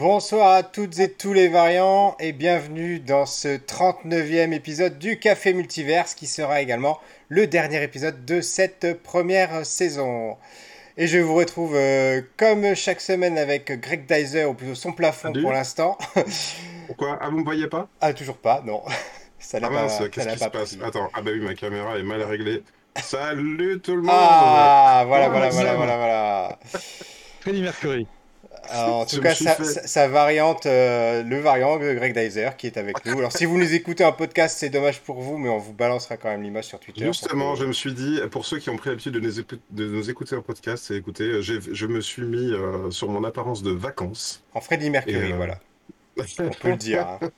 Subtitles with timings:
[0.00, 5.52] Bonsoir à toutes et tous les variants et bienvenue dans ce 39e épisode du Café
[5.52, 10.38] Multiverse qui sera également le dernier épisode de cette première saison.
[10.96, 15.34] Et je vous retrouve euh, comme chaque semaine avec Greg Dyser, ou plutôt son plafond
[15.34, 15.42] Salut.
[15.42, 15.98] pour l'instant.
[16.86, 17.18] Pourquoi?
[17.20, 17.86] Ah, vous me voyez pas?
[18.00, 18.82] Ah, toujours pas, non.
[19.38, 20.76] Ça Ah pas, mince, qu'est-ce qui se passe?
[20.76, 20.82] pris.
[20.86, 22.62] Attends, ah bah oui, ma caméra est mal réglée.
[23.02, 26.58] Salut tout le monde Ah, voilà, Oh, voilà, voilà, voilà, voilà.
[27.40, 28.06] Freddie Mercury.
[28.70, 32.66] Alors, en tout cas, sa, sa- sa variante, euh, le variant de Greg Dyser qui
[32.66, 33.18] est avec nous.
[33.18, 36.16] Alors, si vous nous écoutez en podcast, c'est dommage pour vous, mais on vous balancera
[36.16, 37.04] quand même l'image sur Twitter.
[37.06, 39.58] Justement, que- je me suis dit, pour ceux qui ont pris l'habitude de, nous écou-
[39.70, 43.24] de nous écouter en podcast, c'est écoutez, j'ai- je me suis mis euh, sur mon
[43.24, 44.42] apparence de vacances.
[44.54, 45.58] En Freddie Mercury, Et, euh, voilà.
[46.38, 47.06] On peut le dire.
[47.22, 47.30] hein.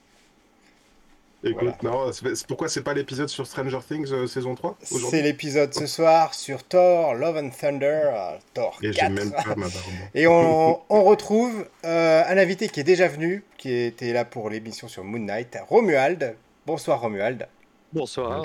[1.44, 5.22] Écoute, non, c'est c'est- pourquoi c'est pas l'épisode sur Stranger Things euh, saison 3 C'est
[5.22, 9.10] l'épisode ce soir sur Thor, Love and Thunder, euh, Thor Et j'ai 4.
[9.12, 9.72] même pas ma barbe.
[10.14, 14.50] Et on, on retrouve euh, un invité qui est déjà venu, qui était là pour
[14.50, 16.36] l'émission sur Moon Knight, Romuald.
[16.64, 17.48] Bonsoir Romuald,
[17.92, 18.44] Bonsoir.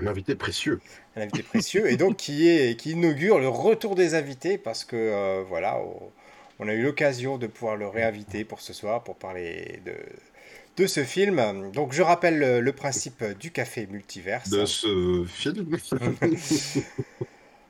[0.00, 0.80] Un invité précieux.
[1.16, 4.96] un invité précieux, et donc qui, est, qui inaugure le retour des invités, parce que
[4.96, 6.00] euh, voilà, on,
[6.60, 9.92] on a eu l'occasion de pouvoir le réinviter pour ce soir, pour parler de,
[10.78, 11.70] de ce film.
[11.72, 14.48] Donc je rappelle le, le principe du café multiverse.
[14.48, 15.76] De ce film.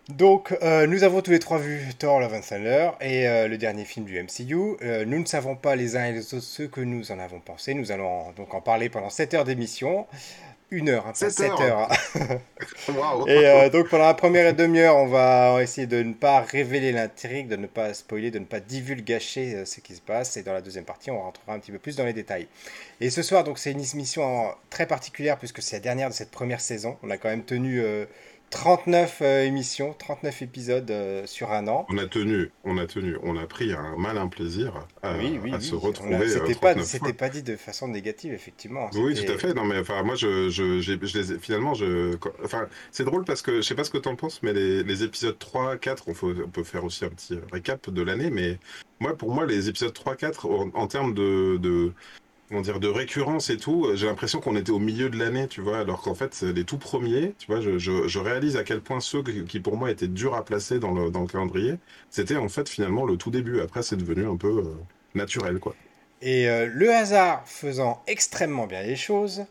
[0.09, 3.59] Donc, euh, nous avons tous les trois vu Thor Love and Thunder et euh, le
[3.59, 4.79] dernier film du MCU.
[4.81, 7.41] Euh, nous ne savons pas les uns et les autres ce que nous en avons
[7.41, 7.75] pensé.
[7.75, 10.07] Nous allons donc en parler pendant 7 heures d'émission.
[10.71, 11.89] Une heure, hein, pas Sept 7 heures.
[13.27, 17.49] Et euh, donc, pendant la première demi-heure, on va essayer de ne pas révéler l'intrigue,
[17.49, 20.37] de ne pas spoiler, de ne pas divulgacher euh, ce qui se passe.
[20.37, 22.49] Et dans la deuxième partie, on rentrera un petit peu plus dans les détails.
[23.01, 26.15] Et ce soir, donc, c'est une émission euh, très particulière puisque c'est la dernière de
[26.15, 26.99] cette première saison.
[27.03, 28.05] On a quand même tenu euh,
[28.51, 31.87] 39 euh, émissions, 39 épisodes euh, sur un an.
[31.91, 35.53] On a tenu, on a tenu, on a pris un malin plaisir à, oui, oui,
[35.53, 35.63] à oui.
[35.63, 36.15] se retrouver.
[36.15, 37.13] euh, C'était pas, 39 c'était fois.
[37.15, 38.89] pas dit de façon négative, effectivement.
[38.95, 39.53] Oui, tout à fait.
[39.55, 43.05] Non, mais enfin, moi, je, je, j'ai- je les ai- finalement, je, quand- enfin, c'est
[43.05, 45.77] drôle parce que je sais pas ce que t'en penses, mais les, les épisodes 3,
[45.77, 48.59] 4, on, faut- on peut faire aussi un petit récap de l'année, mais
[49.01, 51.93] moi, pour moi, les épisodes 3, 4, en, en termes de, de,
[52.49, 55.61] comment dire, de récurrence et tout, j'ai l'impression qu'on était au milieu de l'année, tu
[55.61, 58.65] vois, alors qu'en fait, c'est les tout premiers, tu vois, je, je, je réalise à
[58.65, 61.75] quel point ceux qui, pour moi, étaient durs à placer dans le, dans le calendrier,
[62.11, 63.61] c'était en fait, finalement, le tout début.
[63.61, 64.75] Après, c'est devenu un peu euh,
[65.15, 65.77] naturel, quoi.
[66.21, 69.47] Et euh, le hasard faisant extrêmement bien les choses,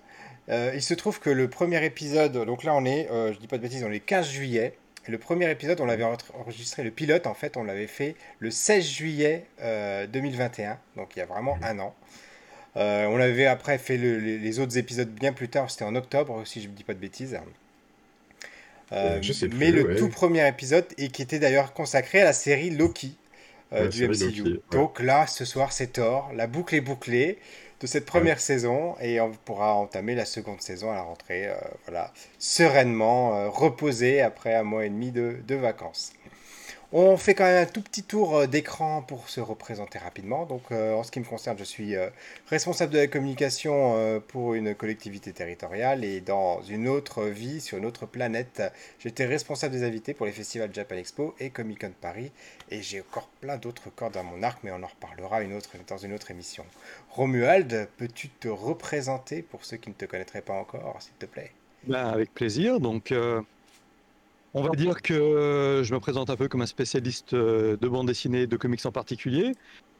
[0.50, 3.48] euh, il se trouve que le premier épisode, donc là on est, euh, je dis
[3.48, 4.78] pas de bêtises, on est 15 juillet.
[5.08, 8.16] Et le premier épisode, on l'avait enre- enregistré, le pilote en fait, on l'avait fait
[8.40, 11.96] le 16 juillet euh, 2021, donc il y a vraiment un an.
[12.78, 15.96] Euh, on avait après fait le- les, les autres épisodes bien plus tard, c'était en
[15.96, 17.38] octobre si je ne dis pas de bêtises.
[18.94, 19.96] Euh, Euh, je sais mais le ouais.
[19.96, 23.16] tout premier épisode, et qui était d'ailleurs consacré à la série Loki
[23.74, 24.44] euh, du MCU.
[24.44, 24.78] Loki, ouais.
[24.78, 27.38] Donc là, ce soir, c'est Thor, la boucle est bouclée
[27.82, 31.56] de cette première saison, et on pourra entamer la seconde saison à la rentrée, euh,
[31.86, 36.14] voilà, sereinement, reposé après un mois et demi de, de vacances.
[36.94, 40.46] On fait quand même un tout petit tour euh, d'écran pour se représenter rapidement.
[40.46, 42.10] Donc, euh, en ce qui me concerne, je suis euh,
[42.50, 47.86] responsable de la communication pour une collectivité territoriale et dans une autre vie, sur une
[47.86, 48.64] autre planète,
[49.00, 52.32] j'étais responsable des invités pour les festivals Japan Expo et Comic Con Paris.
[52.72, 55.42] Et j'ai encore plein d'autres cordes à mon arc, mais on en reparlera
[55.88, 56.64] dans une autre émission.
[57.10, 61.52] Romuald, peux-tu te représenter pour ceux qui ne te connaîtraient pas encore, s'il te plaît?
[61.86, 62.80] Ben, avec plaisir.
[62.80, 63.14] Donc,
[64.58, 68.08] on va dire que je me présente un peu comme un spécialiste euh, de bande
[68.08, 69.52] dessinée de comics en particulier.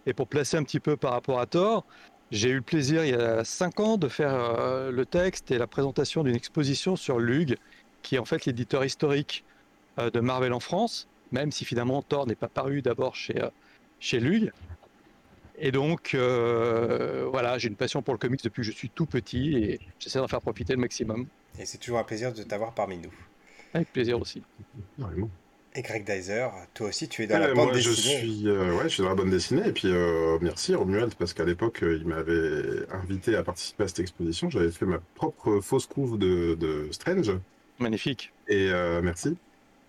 [0.06, 1.86] Et pour placer un petit peu par rapport à Thor,
[2.32, 5.58] j'ai eu le plaisir il y a cinq ans de faire euh, le texte et
[5.58, 7.58] la présentation d'une exposition sur Lug,
[8.02, 9.46] qui est en fait l'éditeur historique
[10.00, 13.50] euh, de Marvel en France, même si finalement Thor n'est pas paru d'abord chez, euh,
[14.00, 14.52] chez Lug.
[15.60, 19.08] Et donc, euh, voilà, j'ai une passion pour le comics depuis que je suis tout
[19.08, 21.28] petit et j'essaie d'en faire profiter le maximum.
[21.58, 23.14] Et c'est toujours un plaisir de t'avoir parmi nous.
[23.74, 24.44] Avec plaisir aussi.
[24.98, 25.30] Vraiment.
[25.76, 28.18] Et Greg Dyser, toi aussi, tu es dans Euh, la bande moi, je dessinée.
[28.18, 29.68] suis, euh, ouais, je suis dans la bande dessinée.
[29.68, 33.88] Et puis, euh, merci Romuald, parce qu'à l'époque, euh, il m'avait invité à participer à
[33.88, 34.50] cette exposition.
[34.50, 37.32] J'avais fait ma propre fausse couve de, de Strange.
[37.80, 38.34] Magnifique.
[38.48, 39.38] Et euh, merci.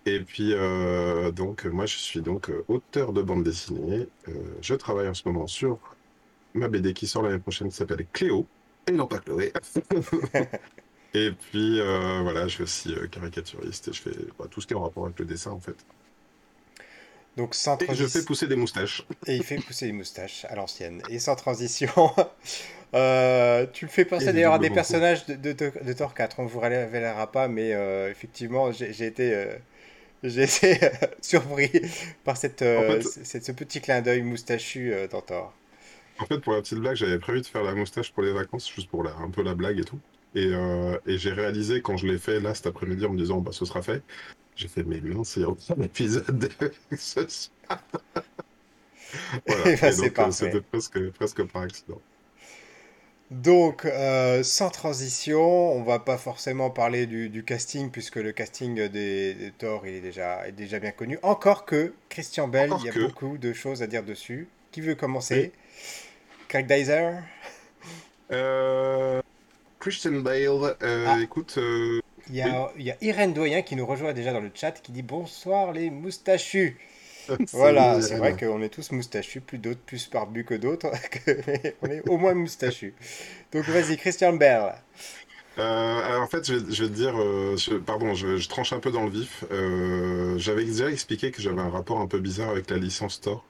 [0.05, 4.07] Et puis, euh, donc, moi, je suis donc auteur de bande dessinée.
[4.27, 5.79] Euh, je travaille en ce moment sur
[6.53, 8.45] ma BD qui sort l'année prochaine, qui s'appelle Cléo.
[8.87, 9.51] Et non pas Chloé.
[11.13, 14.67] Et puis, euh, voilà, je suis aussi euh, caricaturiste et je fais bah, tout ce
[14.67, 15.85] qui est en rapport avec le dessin, en fait.
[17.37, 19.03] Donc sans Et je fais pousser des moustaches.
[19.27, 21.01] Et il fait pousser les moustaches à l'ancienne.
[21.09, 21.89] Et sans transition,
[22.95, 26.39] euh, tu le fais penser d'ailleurs à des personnages de, de, de Thor 4.
[26.39, 29.55] On ne vous révélera pas, mais euh, effectivement, j'ai été, euh,
[30.23, 30.79] j'ai été
[31.21, 31.71] surpris
[32.25, 35.53] par cette, En fait- cette- ce petit clin d'œil moustachu dans Thor.
[36.19, 38.69] En fait, pour la petite blague, j'avais prévu de faire la moustache pour les vacances,
[38.71, 39.99] juste pour la, un peu la blague et tout.
[40.35, 43.41] Et, euh, et j'ai réalisé quand je l'ai fait là cet après-midi en me disant
[43.41, 44.03] bah ce sera fait.
[44.55, 47.83] J'ai fait mais non, c'est un épisode de ce soir.
[49.47, 49.71] voilà.
[49.83, 52.01] Euh, c'était presque, presque par accident.
[53.31, 58.87] Donc, euh, sans transition, on va pas forcément parler du, du casting, puisque le casting
[58.89, 61.19] des, des Thor il est déjà, est déjà bien connu.
[61.21, 62.99] Encore que Christian Bell, Encore il y a que.
[62.99, 64.49] beaucoup de choses à dire dessus.
[64.71, 65.53] Qui veut commencer?
[66.47, 67.21] Craig Dyser?
[68.31, 69.21] Euh,
[69.79, 71.19] Christian Bale, euh, Ah.
[71.21, 71.99] écoute, euh,
[72.29, 74.71] Il y a, il y a Irène Doyen qui nous rejoint déjà dans le chat,
[74.73, 76.77] qui dit bonsoir les moustachus.
[77.53, 80.87] Voilà, c'est vrai qu'on est tous moustachus, plus d'autres, plus barbus que d'autres,
[81.81, 82.93] on est au moins moustachus.
[83.51, 84.37] Donc vas-y, Christian.
[84.41, 84.79] Euh,
[85.57, 88.73] alors en fait, je vais, je vais te dire, euh, je- pardon, je, je tranche
[88.73, 89.43] un peu dans le vif.
[89.51, 93.43] Euh, j'avais déjà expliqué que j'avais un rapport un peu bizarre avec la licence Thor,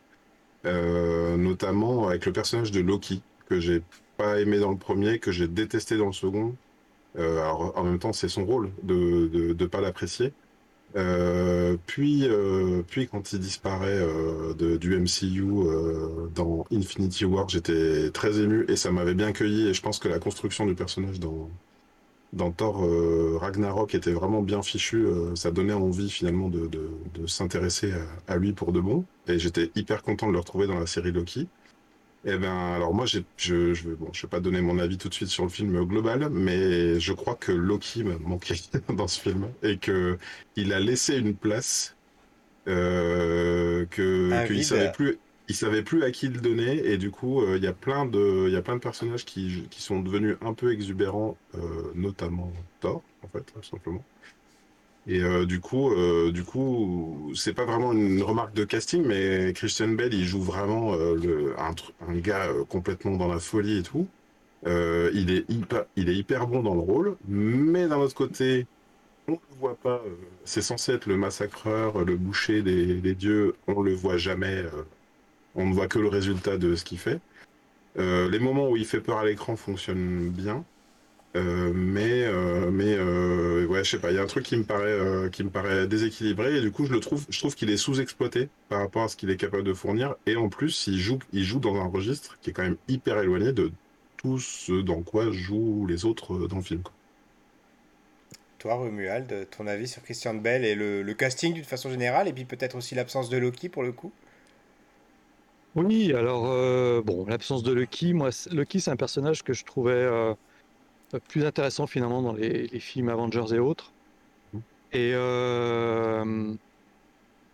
[0.65, 3.81] euh, notamment avec le personnage de Loki, que j'ai
[4.19, 6.57] pas aimé dans le premier, que j'ai détesté dans le second.
[7.17, 10.33] Euh, alors en même temps, c'est son rôle de de, de pas l'apprécier.
[10.97, 13.99] Euh, puis, euh, puis quand il disparaît
[14.57, 15.43] de- du MCU
[16.35, 19.67] dans Infinity War, j'étais très ému et ça m'avait bien cueilli.
[19.69, 21.51] Et je pense que la construction du personnage dans
[22.33, 22.83] dans Thor
[23.41, 25.05] Ragnarok était vraiment bien fichu.
[25.05, 27.93] euh, ça donnait envie finalement de, de, s'intéresser
[28.27, 29.05] à lui pour de bon.
[29.27, 31.49] Et j'étais hyper content de le retrouver dans la série Loki.
[32.25, 35.07] Et ben alors moi je je vais bon je vais pas donner mon avis tout
[35.07, 38.55] de suite sur le film global, mais je crois que Loki m'a manqué
[38.89, 40.17] dans ce film et que
[40.57, 41.95] il a laissé une place
[42.67, 45.17] euh, que Un qu'il savait plus
[45.47, 48.05] il savait plus à qui le donner et du coup euh, il y a plein
[48.05, 51.91] de il y a plein de personnages qui qui sont devenus un peu exubérants euh,
[51.95, 52.51] notamment
[52.81, 54.03] Thor en fait tout simplement
[55.09, 59.53] et euh, du coup euh, du coup c'est pas vraiment une remarque de casting mais
[59.53, 63.83] Christian Bale il joue vraiment euh, le un gars euh, complètement dans la folie et
[63.83, 64.07] tout
[64.65, 68.67] il est hyper il est hyper bon dans le rôle mais d'un autre côté
[69.27, 70.01] on le voit pas
[70.45, 74.65] c'est censé être le massacreur le boucher des, des dieux on le voit jamais
[75.55, 77.19] on ne voit que le résultat de ce qu'il fait.
[77.97, 80.63] Les moments où il fait peur à l'écran fonctionnent bien,
[81.37, 84.57] Euh, mais euh, mais euh, ouais, je sais pas, il y a un truc qui
[84.57, 87.53] me paraît euh, qui me paraît déséquilibré et du coup je le trouve, je trouve
[87.55, 90.87] qu'il est sous-exploité par rapport à ce qu'il est capable de fournir et en plus
[90.87, 93.71] il joue il joue dans un registre qui est quand même hyper éloigné de
[94.17, 96.81] tout ce dans quoi jouent les autres dans le film.
[96.81, 96.93] quoi.
[98.59, 102.33] Toi, Romuald, ton avis sur Christian Bell et le, le casting d'une façon générale, et
[102.33, 104.13] puis peut-être aussi l'absence de Loki pour le coup?
[105.75, 109.91] Oui, alors, euh, bon, l'absence de Loki, moi, Loki, c'est un personnage que je trouvais
[109.93, 110.33] euh,
[111.17, 113.91] plus intéressant finalement dans les, les films Avengers et autres.
[114.53, 114.61] Mhm.
[114.93, 116.53] Et euh,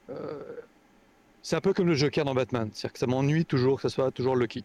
[0.10, 0.44] euh,
[1.42, 3.90] c'est un peu comme le Joker dans Batman, c'est-à-dire que ça m'ennuie toujours que ça
[3.90, 4.63] soit toujours Loki.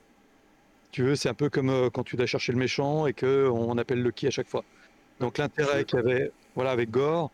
[0.91, 3.49] Tu veux, c'est un peu comme euh, quand tu dois chercher le méchant et que
[3.49, 4.65] on appelle Loki à chaque fois.
[5.21, 7.31] Donc l'intérêt qu'il y avait, voilà, avec Gore,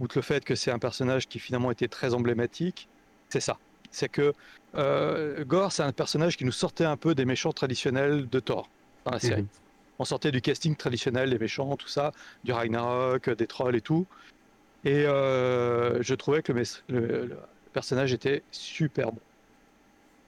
[0.00, 2.88] outre le fait que c'est un personnage qui finalement était très emblématique,
[3.28, 3.58] c'est ça.
[3.90, 4.34] C'est que
[4.74, 8.68] euh, Gore, c'est un personnage qui nous sortait un peu des méchants traditionnels de Thor
[9.04, 9.42] dans la série.
[9.42, 9.48] Mhm.
[10.00, 14.06] On sortait du casting traditionnel des méchants, tout ça, du Ragnarok, des trolls et tout.
[14.86, 16.54] Et euh, je trouvais que
[16.88, 17.36] le,
[17.74, 19.20] personnage était super bon.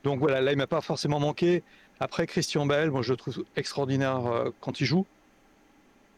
[0.05, 1.62] Donc voilà, là, il m'a pas forcément manqué.
[2.00, 5.07] Après, Christian Bell, moi, je le trouve extraordinaire euh, quand il joue.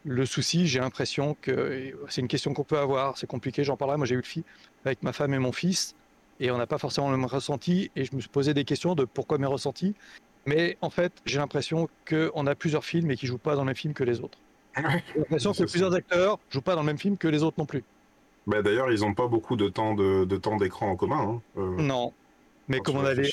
[0.04, 3.98] Le souci, j'ai l'impression que c'est une question qu'on peut avoir, c'est compliqué, j'en parlerai.
[3.98, 4.44] Moi, j'ai eu le film
[4.84, 5.94] avec ma femme et mon fils,
[6.40, 8.96] et on n'a pas forcément le même ressenti, et je me suis posé des questions
[8.96, 9.94] de pourquoi mes ressentis.
[10.46, 13.66] Mais en fait, j'ai l'impression qu'on a plusieurs films et qu'ils jouent pas dans le
[13.66, 14.38] même film que les autres.
[14.76, 14.82] J'ai
[15.16, 17.84] l'impression que plusieurs acteurs jouent pas dans le même film que les autres non plus.
[18.46, 21.40] Bah, d'ailleurs ils ont pas beaucoup de temps de, de temps d'écran en commun.
[21.56, 22.12] Hein, euh, Non.
[22.68, 23.30] Mais comme on a les,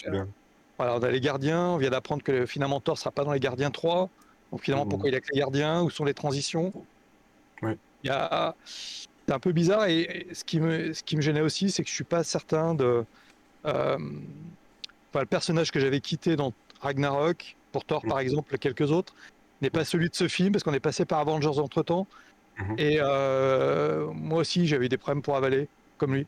[0.78, 3.40] voilà, on a les gardiens, on vient d'apprendre que finalement Thor sera pas dans les
[3.40, 4.10] gardiens 3.
[4.52, 6.74] Donc finalement, pourquoi il y a que les gardiens Où sont les transitions?
[7.64, 8.56] Il y a...
[8.66, 11.84] C'est un peu bizarre et et ce qui me, ce qui me gênait aussi, c'est
[11.84, 13.06] que je suis pas certain de.
[13.66, 13.98] euh,
[15.14, 19.14] Enfin, le personnage que j'avais quitté dans Ragnarok, pour Thor par exemple, quelques autres,
[19.62, 22.08] n'est pas celui de ce film parce qu'on est passé par Avengers entre temps.
[22.58, 22.76] Mhm.
[22.78, 26.28] Et euh, moi aussi, j'avais eu des problèmes pour avaler, comme lui.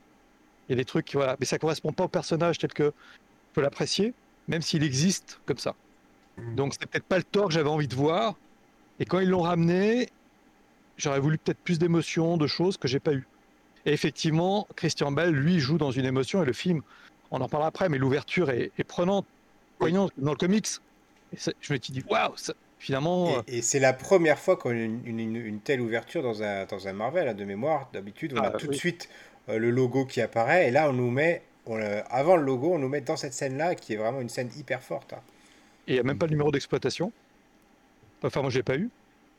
[0.68, 1.36] Il y a des trucs, voilà.
[1.40, 4.14] Mais ça correspond pas au personnage tel que je peux l'apprécier,
[4.48, 5.76] même s'il existe comme ça.
[6.38, 6.56] Mhm.
[6.56, 8.36] Donc c'est peut-être pas le Thor que j'avais envie de voir.
[9.00, 10.10] Et quand ils l'ont ramené,
[10.98, 13.28] j'aurais voulu peut-être plus d'émotions, de choses que j'ai pas eu.
[13.86, 16.82] Et effectivement, Christian Bell, lui, joue dans une émotion et le film,
[17.32, 19.26] on en parlera après, mais l'ouverture est, est prenante,
[19.92, 20.68] dans le comics.
[21.34, 24.58] Et je me suis dit, waouh, ça- finalement, euh, Et, et c'est la première fois
[24.58, 27.44] qu'on a une, une- une- une telle ouverture dans un, dans un Marvel, hein, de
[27.46, 27.90] mémoire.
[27.94, 29.10] D'habitude, on a Ah, tout de suite
[29.50, 32.74] euh, le logo qui apparaît, et là, on nous met, on, euh, avant le logo,
[32.74, 35.14] on nous met dans cette scène-là, qui est vraiment une scène hyper forte.
[35.14, 35.22] hein.
[35.88, 37.12] Et il n'y a même pas le numéro d'exploitation.
[38.24, 38.90] Enfin, moi, je l'ai pas eu.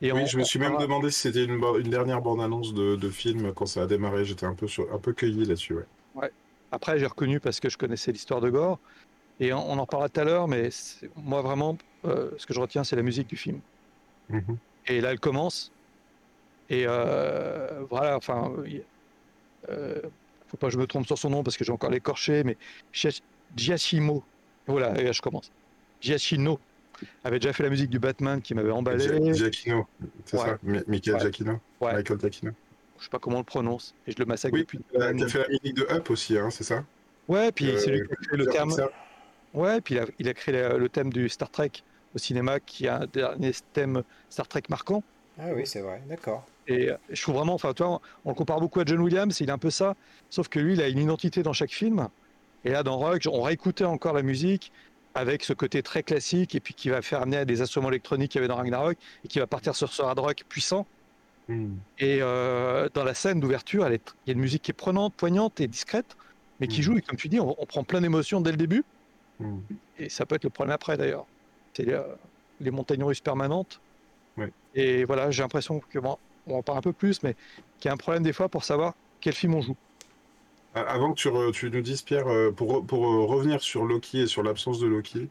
[0.02, 3.10] Et oui, je me suis même demandé si c'était une, une, dernière bande-annonce de, de,
[3.10, 4.24] film quand ça a démarré.
[4.24, 5.74] J'étais un peu, un peu cueilli là-dessus.
[5.74, 5.84] Ouais.
[6.16, 6.30] ouais.
[6.72, 8.78] Après, j'ai reconnu parce que je connaissais l'histoire de Gore.
[9.40, 10.68] Et on, en reparlera tout à l'heure, mais
[11.16, 13.60] moi, vraiment, euh, ce que je retiens, c'est la musique du film.
[14.28, 14.56] Mhm.
[14.86, 15.72] Et là, elle commence.
[16.70, 18.52] Et euh, voilà, enfin,
[19.68, 20.02] euh,
[20.48, 22.56] faut pas que je me trompe sur son nom parce que j'ai encore l'écorché, mais
[23.56, 24.22] Giacchino.
[24.66, 25.50] Voilà, et là, je commence.
[26.00, 26.58] Giacchino
[27.24, 29.34] avait déjà fait la musique du Batman qui m'avait emballé.
[29.34, 29.86] Giacchino,
[30.24, 32.52] c'est ça Michael Giacchino Michael Giacchino.
[32.98, 34.78] Je sais pas comment on le prononce, et je le massacre oui, depuis.
[34.92, 36.84] Tu as fait la musique de Up aussi, hein, c'est ça
[37.26, 38.72] Ouais, puis c'est lui qui a créé le terme.
[39.54, 41.70] Ouais, puis il a, il a créé le thème du Star Trek
[42.14, 45.02] au cinéma, qui a un dernier thème Star Trek marquant.
[45.38, 46.44] Ah oui, c'est vrai, d'accord.
[46.66, 49.52] Et je trouve vraiment, enfin, toi, on le compare beaucoup à John Williams, il est
[49.52, 49.94] un peu ça,
[50.30, 52.08] sauf que lui, il a une identité dans chaque film.
[52.64, 54.72] Et là, dans Rock, on réécoutait encore la musique
[55.14, 58.32] avec ce côté très classique et puis qui va faire amener à des instruments électroniques
[58.32, 60.86] qu'il y avait dans Ragnarok et qui va partir sur ce hard rock puissant.
[61.48, 61.74] Hmm.
[61.98, 65.60] Et euh, dans la scène d'ouverture, il y a une musique qui est prenante, poignante
[65.60, 66.16] et discrète,
[66.58, 66.84] mais qui hmm.
[66.84, 68.84] joue, et comme tu dis, on, prend plein d'émotions dès le début.
[69.40, 69.60] Hmm.
[69.98, 71.26] Et ça peut être le problème après d'ailleurs.
[71.74, 71.86] C'est
[72.60, 73.80] les, montagnes russes permanentes.
[74.74, 77.36] Et voilà, j'ai l'impression que, bon, on en parle un peu plus, mais
[77.78, 79.76] qu'il y a un problème des fois pour savoir quel film on joue.
[80.74, 84.42] Avant que tu, nous dises, Pierre, euh, pour, pour euh, revenir sur Loki et sur
[84.42, 85.28] l'absence de Loki,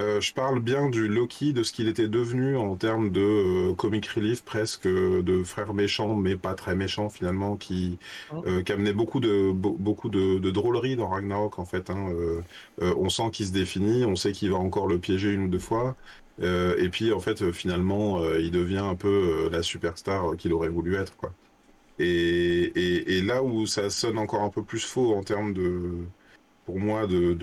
[0.00, 4.06] euh, je parle bien du Loki, de ce qu'il était devenu en termes de comic
[4.06, 7.98] relief, presque de frère méchant, mais pas très méchant finalement, qui,
[8.32, 8.42] oh.
[8.64, 11.90] qui amenait beaucoup de, beaucoup de, drôlerie dans Ragnarok en fait.
[11.90, 12.10] Hein,
[12.80, 15.58] on sent qu'il se définit, on sait qu'il va encore le piéger une ou deux
[15.58, 15.96] fois.
[16.40, 21.16] et puis en fait, finalement, il devient un peu la superstar qu'il aurait voulu être.
[21.16, 21.32] quoi.
[21.98, 26.04] Et, là où ça sonne encore un peu plus faux en termes de,
[26.64, 27.34] pour moi, de,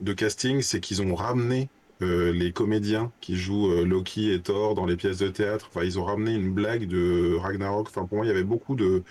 [0.00, 1.68] de, casting, c'est qu'ils ont ramené
[2.02, 5.68] euh, les comédiens qui jouent euh, Loki et Thor dans les pièces de théâtre.
[5.70, 7.88] Enfin, ils ont ramené une blague de Ragnarok.
[7.88, 9.02] Enfin, pour moi, il y avait beaucoup de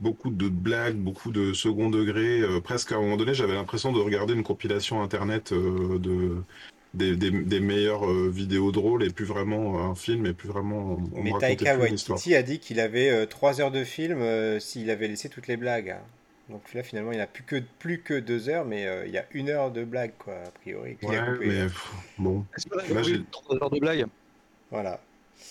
[0.00, 2.40] beaucoup de blagues, beaucoup de second degré.
[2.42, 6.42] Euh, presque à un moment donné, j'avais l'impression de regarder une compilation internet de
[6.96, 10.98] des, meilleures euh, vidéos drôles et plus vraiment un film et plus vraiment.
[11.14, 14.90] On Mais Taika Waititi a dit qu'il avait 3 euh, heures de film euh, s'il
[14.90, 15.90] avait laissé toutes les blagues.
[15.90, 16.02] Hein.
[16.48, 19.26] Donc là, finalement, il n'a plus que, plus que 2 heures, mais il y a
[19.32, 20.96] une heure de blagues, quoi, a priori.
[21.02, 21.66] Ouais, mais
[22.18, 22.44] bon.
[22.94, 24.06] Là, j'ai 3 heures de blagues?
[24.70, 25.00] Voilà.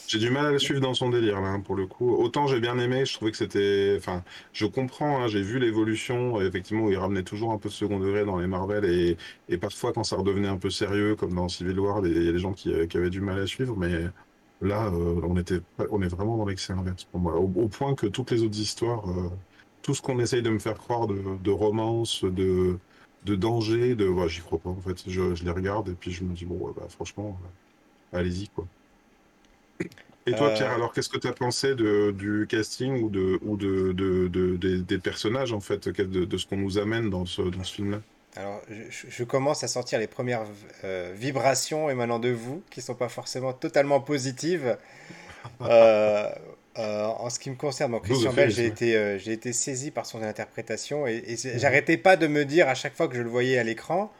[0.08, 2.13] J'ai du mal à le suivre dans son délire là, pour le coup.
[2.15, 4.24] Autant j'ai bien aimé, je trouvais que c'était, enfin,
[4.54, 8.00] je comprends, hein, j'ai vu l'évolution, effectivement, où il ramenait toujours un peu de second
[8.00, 11.80] degré dans les Marvel et, parfois quand ça redevenait un peu sérieux, comme dans Civil
[11.80, 14.06] War, il y a des gens qui, euh, qui, avaient du mal à suivre, mais
[14.62, 15.62] là, euh, on était,
[15.92, 19.10] on est vraiment dans l'excès inverse pour moi, au, point que toutes les autres histoires,
[19.10, 19.30] euh,
[19.82, 22.77] tout ce qu'on essaye de me faire croire de, romance, de,
[23.25, 25.10] danger, de, j'y crois pas en fait.
[25.10, 27.39] Je, les regarde et puis je me dis bon, bah, franchement,
[28.13, 28.68] allez-y quoi.
[30.27, 30.75] Et toi, Pierre, euh.
[30.75, 34.98] alors qu'est-ce que tu as pensé de, du casting ou, de, ou de, de, des
[34.98, 38.01] personnages, en fait, de, ce qu'on nous amène dans ce, dans ce film-là?
[38.36, 40.44] Alors, je, commence à sentir les premières
[40.84, 44.77] euh, vibrations émanant de vous, qui ne sont pas forcément totalement positives.
[46.77, 50.22] Euh, en ce qui me concerne, Christian Bell, j'ai été, j'ai été saisi par son
[50.22, 51.58] interprétation et, et mhm.
[51.58, 54.12] j'arrêtais pas de me dire à chaque fois que je le voyais à l'écran,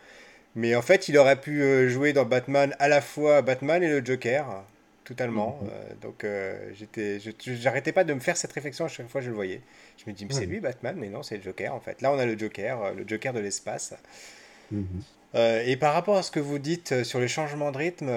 [0.56, 4.06] mais en fait, il aurait pu jouer dans Batman à la fois Batman et le
[4.06, 4.64] Joker
[5.06, 5.60] totalement.
[5.62, 5.70] Mhm.
[5.72, 9.26] Euh, donc euh, j'étais, j'arrêtais pas de me faire cette réflexion à chaque fois que
[9.26, 9.62] je le voyais.
[9.98, 12.02] Je me dis, mais c'est lui Batman, mais non, c'est le Joker en fait.
[12.02, 13.94] Là, on a le Joker, euh, le Joker de l'espace.
[14.72, 15.04] Mhm.
[15.36, 18.10] et par rapport à ce que vous dites sur les changements de rythme,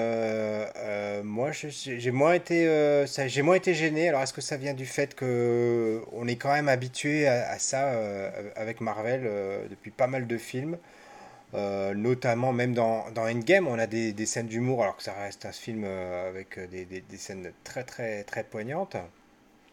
[1.24, 4.08] moi, j'ai moins été, j'ai moins été gêné.
[4.08, 7.58] Alors, est-ce que ça vient du fait que on est quand même habitué à, à
[7.58, 7.92] ça
[8.56, 9.28] avec Marvel
[9.68, 10.78] depuis pas mal de films?
[11.54, 15.14] Euh, notamment même dans, dans, Endgame, on a des, des scènes d'humour, alors que ça
[15.14, 18.96] reste un film euh, avec des, des, des, scènes très très très poignantes.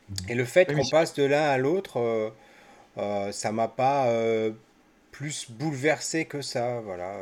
[0.10, 0.16] Mhm.
[0.30, 2.32] Et le fait qu'on passe de l'un à l'autre,
[2.98, 4.10] euh, ça m'a pas
[5.12, 7.18] plus bouleversé que ça, voilà.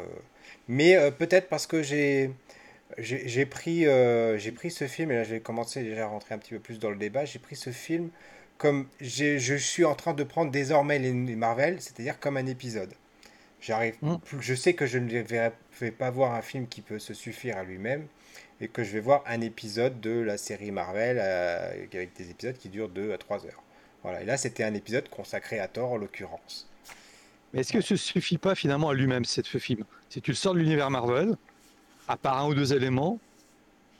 [0.68, 2.32] Mais peut-être parce que j'ai
[3.00, 3.86] j'ai pris
[4.38, 6.78] j'ai pris ce film et là j'ai commencé déjà à rentrer un petit peu plus
[6.78, 7.26] dans le débat.
[7.26, 8.10] J'ai pris ce film
[8.60, 12.94] comme je suis en train de prendre désormais les Marvel, c'est-à-dire comme un épisode.
[13.66, 14.18] J'arrive, mm.
[14.42, 17.64] je sais que je ne vais, pas voir un film qui peut se suffire à
[17.64, 18.08] lui-même
[18.60, 22.58] et que je vais voir un épisode de la série Marvel euh, avec des épisodes
[22.58, 23.64] qui durent 2 à 3 heures.
[24.04, 26.70] Voilà, et là c'était un épisode consacré à Thor en l'occurrence.
[27.54, 29.86] Mais est-ce que ce suffit pas finalement à lui-même, ce film?
[30.10, 31.38] Si tu le sors de l'univers Marvel,
[32.10, 33.20] à part un ou deux éléments,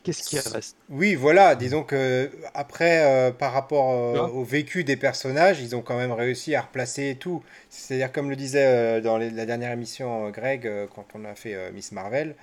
[0.04, 0.76] Qu'est-ce qui reste?
[0.90, 1.56] Oui, voilà.
[1.56, 6.12] Disons que après, euh, par rapport euh, au vécu des personnages, ils ont quand même
[6.12, 7.42] réussi à replacer tout.
[7.70, 11.94] C'est-à-dire, comme le disait euh, dans la dernière émission Greg, quand on a fait Miss
[11.94, 12.36] Marvel,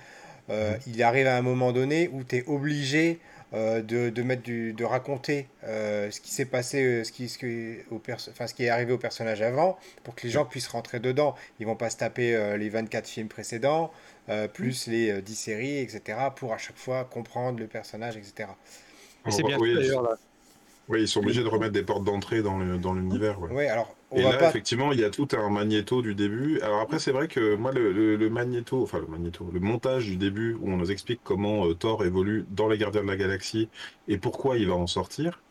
[0.49, 3.19] euh, il arrive à un moment donné où tu es obligé
[3.53, 7.37] euh, de, de, mettre du, de raconter euh, ce qui s'est passé, ce qui, ce,
[7.37, 10.67] qui, au enfin, ce qui est arrivé au personnage avant, pour que les gens puissent
[10.67, 11.35] rentrer dedans.
[11.59, 13.91] Ils vont pas se taper les 24 films précédents,
[14.53, 18.49] plus les 10 séries, etc., pour à chaque fois comprendre le personnage, etc.
[19.29, 20.17] c'est bien oui, d'ailleurs là.
[20.89, 23.39] Oui, ils sont obligés de remettre des portes d'entrée dans l'univers.
[23.39, 23.67] Dans ouais.
[23.67, 26.59] alors et là, effectivement, il y a tout un magnéto du début.
[26.61, 30.17] Alors après, c'est vrai que moi, le, le, magnéto, enfin le magnéto, le montage du
[30.17, 33.69] début où on nous explique comment euh, Thor évolue dans les Gardiens de la Galaxie
[34.09, 35.41] et pourquoi il va en sortir,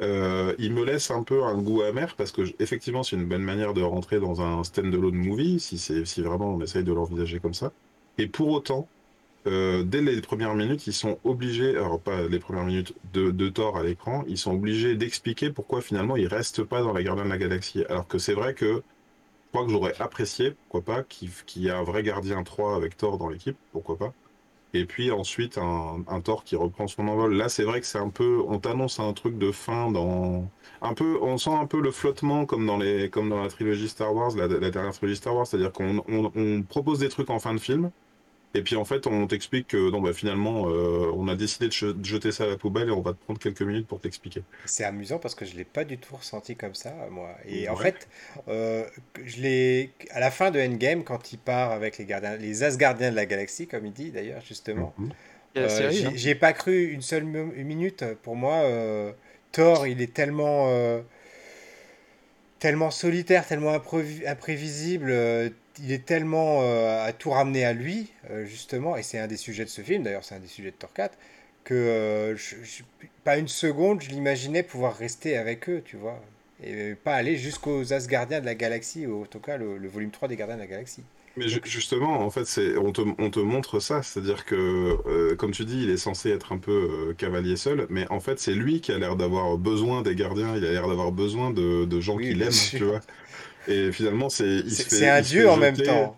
[0.00, 3.42] euh, il me laisse un peu un goût amer parce que effectivement, c'est une bonne
[3.42, 7.40] manière de rentrer dans un stand-alone movie si c'est si vraiment on essaye de l'envisager
[7.40, 7.72] comme ça.
[8.18, 8.88] Et pour autant,
[9.46, 13.76] euh, dès les premières minutes, ils sont obligés, alors pas les premières minutes de, Thor
[13.76, 17.30] à l'écran, ils sont obligés d'expliquer pourquoi finalement ils restent pas dans la Gardien de
[17.30, 17.84] la Galaxie.
[17.88, 21.70] Alors que c'est vrai que je crois que j'aurais apprécié, pourquoi pas, qu'il y ait
[21.70, 24.12] un vrai gardien 3 avec Thor dans l'équipe, pourquoi pas.
[24.74, 27.34] Et puis ensuite un, Thor qui reprend son envol.
[27.34, 30.46] Là, c'est vrai que c'est un peu, on t'annonce un truc de fin dans,
[30.82, 33.88] un peu, on sent un peu le flottement comme dans les, comme dans la trilogie
[33.88, 37.38] Star Wars, la, dernière trilogie Star Wars, c'est-à-dire qu'on on, on propose des trucs en
[37.38, 37.90] fin de film
[38.54, 42.04] et puis en fait, on t'explique que non, bah, finalement, euh, on a décidé de,
[42.04, 44.42] jeter ça à la poubelle et on va te prendre quelques minutes pour t'expliquer.
[44.64, 47.30] C'est amusant parce que je ne l'ai pas du tout ressenti comme ça, moi.
[47.46, 48.08] Et en fait,
[48.48, 48.86] euh,
[49.24, 53.10] je l'ai à la fin de Endgame, quand il part avec les, gardiens, les Asgardiens
[53.10, 54.94] de la galaxie, comme il dit d'ailleurs, justement.
[55.56, 56.10] Euh, hein.
[56.14, 58.04] J'ai pas cru une seule minute.
[58.22, 58.62] Pour moi,
[59.52, 61.02] Thor, il est tellement
[62.58, 63.74] tellement solitaire, tellement
[64.26, 65.12] imprévisible
[65.82, 69.36] il est tellement euh, à tout ramener à lui, euh, justement, et c'est un des
[69.36, 71.16] sujets de ce film, d'ailleurs c'est un des sujets de Thor 4,
[71.64, 72.36] que euh,
[73.24, 76.20] pas une seconde je l'imaginais pouvoir rester avec eux, tu vois,
[76.62, 80.28] et pas aller jusqu'aux Asgardiens de la galaxie, ou en tout cas le, volume 3
[80.28, 81.02] des Gardiens de la galaxie.
[81.38, 85.66] Mais justement, en fait, c'est on te, on te montre ça, c'est-à-dire que, comme tu
[85.66, 88.90] dis, il est censé être un peu cavalier seul, mais en fait, c'est lui qui
[88.90, 92.32] a l'air d'avoir besoin des gardiens, il a l'air d'avoir besoin de, de gens qui
[92.32, 93.02] l'aiment, tu vois.
[93.68, 94.68] Et finalement, c'est.
[94.68, 96.16] C'est un dieu en même temps.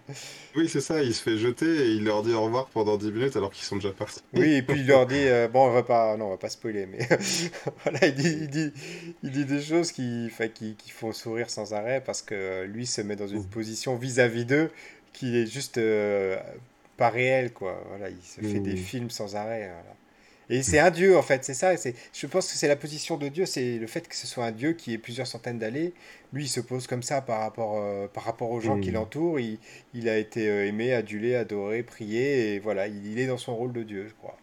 [0.56, 3.12] Oui, c'est ça, il se fait jeter et il leur dit au revoir pendant 10
[3.12, 4.20] minutes alors qu'ils sont déjà partis.
[4.32, 6.48] Oui, et puis il leur dit, euh, bon, on va pas, non, on va pas
[6.48, 7.06] spoiler, mais
[7.84, 8.72] voilà, il dit, il dit,
[9.22, 13.02] il dit des choses qui, qui, qui, font sourire sans arrêt parce que lui se
[13.02, 14.70] met dans une position vis-à-vis d'eux
[15.12, 16.36] qui est juste euh,
[16.96, 17.80] pas réelle, quoi.
[17.90, 19.70] Voilà, il se fait des films sans arrêt.
[19.72, 19.97] Voilà.
[20.50, 21.74] Et c'est un dieu, en fait, c'est ça.
[21.74, 24.52] Je pense que c'est la position de Dieu, c'est le fait que ce soit un
[24.52, 25.92] dieu qui ait plusieurs centaines d'années.
[26.32, 29.40] Lui, il se pose comme ça par rapport, euh, par rapport aux gens qui l'entourent.
[29.40, 29.58] Il,
[29.92, 33.72] il, a été euh, aimé, adulé, adoré, prié, et voilà, il, est dans son rôle
[33.72, 34.36] de Dieu, je crois.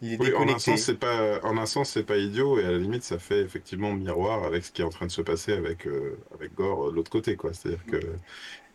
[0.00, 2.64] Il est oui, en un sens, c'est pas, en un sens, c'est pas idiot, et
[2.64, 5.22] à la limite, ça fait effectivement miroir avec ce qui est en train de se
[5.22, 7.52] passer avec, euh, avec Gore de l'autre côté, quoi.
[7.52, 8.00] C'est-à-dire que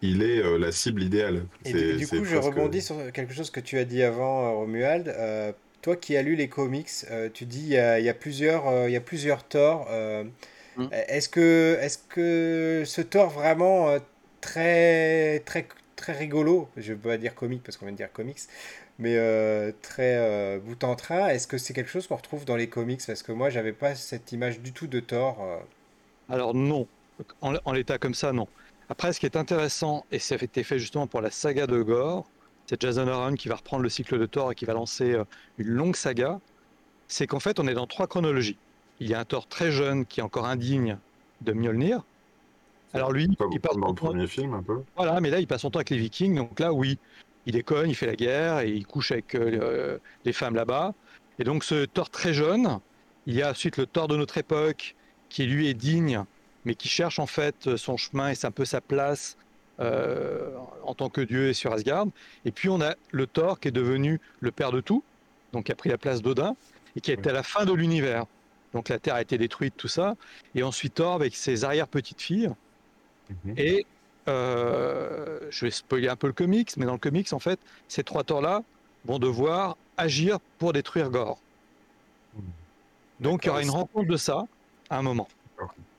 [0.04, 1.48] il est la cible idéale.
[1.66, 5.12] Et du, coup, je rebondis sur quelque chose que tu as dit avant, Romuald
[5.82, 8.94] toi qui as lu les comics, euh, tu dis il y a, plusieurs, euh, il
[8.94, 9.88] y a plusieurs Thor.
[9.90, 10.24] Euh,
[10.78, 10.88] mm.
[10.92, 13.98] Est-ce que, est que ce Thor vraiment
[14.42, 18.12] très, très, très rigolo, je ne veux pas dire comique parce qu'on vient de dire
[18.12, 18.40] comics,
[19.00, 19.16] mais
[19.82, 23.02] très bout en train, est-ce que c'est quelque chose qu'on retrouve dans les comics?
[23.06, 25.62] Parce que moi, j'avais pas cette image du tout de Thor.
[26.30, 26.88] Alors non,
[27.42, 28.48] en, en l'état comme ça, non.
[28.90, 31.82] Après, ce qui est intéressant, et ça a été fait justement pour la saga de
[31.82, 32.30] Gore,
[32.68, 35.24] c'est Jason Aaron qui va reprendre le cycle de Thor et qui va lancer euh,
[35.58, 36.40] une longue saga,
[37.08, 38.58] c'est qu'en fait, on est dans trois chronologies.
[39.00, 40.98] Il y a un Thor très jeune qui est encore indigne
[41.42, 42.04] de Mjolnir.
[42.94, 44.82] Alors lui, il passe dans le premier film un peu.
[44.96, 46.36] Voilà, mais là, il passe son temps avec les Vikings.
[46.36, 46.98] Donc là, oui,
[47.46, 50.94] il déconne, il fait la guerre et il couche avec euh, les femmes là-bas.
[51.40, 52.80] Et donc ce Thor très jeune,
[53.28, 54.96] il y a ensuite le Thor de notre époque
[55.30, 56.24] qui lui est digne,
[56.66, 59.38] mais qui cherche en fait son chemin et c'est un peu sa place
[59.80, 62.08] euh, en tant que dieu et sur Asgard.
[62.46, 65.04] Et puis on a le Thor qui est devenu le père de tout,
[65.54, 66.56] donc qui a pris la place d'Odin,
[66.96, 68.26] et qui est à la fin de l'univers.
[68.74, 70.16] Donc la Terre a été détruite, tout ça.
[70.56, 72.52] Et ensuite Thor avec ses arrière-petites-filles.
[73.30, 73.54] Mhm.
[73.58, 73.86] Et
[74.28, 78.04] euh, je vais spoiler un peu le comics, mais dans le comics, en fait, ces
[78.04, 78.64] trois Thors-là
[79.06, 81.40] vont devoir agir pour détruire Gore.
[83.20, 84.46] Donc il y aura une rencontre de ça
[84.90, 85.28] à un moment.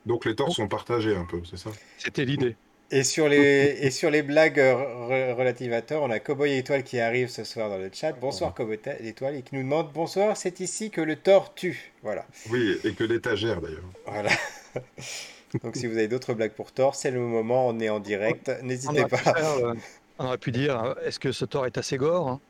[0.06, 1.70] Donc les Thors sont partagés un peu, c'est ça?
[1.96, 2.56] C'était l'idée.
[2.90, 6.98] Et sur les, et sur les blagues relatives à Thor, on a Cowboy Étoile qui
[6.98, 8.12] arrive ce soir dans le chat.
[8.12, 11.92] Bonsoir Cowboy Étoile et qui nous demande Bonsoir, c'est ici que le Thor tue.
[12.02, 12.24] Voilà.
[12.48, 13.84] Oui, et que l'étagère d'ailleurs.
[14.06, 14.30] Voilà.
[15.62, 18.50] Donc si vous avez d'autres blagues pour Thor, c'est le moment, on est en direct,
[18.62, 19.34] n'hésitez pas.
[19.36, 19.74] Euh,
[20.18, 22.40] on aurait pu dire hein, est-ce que ce Thor est assez gore hein?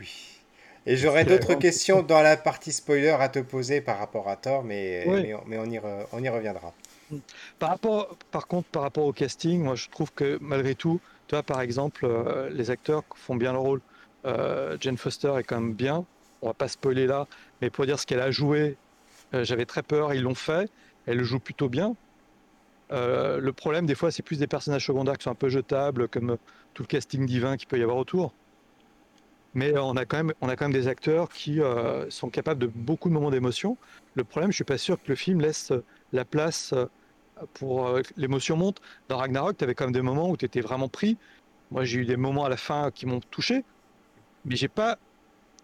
[0.00, 0.40] Oui.
[0.86, 4.64] Et j'aurais d'autres questions dans la partie spoiler à te poser par rapport à Thor,
[4.64, 5.80] mais, mais, on, y
[6.12, 6.74] on y reviendra.
[7.58, 11.34] Par, rapport, par contre, par rapport au casting, moi je trouve que malgré tout, tu
[11.34, 13.80] vois, par exemple, euh, les acteurs font bien leur rôle.
[14.26, 16.04] euh, Jane Foster est quand même bien.
[16.42, 17.26] On va pas spoiler là,
[17.60, 18.76] mais pour dire ce qu'elle a joué,
[19.34, 20.14] euh, j'avais très peur.
[20.14, 20.70] Ils l'ont fait.
[21.06, 21.96] Elle le joue plutôt bien.
[22.92, 26.08] Euh, le problème, des fois, c'est plus des personnages secondaires qui sont un peu jetables,
[26.08, 26.36] comme
[26.74, 28.32] tout le casting divin qu'il peut y avoir autour.
[29.54, 31.60] Mais on a quand même, on a quand même des acteurs qui
[32.08, 33.76] sont capables de beaucoup de moments d'émotion.
[34.14, 35.72] Le problème, je suis pas sûr que le film laisse
[36.12, 36.72] la place
[37.54, 38.80] pour euh, l'émotion monte.
[39.08, 41.16] Dans Ragnarok, tu avais quand même des moments où tu étais vraiment pris.
[41.70, 43.64] Moi, j'ai eu des moments à la fin qui m'ont touché,
[44.44, 44.98] mais j'ai pas.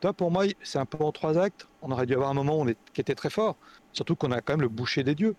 [0.01, 1.67] Toi, pour moi, c'est un peu en trois actes.
[1.83, 2.77] On aurait dû avoir un moment où on est...
[2.93, 3.57] qui était très fort,
[3.93, 5.35] surtout qu'on a quand même le boucher des dieux.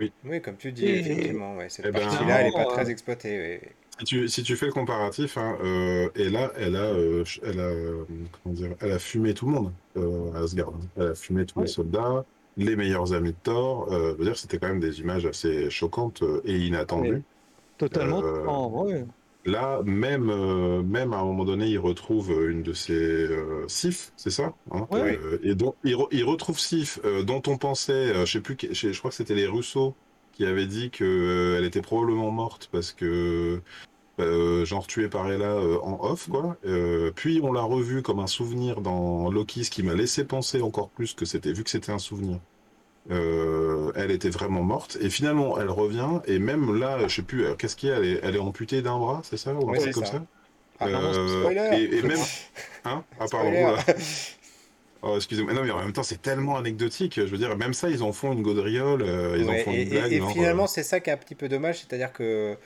[0.00, 3.60] Oui, oui comme tu dis, effectivement, cette eh ben, partie-là, elle n'est pas très exploitée.
[3.98, 7.58] Si tu, si tu, fais le comparatif, hein, euh, et là, elle a, euh, elle,
[7.58, 7.72] a,
[8.30, 9.72] comment dire, elle a fumé tout le monde
[10.34, 10.72] à Asgard.
[10.96, 12.24] Elle a fumé tous les soldats,
[12.58, 13.90] les meilleurs amis de Thor.
[13.90, 17.22] Euh, dire, c'était quand même des images assez choquantes euh, et inattendues.
[17.78, 18.20] Totalement.
[18.22, 19.04] Euh,
[19.46, 23.28] là, même, euh, même à un moment donné, il retrouve une de ses
[23.68, 24.86] Sif, c'est ça hein
[25.42, 29.16] Et donc, il, il, retrouve Sif, dont on pensait, je sais plus, je, crois que
[29.16, 29.94] c'était les Russo
[30.32, 33.60] qui avaient dit qu'elle était probablement morte parce que
[34.18, 36.56] genre tuée par Ella en off quoi.
[37.14, 40.88] puis on l'a revu comme un souvenir dans Loki, ce qui m'a laissé penser encore
[40.88, 42.38] plus que c'était vu que c'était un souvenir.
[43.10, 47.46] Euh, elle était vraiment morte et finalement elle revient et même là je sais plus
[47.46, 49.70] euh, qu'est-ce qu'il y a elle est, elle est amputée d'un bras c'est ça ou
[49.70, 50.22] un truc comme ça,
[50.78, 52.18] ah, euh, et, et, même
[52.84, 53.76] hein ah pardon.
[55.00, 55.52] Oh, excusez-moi.
[55.52, 57.20] Non, mais en même temps, c'est tellement anecdotique.
[57.20, 59.04] Je veux dire, même ça, ils en font une gaudriole,
[59.38, 60.12] ils en font une blague.
[60.12, 62.56] Et, finalement, c'est ça qui est un petit peu dommage, c'est-à-dire que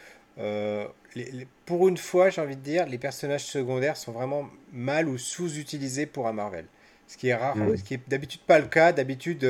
[1.66, 6.06] pour une fois, j'ai envie de dire, les personnages secondaires sont vraiment mal ou sous-utilisés
[6.06, 6.66] pour un Marvel.
[7.06, 7.76] Ce qui est rare, mm.
[7.76, 8.92] ce qui est d'habitude pas le cas.
[8.92, 9.44] D'habitude,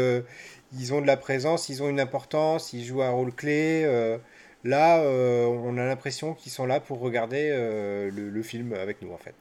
[0.78, 3.82] ils ont de la présence, ils ont une importance, ils jouent un rôle clé.
[3.84, 4.18] Euh,
[4.64, 9.12] là, euh, on a l'impression qu'ils sont là pour regarder euh, le, film avec nous,
[9.12, 9.34] en fait.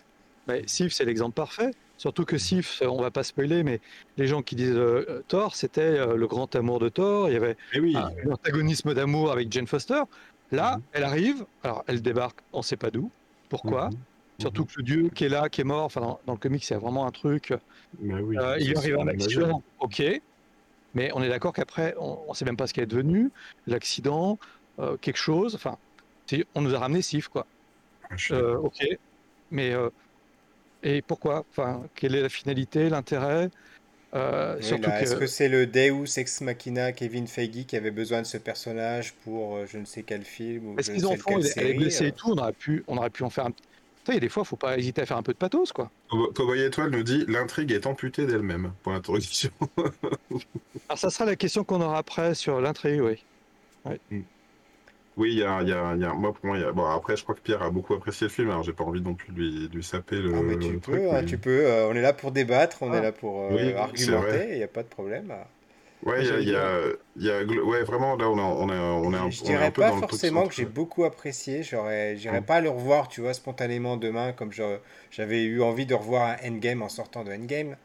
[0.67, 1.71] Sif, c'est l'exemple parfait.
[1.97, 3.79] Surtout que Sif, on va pas spoiler, mais
[4.17, 4.79] les gens qui disent
[5.27, 7.29] Thor, c'était le grand amour de Thor.
[7.29, 7.95] Il y avait eh oui.
[7.95, 10.01] un antagonisme d'amour avec Jane Foster.
[10.52, 10.84] Là, mhm.
[10.94, 13.10] elle arrive, alors elle débarque, on ne sait pas d'où,
[13.50, 13.90] pourquoi.
[13.90, 13.98] Mhm.
[14.40, 14.68] Surtout mhm.
[14.68, 17.06] que le dieu qui est là, qui est mort, enfin dans, le comic, c'est vraiment
[17.06, 17.54] un truc.
[18.00, 20.04] Mais oui, il arrive un accident, ok.
[20.94, 23.32] Mais on est d'accord qu'après, on ne sait même pas ce qui est devenu,
[23.66, 24.38] l'accident,
[24.80, 25.56] euh, quelque chose.
[25.56, 25.78] Enfin,
[26.56, 27.46] on nous a ramené Sif, quoi.
[28.10, 28.86] Ah, euh, ok.
[29.52, 29.90] Mais euh,
[30.84, 33.50] et pourquoi Enfin, quelle est la finalité, l'intérêt?
[34.13, 39.13] Est-ce que c'est le Deus ex machina Kevin Feige qui avait besoin de ce personnage
[39.24, 42.12] pour je ne sais quel film ou Est-ce qu'ils en font Elle est blessée et
[42.12, 42.32] tout.
[42.32, 43.54] On aurait pu, on aurait pu en faire un
[44.08, 45.91] il y a des fois, faut pas hésiter à faire un peu de pathos, quoi.
[46.10, 48.74] Cowboy Étoile nous dit l'intrigue est amputée d'elle-même.
[48.84, 49.52] Pour l'introduction.
[49.78, 53.24] Alors, ça sera la question qu'on aura après sur l'intrigue, oui.
[54.10, 54.21] Hmm.
[55.17, 57.17] Oui, il y a, y, a, y a, moi pour moi, y a, bon après
[57.17, 59.34] je crois que Pierre a beaucoup apprécié le film, alors j'ai pas envie non plus
[59.34, 60.34] de lui, lui saper le.
[60.34, 61.65] Ah, mais tu peux, hein, tu peux.
[61.65, 63.02] Euh, on est là pour débattre, on est ah.
[63.02, 65.34] là pour euh, argumenter, il n'y a pas de problème.
[66.04, 66.80] Ouais, il y a,
[67.17, 70.47] y a, ouais, vraiment, là, on, a, on, a, on, a, je dirais pas forcément
[70.47, 71.62] que j'ai beaucoup apprécié.
[71.62, 76.30] J'aurais, j'irais pas le revoir, tu vois, spontanément demain, comme j'avais eu envie de revoir
[76.30, 77.76] un Endgame en sortant de Endgame.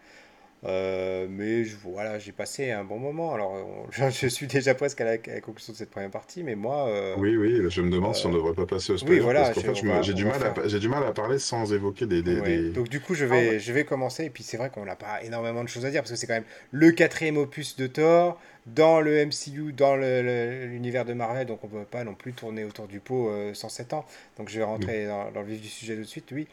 [0.66, 3.32] Euh, mais je, voilà, j'ai passé un bon moment.
[3.34, 3.54] Alors,
[3.90, 6.88] je, suis déjà presque à la, conclusion de cette première partie, mais moi.
[6.88, 9.18] Euh, oui, oui, je me demande si on ne euh, devrait pas passer au spoiler.
[9.18, 12.22] Oui, voilà, parce fait, j'ai du, mal à, du mal à parler sans évoquer des.
[12.22, 14.24] des, Donc, du coup, je vais, ah, je vais commencer.
[14.24, 16.26] Et puis, c'est vrai qu'on n'a pas énormément de choses à dire, parce que c'est
[16.26, 21.60] quand même le quatrième opus de Thor dans le MCU, dans l'univers de Marvel, donc
[21.62, 24.04] on ne peut pas non plus tourner autour du pot euh, 107 ans.
[24.38, 26.48] Donc je vais rentrer dans, dans, le vif du sujet tout de suite, oui.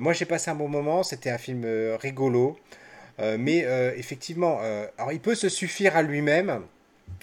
[0.00, 1.64] moi j'ai passé un bon moment, c'était un film
[1.98, 2.58] rigolo.
[3.20, 6.62] Euh, mais euh, effectivement, euh, alors il peut se suffire à lui-même,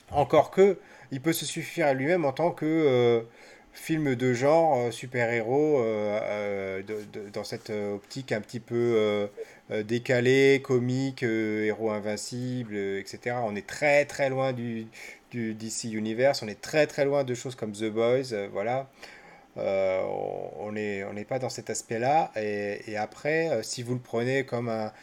[0.10, 0.78] encore que,
[1.12, 3.26] il peut se suffire à lui-même en tant que
[3.74, 5.82] film de genre super-héros
[7.34, 9.30] dans cette optique un petit peu
[9.70, 13.38] décalée, comique, héros invincible, etc.
[13.44, 14.88] On est très très loin du,
[15.34, 18.90] DC Universe, on est très très loin de choses comme The Boys, voilà.
[19.58, 22.32] on n'est on pas dans cet aspect-là.
[22.38, 24.94] Et, après, si vous le prenez comme un,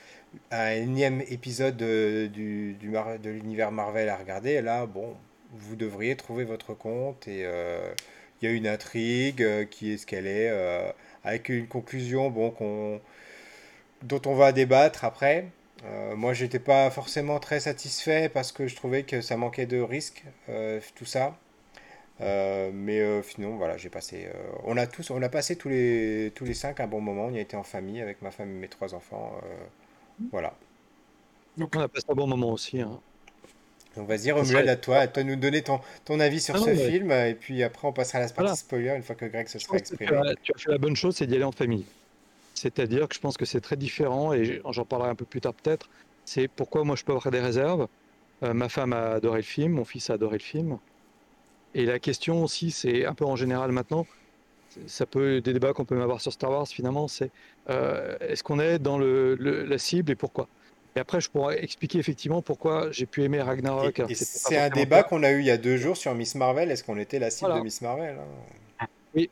[0.50, 5.16] un énième épisode de, du, du de l'univers Marvel à regarder, là, bon,
[5.52, 7.92] vous devriez trouver votre compte et euh,
[8.40, 10.90] il y a une intrigue euh, qui est ce qu'elle est, euh,
[11.24, 13.00] avec une conclusion bon, qu'on,
[14.02, 15.46] dont on va débattre après.
[16.16, 20.24] moi, j'étais pas forcément très satisfait parce que je trouvais que ça manquait de risque,
[20.96, 21.38] tout ça.
[22.20, 24.28] mais sinon, voilà, j'ai passé.
[24.64, 27.26] on a tous, on a passé tous les tous les cinq un bon moment.
[27.26, 29.40] On y a été en famille avec ma femme et mes trois enfants.
[30.32, 30.54] Voilà.
[31.56, 32.80] Donc on a passé un bon moment aussi.
[32.80, 33.00] Hein.
[33.96, 36.58] Donc vas-y, Romuald, à toi, à toi de nous donner ton, ton avis sur ah
[36.58, 39.48] ce film, et puis après on passera à la partie spoiler une fois que Greg
[39.48, 40.10] se sera exprimé.
[40.42, 41.84] Tu as, fait la bonne chose, c'est d'y aller en famille.
[42.54, 45.54] C'est-à-dire que je pense que c'est très différent, et j'en parlerai un peu plus tard
[45.54, 45.88] peut-être.
[46.24, 47.88] C'est pourquoi moi je peux avoir des réserves.
[48.44, 50.78] Euh, ma femme a adoré le film, mon fils a adoré le film.
[51.74, 54.06] Et la question aussi, c'est un peu en général maintenant,
[54.86, 57.30] ça peut des débats qu'on peut avoir sur Star Wars finalement, c'est
[57.70, 60.48] euh, est-ce qu'on est dans le, la cible et pourquoi?
[60.96, 64.02] Et après, je pourrais expliquer effectivement pourquoi j'ai pu aimer Ragnarok.
[64.12, 66.70] C'est un débat qu'on a eu il y a deux jours sur Miss Marvel.
[66.70, 68.16] Est-ce qu'on était la cible de Miss Marvel
[68.80, 68.86] hein?
[69.14, 69.30] Oui,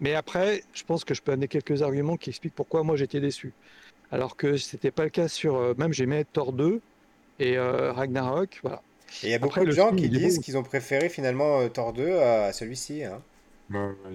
[0.00, 3.20] mais après, je pense que je peux amener quelques arguments qui expliquent pourquoi moi j'étais
[3.20, 3.52] déçu.
[4.10, 6.80] Alors que c'était pas le cas sur euh, même j'aimais Thor 2
[7.40, 8.82] et euh, Ragnarok, voilà.
[9.22, 12.18] Et il y a beaucoup de gens qui disent qu'ils ont préféré finalement Thor 2
[12.18, 13.04] à celui-ci.
[13.04, 13.22] Hein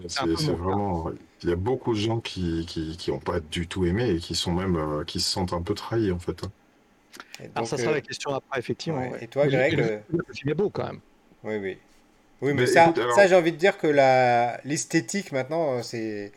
[0.07, 1.11] c'est vraiment.
[1.43, 4.35] Il y a beaucoup de gens qui qui, ont pas du tout aimé et qui
[4.35, 6.43] sont même euh, qui se sentent un peu trahis en fait.
[6.43, 6.51] Hein.
[7.55, 9.15] Alors ça sera la euh, question après effectivement.
[9.21, 10.99] Et toi, Greg, le, film est beau quand même.
[11.43, 11.77] Oui, oui.
[12.39, 16.31] Oui, mais, ça, ça j'ai envie de dire que la l'esthétique maintenant, c'est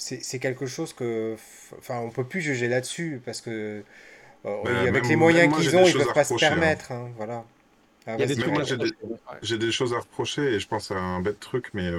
[0.00, 1.36] c'est quelque chose que,
[1.78, 3.84] enfin, on peut plus juger là-dessus parce que
[4.46, 6.38] euh, bah, avec les moyens qu'ils ont, ils peuvent pas se hein.
[6.38, 7.44] permettre, hein, voilà.
[8.18, 11.90] Ah, j'ai des, choses à reprocher et je pense à un bête truc, mais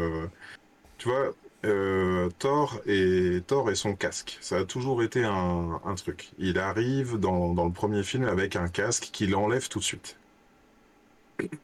[0.98, 6.32] tu vois, euh, Thor, et, Thor et son casque, ça a toujours été un, truc.
[6.40, 10.18] Il arrive dans, le premier film avec un casque qu'il enlève tout de suite.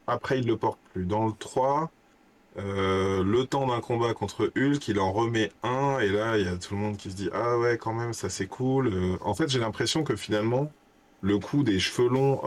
[0.05, 1.05] Après, il le porte plus.
[1.05, 1.91] Dans le 3,
[2.57, 6.49] euh, le temps d'un combat contre Hulk, il en remet un, et là, il y
[6.49, 8.87] a tout le monde qui se dit Ah ouais, quand même, ça c'est cool.
[8.87, 10.71] Euh, en fait, j'ai l'impression que finalement,
[11.21, 12.41] le coup des cheveux longs,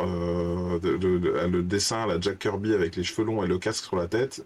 [0.82, 4.06] le dessin à la Jack Kirby avec les cheveux longs et le casque sur la
[4.06, 4.44] tête,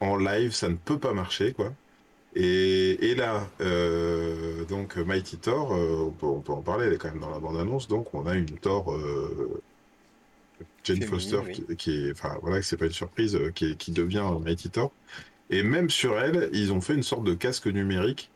[0.00, 1.72] en live, ça ne peut pas marcher, quoi.
[2.34, 6.92] Et, et là, euh, donc Mighty Thor, euh, on, peut, on, peut, en parler, elle
[6.92, 9.60] est quand même dans la bande-annonce, donc on a une Thor, euh,
[10.84, 11.40] Jane Foster,
[11.76, 14.92] qui, est, enfin voilà, c'est pas une surprise, qui, qui, devient Mighty Thor.
[15.50, 18.30] Et même sur elle, ils ont fait une sorte de casque numérique.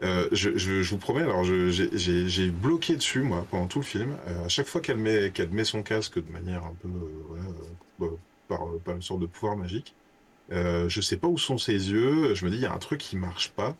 [0.00, 4.16] Je, je, vous promets, alors j'ai bloqué dessus, moi, pendant tout le film.
[4.44, 6.88] à chaque fois qu'elle met, qu'elle met son casque de manière un peu,
[7.28, 8.12] voilà,
[8.48, 9.94] par, par une sorte de pouvoir magique,
[10.52, 12.34] euh, je sais pas où sont ses yeux.
[12.34, 13.76] Je me dis, il y a un truc qui marche pas.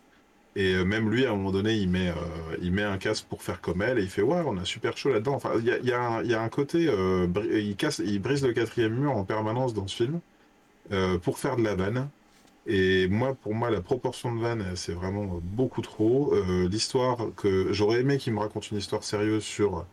[0.57, 2.15] Et euh, même lui, à un moment donné, il met, euh,
[2.63, 4.97] il met un casque pour faire comme elle et il fait Ouais, on a super
[4.97, 5.35] chaud là-dedans.
[5.35, 6.91] Enfin, il y a, un côté.
[7.53, 10.21] il, casse, il brise le quatrième mur en permanence dans ce film
[11.23, 12.09] pour faire de la vanne.
[12.69, 16.35] Et moi, pour moi, la proportion de vanne, c'est vraiment beaucoup trop.
[16.71, 19.87] L'histoire que j'aurais aimé qu'il me raconte une histoire sérieuse sur,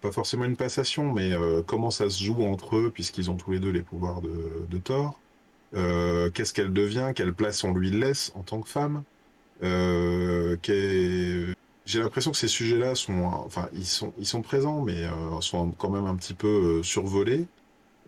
[0.00, 1.32] pas forcément une passation, mais
[1.66, 4.78] comment ça se joue entre eux, puisqu'ils ont tous les deux les pouvoirs de, de
[4.78, 5.18] Thor.
[5.74, 9.04] Euh, qu'est-ce qu'elle devient, quelle place on lui laisse en tant que femme.
[9.62, 10.56] Euh,
[11.84, 15.70] j'ai l'impression que ces sujets-là sont, enfin, ils sont, ils sont présents, mais euh, sont
[15.72, 17.46] quand même un petit peu survolés.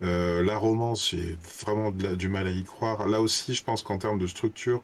[0.04, 3.08] La romance, j'ai vraiment du mal à y croire.
[3.08, 4.82] Là aussi, je pense qu'en termes de structure,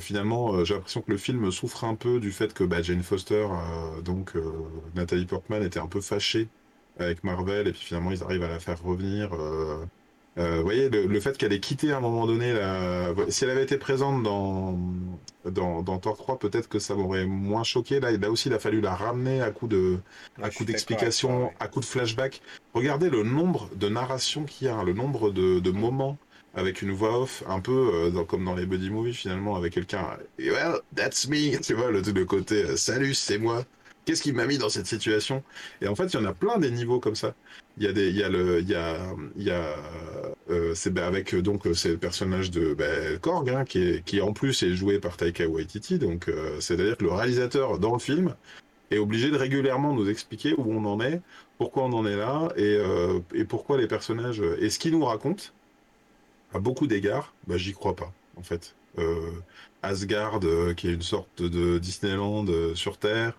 [0.00, 3.46] finalement, j'ai l'impression que le film souffre un peu du fait que bah, Jane Foster,
[4.04, 4.34] donc
[4.94, 6.48] Nathalie Portman, était un peu fâchée
[6.98, 9.30] avec Marvel, et puis finalement, ils arrivent à la faire revenir.
[10.38, 13.12] Euh, vous voyez, le, fait qu'elle ait quitté à un moment donné, la...
[13.28, 14.78] si elle avait été présente dans,
[15.44, 17.98] dans, dans Thor 3, peut-être que ça m'aurait moins choqué.
[17.98, 19.98] Là, là aussi, il a fallu la ramener à coup de,
[20.40, 22.42] à coup d'explication, à coup de flashback.
[22.74, 26.18] Regardez le nombre de narrations qu'il y a, le nombre de, de moments
[26.54, 30.18] avec une voix off, un peu euh, comme dans les buddy movies finalement, avec quelqu'un.
[30.38, 33.64] Well, that's me, tu vois, le, le côté euh, salut, c'est moi.
[34.04, 35.42] Qu'est-ce qui m'a mis dans cette situation?
[35.82, 37.34] Et en fait, il y en a plein des niveaux comme ça.
[37.76, 38.96] Il y a des, il y a le, il y a,
[39.36, 39.76] il y a,
[40.50, 44.04] euh, c'est ben, avec euh, donc c'est le personnage de ben, Korg hein, qui est,
[44.04, 45.98] qui en plus est joué par Taika Waititi.
[45.98, 48.34] Donc euh, c'est-à-dire que le réalisateur dans le film
[48.90, 51.20] est obligé de régulièrement nous expliquer où on en est,
[51.58, 52.78] pourquoi on en est là et,
[53.34, 55.52] et pourquoi les personnages et ce qu'il nous raconte
[56.54, 58.74] à beaucoup d'égards, bah j'y crois pas en fait.
[59.82, 60.40] Asgard
[60.76, 63.34] qui est une sorte de Disneyland sur Terre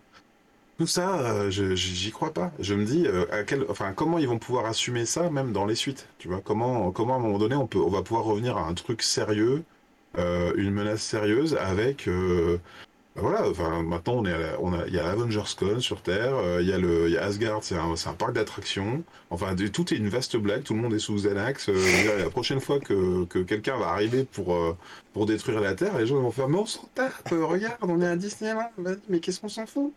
[0.82, 2.52] tout ça, euh, j'y crois pas.
[2.58, 5.68] Je me dis, euh, à quel, enfin, comment ils vont pouvoir assumer ça, même dans
[5.68, 6.08] les suites.
[6.18, 8.68] Tu vois, comment, comment à un moment donné, on peut, on va pouvoir revenir à
[8.68, 9.64] un truc sérieux,
[10.18, 12.10] euh, une menace sérieuse, avec,
[13.16, 13.50] bah voilà.
[13.50, 16.74] Enfin, maintenant, on est, on a, il y a Avengers Con sur Terre, il y
[16.74, 19.04] a le, il y a Asgard, c'est un, un, parc d'attractions.
[19.30, 20.64] Enfin, tout est une vaste blague.
[20.64, 21.70] Tout le monde est sous Xanax.
[21.70, 24.58] la prochaine fois que, que quelqu'un va arriver pour,
[25.14, 27.30] pour détruire la Terre, les gens vont faire, mais on s'en tape.
[27.30, 28.72] Regarde, on est à Disneyland.
[29.10, 29.94] Mais qu'est-ce qu'on s'en fout?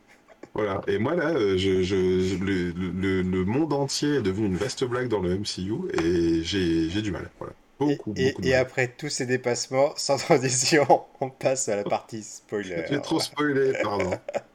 [0.53, 0.83] Voilà.
[0.87, 5.09] Et moi, là, euh, je, le, le, le, monde entier est devenu une vaste blague
[5.09, 7.31] dans le MCU et j'ai du mal.
[7.39, 7.55] Voilà.
[7.79, 10.87] Beaucoup, et, beaucoup et après tous ces dépassements, sans transition,
[11.21, 12.85] on passe à la partie spoiler.
[12.89, 14.13] J'ai trop spoilé, pardon.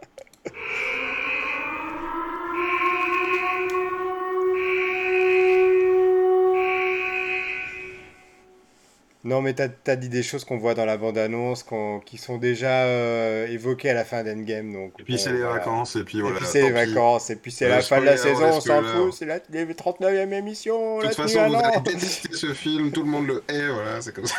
[9.25, 11.65] Non, mais t'as as dit des choses qu'on voit dans la bande-annonce,
[12.05, 14.71] qui sont déjà euh, évoquées à la fin d'Endgame.
[14.71, 16.37] Donc, et puis c'est les vacances, et puis voilà.
[16.37, 18.81] Et puis c'est les vacances, et puis c'est la fin de la saison, on s'en
[18.81, 20.99] fout, c'est la 39e émission.
[20.99, 24.15] De toute façon, vous avez détesté ce film, tout le monde le hait, voilà, c'est
[24.15, 24.37] comme ça.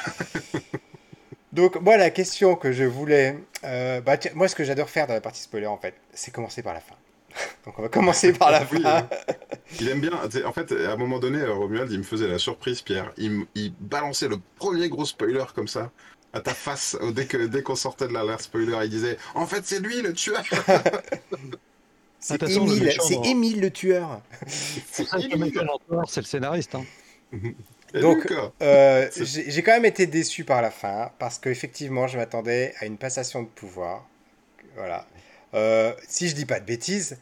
[1.53, 3.37] donc, moi, la question que je voulais.
[3.65, 6.63] Euh, bah, moi, ce que j'adore faire dans la partie spoiler, en fait, c'est commencer
[6.63, 6.95] par la fin.
[7.65, 9.09] Donc on va commencer par la fin.
[9.81, 10.13] il aime bien.
[10.45, 13.13] En fait, à un moment donné, euh, Romuald, il me faisait la surprise, Pierre.
[13.17, 13.47] Il,
[13.81, 15.91] balançait le premier gros spoiler comme ça
[16.33, 18.77] à ta face dès que dès qu'on sortait de l'alerte spoiler.
[18.85, 20.43] Il disait En fait, c'est lui le tueur.
[22.21, 24.21] c'est Émile, c'est Émile le tueur.
[24.47, 26.75] C'est le scénariste.
[26.75, 26.85] Hein.
[27.95, 32.87] Donc, euh, j'ai quand même été déçu par la fin parce qu'effectivement, je m'attendais à
[32.87, 34.07] une passation de pouvoir.
[34.77, 35.07] Voilà.
[35.55, 37.19] Euh, si je dis pas de bêtises,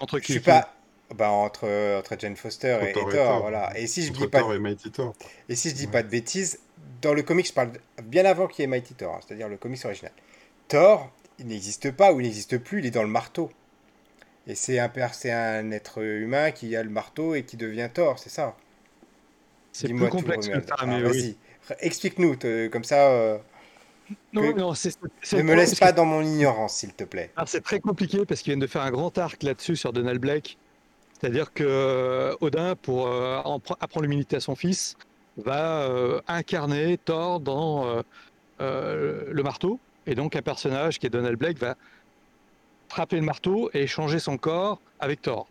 [0.00, 0.74] entre qui je suis pas
[1.14, 3.76] bah, entre entre Jane Foster et, Thor, voilà.
[3.78, 4.42] Et si je dis pas
[5.48, 6.60] et, si je dis pas de bêtises,
[7.02, 7.72] dans le comic, je parle
[8.04, 10.12] bien avant qu'il y ait Mighty Thor, hein, c'est-à-dire le comics original.
[10.68, 13.50] Thor, il n'existe pas ou il n'existe plus, il est dans le marteau.
[14.46, 18.18] Et c'est un c'est un être humain qui a le marteau et qui devient Thor,
[18.18, 18.56] c'est ça.
[19.72, 21.36] C'est plus complexe que ça, mais vas-y.
[21.80, 22.36] Explique-nous,
[22.70, 23.10] comme ça.
[23.10, 23.38] Euh,
[24.32, 24.96] non, non, c'est,
[25.32, 27.30] ne me laisse pas dans mon ignorance, s'il te plaît.
[27.46, 30.56] c'est très compliqué parce qu'ils viennent de faire un grand arc là-dessus sur Donald Blake.
[31.20, 33.40] C'est-à-dire que euh, Odin, pour euh,
[33.80, 34.96] apprendre l'humilité à son fils,
[35.36, 38.02] va euh, incarner Thor dans
[38.58, 39.78] le marteau.
[40.06, 41.76] Et donc, un personnage qui est Donald Blake va
[42.88, 45.46] frapper le marteau et échanger son corps avec Thor.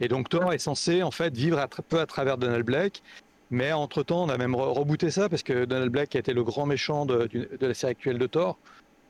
[0.00, 3.02] Et donc, Thor est censé en fait vivre un peu à travers Donald Blake
[3.50, 6.66] mais entre-temps, on a même rebooté ça parce que Donald Black a été le grand
[6.66, 7.28] méchant de,
[7.60, 8.58] la série actuelle de Thor.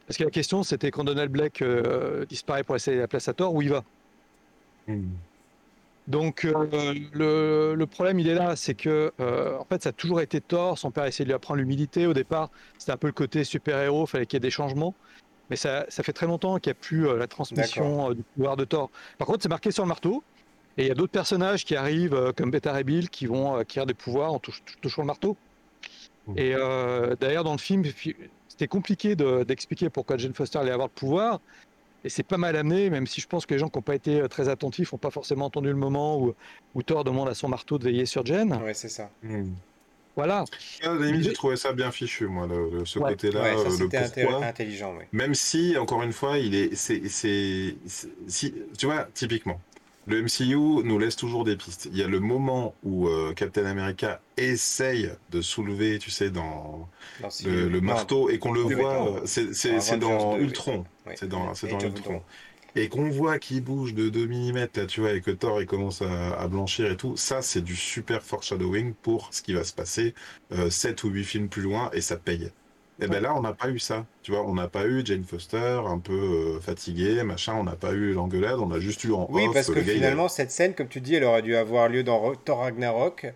[0.06, 3.32] Parce que la question, c'était quand Donald Black euh, disparaît pour laisser la place à
[3.32, 3.84] Thor, où il va?
[4.86, 5.04] Hmm.
[6.06, 10.20] Donc euh, le, problème, il est là, c'est que euh, en fait, ça a toujours
[10.20, 10.78] été Thor.
[10.78, 12.06] Son père a essayé de lui apprendre l'humilité.
[12.06, 14.94] Au départ, c'était un peu le côté super-héros, il fallait qu'il y ait des changements.
[15.48, 18.64] Mais ça, ça fait très longtemps qu'il n'y a plus la transmission du pouvoir de
[18.64, 18.90] Thor.
[19.16, 20.22] Par contre, c'est marqué sur le marteau.
[20.76, 23.54] Et il y a d'autres personnages qui arrivent, euh, comme Beta Ray Bill, qui vont
[23.54, 25.36] acquérir des pouvoirs en touchant le marteau.
[26.26, 26.38] Mmh.
[26.38, 27.84] Et euh, d'ailleurs, dans le film,
[28.48, 31.40] c'était compliqué d'expliquer pourquoi Jane Foster allait avoir le pouvoir.
[32.02, 33.94] Et c'est pas mal amené, même si je pense que les gens qui n'ont pas
[33.94, 36.34] été euh, très attentifs n'ont pas forcément entendu le moment où,
[36.74, 38.60] où, Thor demande à son marteau de veiller sur Jane.
[38.62, 39.10] Ouais, c'est ça.
[39.22, 39.44] Mmh.
[40.16, 40.44] Voilà.
[40.82, 42.46] À la limite, j'ai trouvé ça bien fichu, moi,
[42.84, 44.46] ce côté-là, ouais, le pourquoi.
[44.46, 49.60] intelligent, Même si, encore une fois, il est, c'est, si, tu vois, typiquement,
[50.06, 51.88] le MCU nous laisse toujours des pistes.
[51.90, 56.88] Il y a le moment où euh, Captain America essaye de soulever, tu sais, dans,
[57.44, 59.22] le, marteau et qu'on le voit.
[59.24, 60.84] C'est dans Ultron.
[61.14, 62.22] C'est dans, Ultron.
[62.76, 65.66] Et qu'on voit qu'il bouge de 2 mm, là, tu vois, et que Thor il
[65.66, 67.16] commence à, blanchir et tout.
[67.16, 70.14] Ça, c'est du super foreshadowing pour ce qui va se passer
[70.68, 72.50] 7 euh, ou 8 films plus loin et ça paye.
[73.00, 74.06] Et eh ben là, on n'a pas eu ça.
[74.22, 77.54] Tu vois, on n'a pas eu Jane Foster un peu euh, fatiguée, machin.
[77.54, 78.60] On n'a pas eu l'engueulade.
[78.60, 81.24] On a juste eu en Oui, parce que finalement, cette scène, comme tu dis, elle
[81.24, 83.32] aurait dû avoir lieu dans Thor Ragnarok,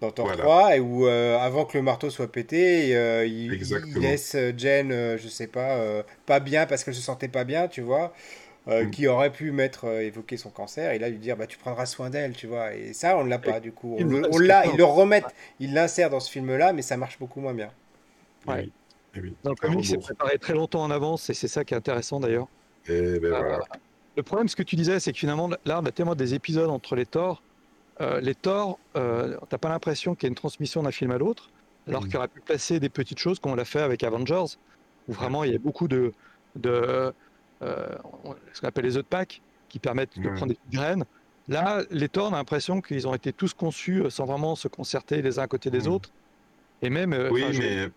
[0.00, 3.50] dans Thor 3, et où euh, avant que le marteau soit pété, euh, il,
[3.96, 8.12] laisse Jane, je sais pas, pas bien parce qu'elle se sentait pas bien, tu vois.
[8.66, 8.90] Mm.
[8.90, 12.10] qui aurait pu mettre évoquer son cancer et là lui dire bah tu prendras soin
[12.10, 14.84] d'elle tu vois et ça on ne l'a pas du coup on, l'a ils le
[14.84, 17.70] remettent ils l'insèrent dans ce film là mais ça marche beaucoup moins bien
[18.46, 18.68] ouais.
[19.14, 21.76] Eh dans le comic, c'est préparé très longtemps en avance et c'est ça qui est
[21.76, 22.46] intéressant d'ailleurs.
[22.88, 23.58] Eh ben euh,
[24.16, 26.70] le problème, ce que tu disais, c'est que finalement, là, on a tellement des épisodes
[26.70, 27.42] entre les torts.
[28.00, 31.18] Euh, les torts, euh, t'as pas l'impression qu'il y a une transmission d'un film à
[31.18, 31.50] l'autre,
[31.86, 32.08] alors mm.
[32.08, 34.56] qu'il aurait pu placer des petites choses comme on l'a fait avec Avengers,
[35.08, 36.12] où vraiment il y a beaucoup de,
[36.56, 37.12] de
[37.60, 41.04] ce qu'on appelle les œufs de Pâques, qui permettent de prendre des graines.
[41.48, 45.20] Là, les torts, on a l'impression qu'ils ont été tous conçus sans vraiment se concerter
[45.20, 45.92] les uns à côté des mm.
[45.92, 46.10] autres.
[46.82, 47.14] Et même.
[47.30, 47.90] Oui, mais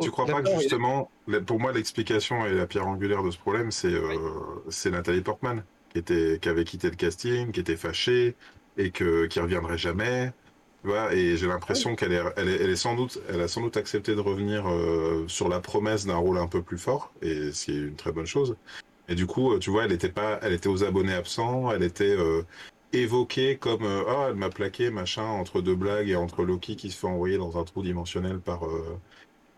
[0.00, 1.10] tu crois pas que justement,
[1.46, 5.98] pour moi, l'explication et la pierre angulaire de ce problème, c'est euh, Nathalie Portman, qui,
[5.98, 8.36] était, qui avait quitté le casting, qui était fâchée
[8.76, 10.32] et que, qui reviendrait jamais.
[10.84, 13.60] Vois, et j'ai l'impression qu'elle est, elle est, elle est, sans doute, elle a sans
[13.60, 17.50] doute accepté de revenir euh, sur la promesse d'un rôle un peu plus fort, et
[17.52, 18.56] c'est une très bonne chose.
[19.08, 22.04] Et du coup, tu vois, elle était pas, elle était aux abonnés absents, elle était
[22.04, 22.42] euh,
[22.92, 26.98] évoquée comme, ah, elle m'a plaqué, machin, entre deux blagues et entre Loki qui se
[26.98, 28.60] fait envoyer dans un trou dimensionnel par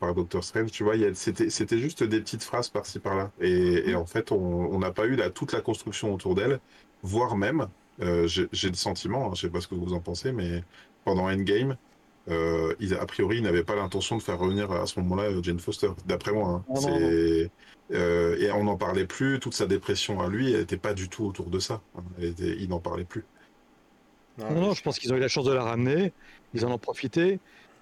[0.01, 3.31] par Doctor Strange, tu vois, c'était juste des petites phrases par-ci par-là.
[3.41, 6.59] Et, en fait, on n'a pas eu la, toute la construction autour d'elle,
[7.03, 7.69] voire même,
[8.03, 10.65] euh, j'ai le sentiment, hein, je sais pas ce que vous en pensez, mais
[11.05, 11.77] pendant Endgame,
[12.29, 15.91] euh, a priori, ils n'avaient pas l'intention de faire revenir à ce moment-là Jane Foster,
[16.07, 16.65] d'après moi.
[16.69, 17.49] Hein.
[17.93, 21.09] Euh, et on n'en parlait plus, toute sa dépression à lui, elle n'était pas du
[21.09, 21.81] tout autour de ça.
[21.97, 22.03] Hein.
[22.21, 23.25] il n'en parlait plus.
[24.39, 26.13] Non, non, je pense qu'ils ont eu la chance de la ramener,
[26.55, 27.41] ils en ont profité.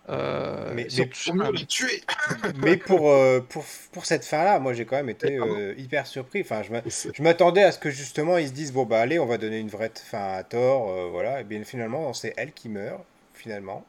[0.08, 0.72] Euh,
[2.56, 6.40] Mais- pour, euh, pour, pour cette fin-là, moi j'ai quand même été euh, hyper surpris.
[6.40, 9.38] Enfin, je m'attendais à ce que justement ils se disent bon bah allez, on va
[9.38, 11.40] donner une vraie fin à Thor, euh, voilà.
[11.40, 13.02] Et bien finalement, c'est elle qui meurt,
[13.34, 13.84] finalement.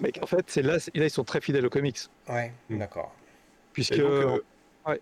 [0.00, 1.98] mais en fait, c'est là, ils sont très fidèles aux comics.
[2.28, 2.78] Ouais, Mm.
[2.78, 3.14] d'accord.
[3.72, 3.92] Puisque.
[3.92, 4.38] Et donc, euh,
[4.86, 5.00] ouais.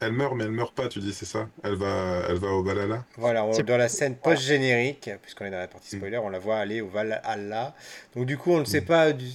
[0.00, 1.48] Elle meurt, mais elle meurt pas, tu dis, c'est ça?
[1.62, 3.04] Elle va, elle va au Valhalla?
[3.16, 6.56] Voilà, on- dans la scène post-générique, puisqu'on est dans la partie spoiler, on la voit
[6.58, 7.72] aller au Valhalla.
[8.16, 8.84] Donc du coup, on ne sait Mm.
[8.86, 9.26] pas, du...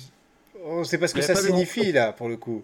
[0.69, 2.63] on ne sait pas ce que ça signifie là, pour le coup.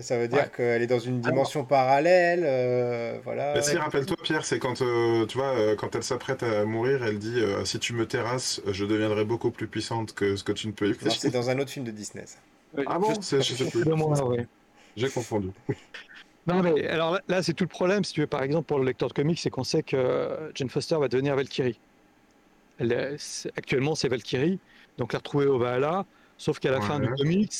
[0.00, 0.50] Ça veut dire Ouais.
[0.54, 3.54] qu'elle est dans une dimension parallèle, euh, voilà.
[3.54, 7.02] Bah, si, rappelle-toi, Pierre, c'est quand, euh, tu vois, euh, quand elle s'apprête à mourir,
[7.04, 10.52] elle dit euh, Si tu me terrasses, je deviendrai beaucoup plus puissante que ce que
[10.52, 12.24] tu ne peux c'est dans un autre film de Disney.
[12.26, 12.38] ça.
[12.86, 13.84] Ah bon C'est- Je sais plus.
[13.84, 14.46] De moi, ouais.
[14.96, 15.48] J'ai confondu.
[16.46, 18.78] Non, mais alors là, là, c'est tout le problème, si tu veux, par exemple, pour
[18.78, 21.80] le lecteur de comics, c'est qu'on sait que Jane Foster va devenir Valkyrie.
[22.78, 24.58] Elle est- actuellement, c'est Valkyrie,
[24.98, 26.04] donc la retrouver au Valhalla,
[26.38, 27.52] sauf qu'à la fin du comics,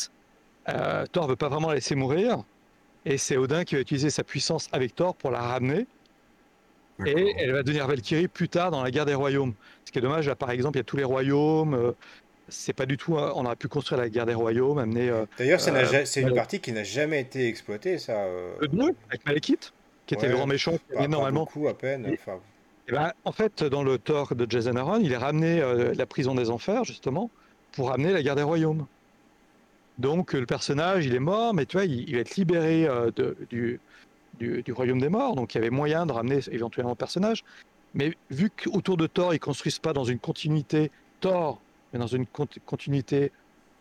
[0.68, 2.42] euh, Thor veut pas vraiment la laisser mourir,
[3.04, 5.86] et c'est Odin qui va utiliser sa puissance avec Thor pour la ramener,
[7.04, 9.52] et elle va devenir Valkyrie plus tard dans la guerre des royaumes.
[9.84, 11.92] Ce qui est dommage, là, par exemple, il y a tous les royaumes, euh,
[12.48, 15.26] c'est pas du tout, hein, on aurait pu construire la guerre des royaumes, amener euh,
[15.38, 18.26] D'ailleurs, n'a Euh, c'est une partie qui n'a jamais été exploitée, ça.
[18.60, 19.72] le 2 avec Malekith,
[20.06, 20.28] qui était Ouais.
[20.30, 22.06] le grand méchant, qui pas- normalement beaucoup à peine.
[22.06, 22.18] Et-
[22.92, 25.60] ben, en fait, dans le Thor de Jason Aaron, il est ramené
[25.94, 27.30] la prison des enfers, justement,
[27.76, 28.86] pour ramener la guerre des royaumes.
[29.98, 33.10] Donc, le personnage, il est mort, mais tu vois, il, il va être libéré euh,
[33.14, 33.80] de- du,
[34.38, 35.36] du, du royaume des morts.
[35.36, 37.44] Donc, il y avait moyen de ramener éventuellement le personnage.
[37.94, 41.60] Mais vu qu'autour de Thor, ils construisent pas dans une continuité Thor,
[41.92, 43.32] mais dans une cont- continuité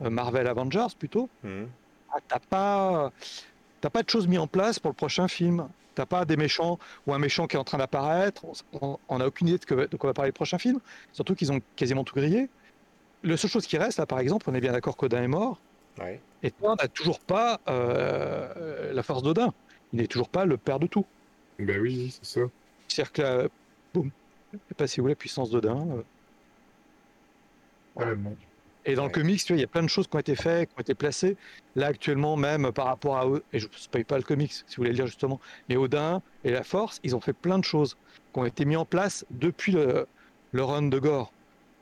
[0.02, 1.64] euh, Marvel Avengers plutôt, hmm.
[2.14, 3.12] ah, t'as pas,
[3.82, 5.68] pas de choses mis en place pour le prochain film.
[5.96, 6.78] T'as pas des méchants
[7.08, 8.46] ou un méchant qui est en train d'apparaître.
[8.82, 10.80] On- On n'a aucune idée de, que- de quoi va parler le prochain film.
[11.14, 12.50] Surtout qu'ils ont quasiment tout grillé.
[13.26, 15.60] Le seule chose qui reste, là, par exemple, on est bien d'accord qu'Odin est mort.
[16.00, 16.22] Ouais.
[16.44, 19.52] Et Thor n'a toujours pas euh, la force d'Odin.
[19.94, 21.06] Il n'est toujours pas le père de tout.
[21.58, 22.46] Ben oui, c'est ça.
[22.88, 23.48] C'est-à-dire que là,
[23.94, 24.12] boum,
[24.54, 25.88] je sais pas si vous voulez, la puissance d'Odin.
[25.90, 26.04] euh.
[27.96, 28.36] Ouais, bon.
[28.88, 29.08] Et dans Ouais.
[29.08, 30.76] le comics, tu vois, il y a plein de choses qui ont été faites, qui
[30.78, 31.36] ont été placées.
[31.76, 33.26] Là, actuellement, même par rapport à.
[33.52, 35.40] Et je ne spoil pas le comics, si vous voulez le lire justement.
[35.70, 37.96] Mais Odin et la Force, ils ont fait plein de choses
[38.34, 40.06] qui ont été mis en place depuis le,
[40.52, 41.34] le run de Gore.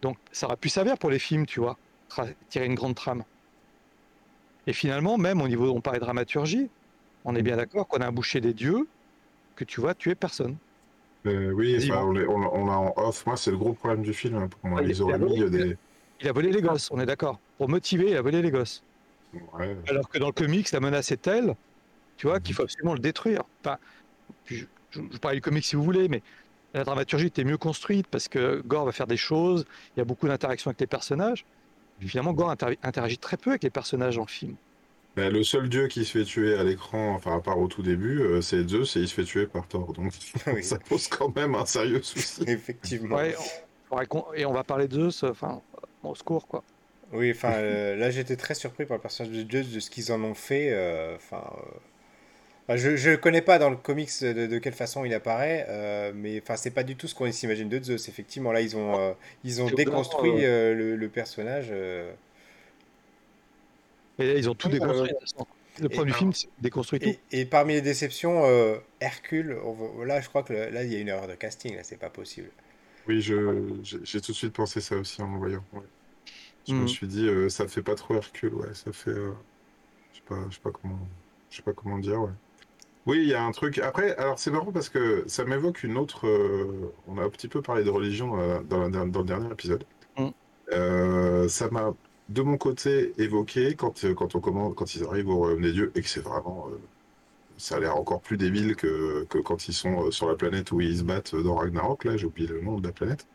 [0.04, 1.78] Donc, ça aurait pu servir pour les films, tu vois,
[2.50, 3.24] tirer une grande trame.
[4.68, 6.70] Et finalement, même au niveau, on parlait de dramaturgie,
[7.24, 8.88] on est bien d'accord qu'on a un boucher des dieux
[9.56, 10.58] que tu vois tuer personne.
[11.26, 13.26] Euh, oui, enfin, on l'a on, on l'a en off.
[13.26, 14.82] Moi, c'est le gros problème du film hein, pour moi.
[14.82, 15.78] Ah, il- Ils auraient il a mis volé, des.
[16.20, 17.40] Il a volé les gosses, on est d'accord.
[17.58, 18.84] Pour motiver, il a volé les gosses.
[19.32, 19.76] Ouais.
[19.88, 21.56] Alors que dans le comics, la menace est telle,
[22.18, 22.44] tu vois, Mhm.
[22.44, 23.44] qu'il faut absolument le détruire.
[23.64, 23.78] Enfin,
[24.46, 26.24] je, je, je parlais du comics si vous voulez, mais
[26.74, 29.66] la dramaturgie était mieux construite parce que Gore va faire des choses,
[29.96, 31.46] il y a beaucoup d'interactions avec les personnages.
[32.00, 34.56] Finalement, Gore inter- interagit très peu avec les personnages dans le film.
[35.16, 37.84] Ben, le seul dieu qui se fait tuer à l'écran, enfin, à part au tout
[37.84, 39.94] début, euh, c'est Zeus et il se fait tuer par Thor.
[39.94, 40.12] Donc,
[40.48, 40.64] Oui.
[40.64, 42.44] ça pose quand même un sérieux souci.
[42.48, 43.18] Effectivement.
[43.18, 43.36] Ouais,
[43.92, 45.62] on- et on va parler de Zeus, enfin,
[46.02, 46.64] au secours, quoi.
[47.12, 50.12] Oui, enfin, euh, là j'étais très surpris par le personnage de Zeus, de ce qu'ils
[50.12, 50.70] en ont fait.
[50.72, 51.78] euh, Enfin, euh,
[52.64, 56.12] enfin, je ne connais pas dans le comics de, de quelle façon il apparaît, euh,
[56.16, 58.08] mais enfin, c'est pas du tout ce qu'on s'imagine de Zeus.
[58.10, 61.68] Effectivement, là ils ont, euh, ils ont déconstruit euh, le, le personnage.
[61.72, 62.12] euh,
[64.20, 65.12] Et là, ils ont tout Oui, déconstruit.
[65.12, 65.44] euh.
[65.82, 67.10] Le premier alors- film, c'est déconstruit tout.
[67.10, 70.94] Et, et parmi les déceptions, euh, Hercule, on là je crois que le- là il
[70.94, 72.50] y a une erreur de casting, là c'est pas possible.
[73.08, 75.64] Oui, je, j'ai tout de suite pensé ça aussi en le voyant.
[75.74, 75.82] ouais.
[76.68, 76.88] Je me Mhm.
[76.88, 79.34] suis dit, euh, ça fait pas trop Hercule, ouais, ça fait, euh,
[80.14, 81.00] je sais pas, je sais pas comment,
[81.50, 82.30] je sais pas comment dire, ouais.
[83.06, 83.80] Oui, il y a un truc.
[83.80, 86.28] Après, alors c'est marrant parce que ça m'évoque une autre.
[86.28, 89.52] euh, on a un petit peu parlé de religion euh, dans, la- dans le dernier
[89.52, 89.86] épisode.
[90.18, 90.32] Mhm.
[90.74, 91.94] Euh, ça m'a,
[92.30, 95.74] de mon côté, évoqué quand, euh, quand on commence, quand ils arrivent au royaume des
[95.74, 96.78] dieux et que c'est vraiment, euh,
[97.58, 100.72] ça a l'air encore plus débile que, que quand ils sont euh, sur la planète
[100.72, 102.06] où ils se battent dans Ragnarok.
[102.06, 103.28] Là, j'ai oublié le nom de la planète.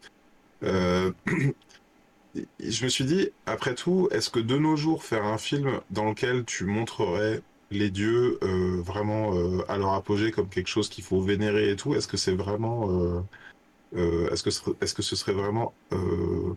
[0.64, 1.12] Euh,
[2.60, 6.04] je me suis dit, après tout, est-ce que de nos jours, faire un film dans
[6.04, 11.04] lequel tu montrerais les dieux euh, vraiment euh, à leur apogée comme quelque chose qu'il
[11.04, 13.20] faut vénérer et tout, est-ce que c'est vraiment, euh,
[13.96, 16.54] euh, est-ce que ce- est-ce que ce serait vraiment euh,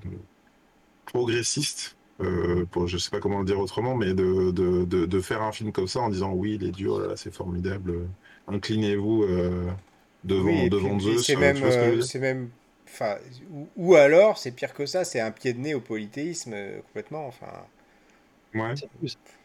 [1.06, 5.22] progressiste euh, pour, je sais pas comment le dire autrement, mais de, de, de, de
[5.22, 8.08] faire un film comme ça en disant oui, les dieux, oh là là, c'est formidable,
[8.48, 9.70] inclinez-vous euh,
[10.24, 11.26] devant, Oui, devant puis- Zeus.
[11.26, 12.38] c'est euh, même, ce c'est
[12.88, 13.16] enfin,
[13.52, 16.80] ou, ou alors c'est pire que ça, c'est un pied de nez au polythéisme euh,
[16.82, 17.26] complètement.
[17.28, 17.48] Enfin,
[18.54, 18.76] Ouais.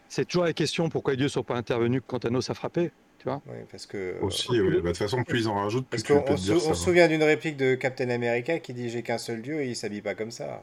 [0.08, 2.90] C'est- toujours la question pourquoi les dieux ne sont pas intervenus quand Thanos a frappé.
[3.18, 4.70] Tu vois ouais, parce que Aussi, oui.
[4.70, 6.36] Bah, De toute façon, plus ils en rajoutent, plus Parce tu peux qu'on te on
[6.36, 6.74] se, dire on ça.
[6.74, 6.84] se va.
[6.84, 10.02] souvient d'une réplique de Captain America qui dit j'ai qu'un seul dieu et il s'habille
[10.02, 10.62] pas comme ça.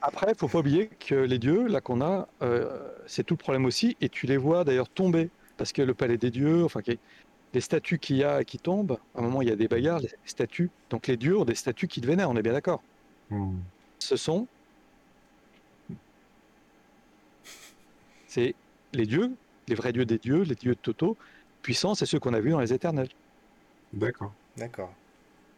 [0.01, 3.65] Après, faut pas oublier que les dieux, là qu'on a, euh, c'est tout le problème
[3.65, 7.01] aussi, et tu les vois d'ailleurs tomber, parce que le palais des dieux, enfin, qui-
[7.55, 10.01] les statues qu'il y a qui tombent, à un moment il y a des bagarres,
[10.01, 12.85] les statues, donc les dieux ont des statues qui te vénèrent, on est bien d'accord.
[13.31, 13.61] Hmm.
[13.99, 14.49] Ce sont,
[18.37, 18.55] c'est
[18.93, 19.31] les dieux,
[19.67, 21.17] les vrais dieux des dieux, les dieux de Toto,
[21.63, 23.09] puissants, c'est ceux qu'on a vus dans les éternels.
[23.95, 24.33] D'accord.
[24.59, 24.93] D'accord.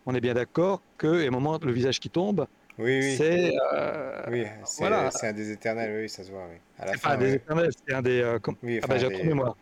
[0.06, 2.46] On est bien d'accord que, à un moment, le visage qui tombe,
[2.78, 3.16] Oui, oui.
[3.16, 5.10] c'est euh, Oui, c'est voilà.
[5.22, 6.58] un des éternels, oui, ça se voit, oui.
[6.78, 8.20] À la fin, pas des éternels, c'est un des.
[8.20, 9.56] euh, com- Oui, Ah enfin, j'ai un des- trou de mémoire.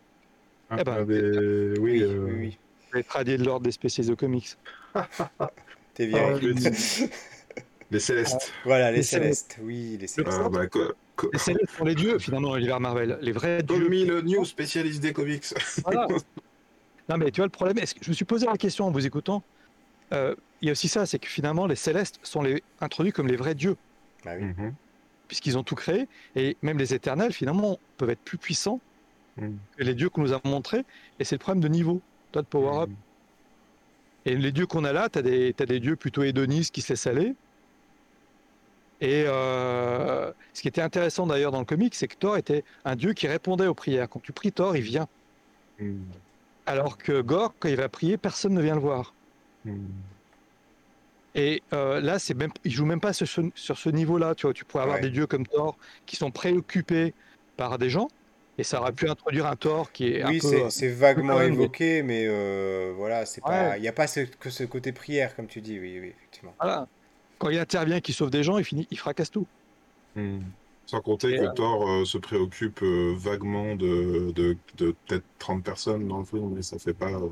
[0.69, 2.57] Ah, Eh ben, des- Oui, Oui, euh, oui, oui.
[2.93, 4.55] Les tradis de l'ordre des spécialistes de comics.
[5.95, 6.21] T'es viré.
[6.23, 6.53] Ah, oui.
[7.91, 8.51] les célestes.
[8.65, 9.57] voilà, les Les célestes.
[9.61, 10.39] Oui, les célestes.
[10.43, 10.61] Ah, bah,
[11.33, 13.17] Les célestes sont les dieux, finalement, dans l'univers Marvel.
[13.21, 13.79] Les vrais dieux.
[13.83, 15.45] Tommy le New, spécialiste des comics.
[15.83, 16.07] Voilà.
[17.09, 18.91] Non, mais tu vois, le problème, est-ce que je me suis posé la question en
[18.91, 19.41] vous écoutant.
[20.11, 23.27] euh, Il y a aussi ça, c'est que finalement, les célestes sont les, introduits comme
[23.29, 23.77] les vrais dieux,
[24.25, 24.43] Bah oui.
[24.43, 24.73] Mhm.
[25.29, 26.09] puisqu'ils ont tout créé.
[26.35, 28.81] Et même les éternels, finalement, peuvent être plus puissants
[29.37, 29.57] Mhm.
[29.77, 30.83] que les dieux qu'on nous a montrés.
[31.19, 32.01] Et c'est le problème de niveau,
[32.33, 32.89] toi, de power-up.
[34.25, 36.91] Et les dieux qu'on a là, tu as, des des dieux plutôt hédonistes qui se
[36.91, 37.35] laissent aller.
[38.99, 42.95] Et euh, ce qui était intéressant d'ailleurs dans le comic, c'est que Thor était un
[42.95, 44.09] dieu qui répondait aux prières.
[44.09, 45.07] Quand tu pries Thor, il vient.
[45.79, 46.03] Mhm.
[46.65, 49.13] Alors que Gore, quand il va prier, personne ne vient le voir.
[49.65, 49.87] Mhm.
[51.35, 54.33] Et euh, là, c'est même, il joue même pas sur ce, sur ce niveau-là.
[54.33, 55.03] Tu vois, tu pourrais avoir Ouais.
[55.03, 55.77] des dieux comme Thor
[56.07, 57.13] qui sont préoccupés
[57.57, 58.07] par des gens,
[58.57, 60.47] et ça aurait pu introduire un Thor qui est Oui, un peu.
[60.47, 63.69] c'est c'est vaguement évoqué, mais euh, voilà, c'est pas.
[63.69, 63.77] Ouais.
[63.77, 66.55] Il n'y a pas ce, que ce côté prière, comme tu dis, oui, oui, effectivement.
[66.59, 66.87] Voilà.
[67.39, 69.47] Quand il intervient, qu'il sauve des gens, il finit, il fracasse tout.
[70.15, 70.53] Mhm.
[70.85, 75.25] Sans compter Et, que euh, Thor euh, se préoccupe euh, vaguement de, de, de peut-être
[75.37, 77.29] 30 personnes dans le film, mais ça fait pas euh,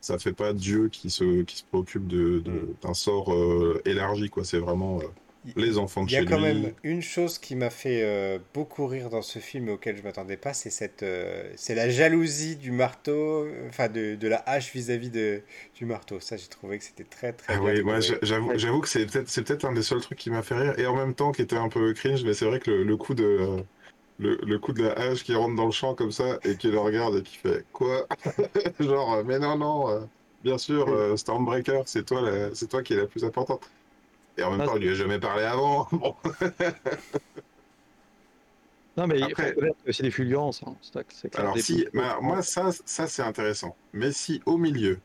[0.00, 2.74] ça fait pas Dieu qui se qui se préoccupe de de- Mm.
[2.82, 4.44] d'un sort euh, élargi quoi.
[4.44, 5.04] C'est vraiment euh,
[5.56, 6.40] les enfants de Il y a quand lui.
[6.40, 10.02] même une chose qui m'a fait euh, beaucoup rire dans ce film et auquel je
[10.02, 14.72] m'attendais pas, c'est cette, euh, c'est la jalousie du marteau, enfin de, de la hache
[14.72, 16.18] vis-à-vis de, du marteau.
[16.20, 19.28] Ça, j'ai trouvé que c'était très très Ah oui, moi j'avoue, j'avoue que c'est peut-être
[19.28, 21.42] c'est peut-être un des seuls trucs qui m'a fait rire et en même temps qui
[21.42, 23.62] était un peu cringe, mais c'est vrai que le, le coup de euh,
[24.18, 26.68] le, le coup de la hache qui rentre dans le champ comme ça et qui
[26.70, 28.08] le regarde et qui fait quoi?
[28.80, 30.06] Genre mais non non, euh,
[30.42, 33.64] bien sûr euh, Stormbreaker, c'est toi la- c'est toi qui est la plus importante.
[34.38, 35.86] Et en même Ah, temps, il lui a jamais parlé avant.
[35.92, 36.14] Bon.
[38.96, 39.54] Non, mais il Après-
[39.90, 40.62] c'est des fulgurances.
[40.66, 40.74] hein.
[41.34, 43.76] Alors Des- si, bah, moi ça, ça c'est intéressant.
[43.92, 44.98] Mais si au milieu,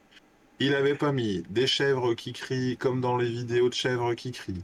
[0.59, 4.31] il avait pas mis des chèvres qui crient comme dans les vidéos de chèvres qui
[4.31, 4.63] crient,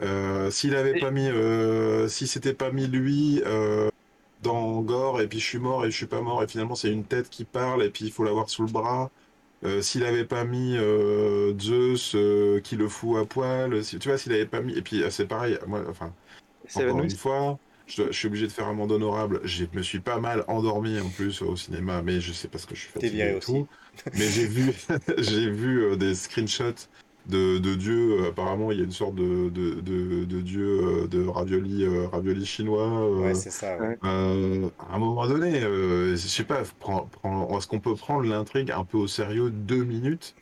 [0.00, 3.88] euh, s'il avait Et- pas mis, euh, si c'était pas mis lui euh,
[4.42, 6.90] dans Gore et puis je suis mort et je suis pas mort et finalement c'est
[6.92, 9.10] une tête qui parle et puis il faut l'avoir sous le bras.
[9.64, 14.08] Euh, s'il avait pas mis euh, Zeus euh, qui le fout à poil, si- tu
[14.08, 16.14] vois, s'il avait pas mis et puis c'est pareil, moi, enfin.
[16.74, 19.40] Encore une fois, je, je suis obligé de faire un monde honorable.
[19.44, 22.66] Je me suis pas mal endormi en plus au cinéma, mais je sais pas ce
[22.66, 23.64] que je suis fatigué et aussi.
[23.64, 23.68] tout.
[24.14, 24.74] Mais j'ai vu,
[25.18, 26.88] j'ai vu des screenshots
[27.28, 28.22] de, de dieux.
[28.24, 31.84] Euh, Apparemment, il y a une sorte de, de, de, de dieu euh, de ravioli,
[31.84, 32.86] euh, ravioli chinois.
[32.88, 33.76] euh, Ouais, c'est ça.
[33.78, 33.98] ouais.
[34.04, 38.26] euh, à un moment donné, euh, je sais pas, prend- prend- est-ce qu'on peut prendre
[38.26, 40.34] l'intrigue un peu au sérieux deux minutes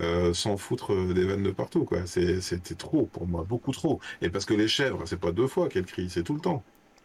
[0.00, 2.06] euh, sans foutre des vannes de partout, quoi.
[2.06, 4.00] C'est- C'était trop pour moi, beaucoup trop.
[4.22, 6.62] Et parce que les chèvres, c'est pas deux fois qu'elles crient, c'est tout le temps.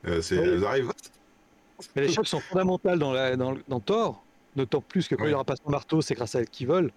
[0.08, 0.46] Euh, c'est, Oui.
[0.48, 0.92] Elles arrivent.
[1.96, 4.24] Mais les chefs sont fondamentales dans, la, dans, dans Thor,
[4.56, 5.32] d'autant plus que quand Ouais.
[5.32, 6.90] il aura pas son marteau, c'est grâce à elle qu'ils volent.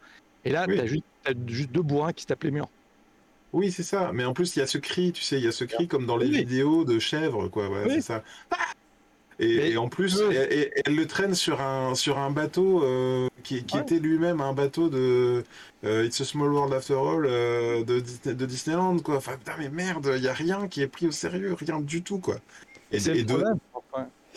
[0.45, 0.77] Et là, Oui.
[0.77, 2.69] t'as juste, t'as juste deux bourrins qui se tapent les murs.
[3.53, 4.11] Oui, c'est ça.
[4.13, 5.89] Mais en plus, il y a ce cri, tu sais, il y a ce cri
[5.89, 6.39] comme dans les Oui.
[6.39, 7.69] vidéos de chèvres, quoi.
[7.69, 7.95] Voilà, Oui.
[7.95, 8.23] c'est ça.
[9.41, 10.35] Et, en plus, Oui.
[10.37, 13.83] elle le traîne sur un, sur un bateau euh, qui, qui Ouais.
[13.83, 15.45] était lui-même un bateau de
[15.85, 19.17] euh, It's a Small World After All euh, de, de Disneyland, quoi.
[19.17, 22.03] Enfin, putain, mais merde, il n'y a rien qui est pris au sérieux, rien du
[22.03, 22.39] tout, quoi.
[22.91, 23.45] Et, et de-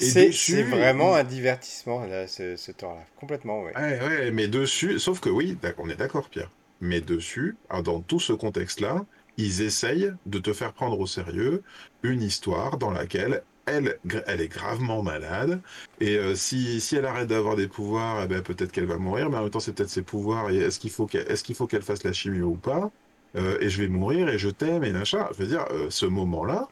[0.02, 3.06] C'est vraiment un divertissement, là, ce, ce Thor-là.
[3.16, 3.74] Complètement, ouais.
[3.76, 6.52] Ouais, ouais, mais dessus, sauf que oui, on est d'accord, Pierre.
[6.82, 9.06] Mais dessus, ah, dans tout ce contexte-là,
[9.38, 11.64] ils essayent de te faire prendre au sérieux
[12.04, 13.98] une histoire dans laquelle elle,
[14.28, 15.62] elle est gravement malade.
[16.00, 19.30] Et euh, si, si elle arrête d'avoir des pouvoirs, eh ben, peut-être qu'elle va mourir,
[19.30, 20.50] mais en même temps, c'est peut-être ses pouvoirs.
[20.50, 22.92] Et est-ce qu'il faut qu'elle est-ce qu'il faut qu'elle fasse la chimie ou pas?
[23.38, 25.28] Euh, Et je vais mourir et je t'aime et machin.
[25.34, 26.68] Je veux dire, euh, ce moment-là,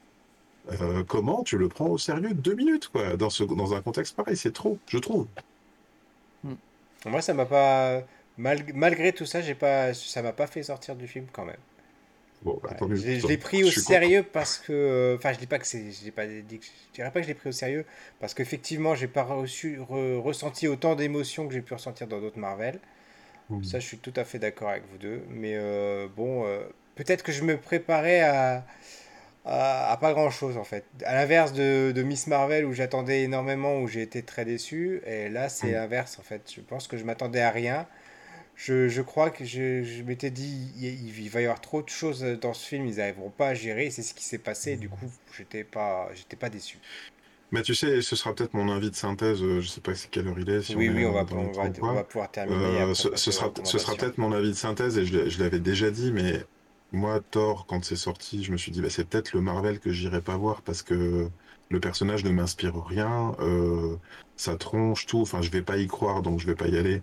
[0.82, 4.16] euh, comment tu le prends au sérieux deux minutes, quoi, dans, ce, dans un contexte
[4.16, 5.28] pareil C'est trop, je trouve.
[7.06, 8.04] Moi, ça m'a pas.
[8.38, 9.94] mal- Malgré tout ça, j'ai pas...
[9.94, 11.58] ça m'a pas fait sortir du film quand même.
[12.42, 12.96] Bon, bah, Ouais.
[12.96, 14.72] Je l'ai- je Tant- l'ai pris au sérieux parce que.
[14.74, 15.92] euh, Enfin, je dis pas que c'est.
[15.92, 17.86] Je, pas dit que- je dirais pas que je l'ai pris au sérieux
[18.20, 22.40] parce qu'effectivement, j'ai pas reçu, re- ressenti autant d'émotions que j'ai pu ressentir dans d'autres
[22.40, 22.80] Marvel.
[23.50, 23.64] content.
[23.64, 25.24] Ça, je suis tout à fait d'accord avec vous deux.
[25.30, 26.62] Mais euh, bon, euh,
[26.96, 28.66] peut-être que je me préparais à,
[29.46, 30.86] à, pas grand chose en fait.
[31.06, 35.30] À l'inverse de, de, Miss Marvel où j'attendais énormément, où j'ai été très déçu, et
[35.30, 35.74] là c'est mm.
[35.74, 36.52] l'inverse en fait.
[36.56, 37.88] Je pense que je m'attendais à rien.
[38.56, 41.88] Je, je, crois que je, je m'étais dit il, il, va y avoir trop de
[41.88, 44.76] choses dans ce film, ils n'arriveront pas à gérer, c'est ce qui s'est passé, et
[44.76, 46.78] du coup j'étais pas, j'étais pas déçu.
[47.52, 49.42] Mais tu sais, ce sera peut-être mon avis de synthèse.
[49.42, 50.62] Euh, je sais pas quelle heure il est.
[50.62, 52.82] Si oui, on oui, on, va, on, va, on va, pouvoir terminer.
[52.82, 55.60] Euh, ce, ce, sera, ce sera peut-être mon avis de synthèse et je, je l'avais
[55.60, 56.44] déjà dit, mais
[56.92, 59.92] moi, Thor, quand c'est sorti, je me suis dit, bah, c'est peut-être le Marvel que
[59.92, 61.30] j'irai pas voir parce que
[61.70, 63.96] le personnage ne m'inspire rien, euh,
[64.36, 67.02] ça tronche tout, enfin, je vais pas y croire, donc je vais pas y aller.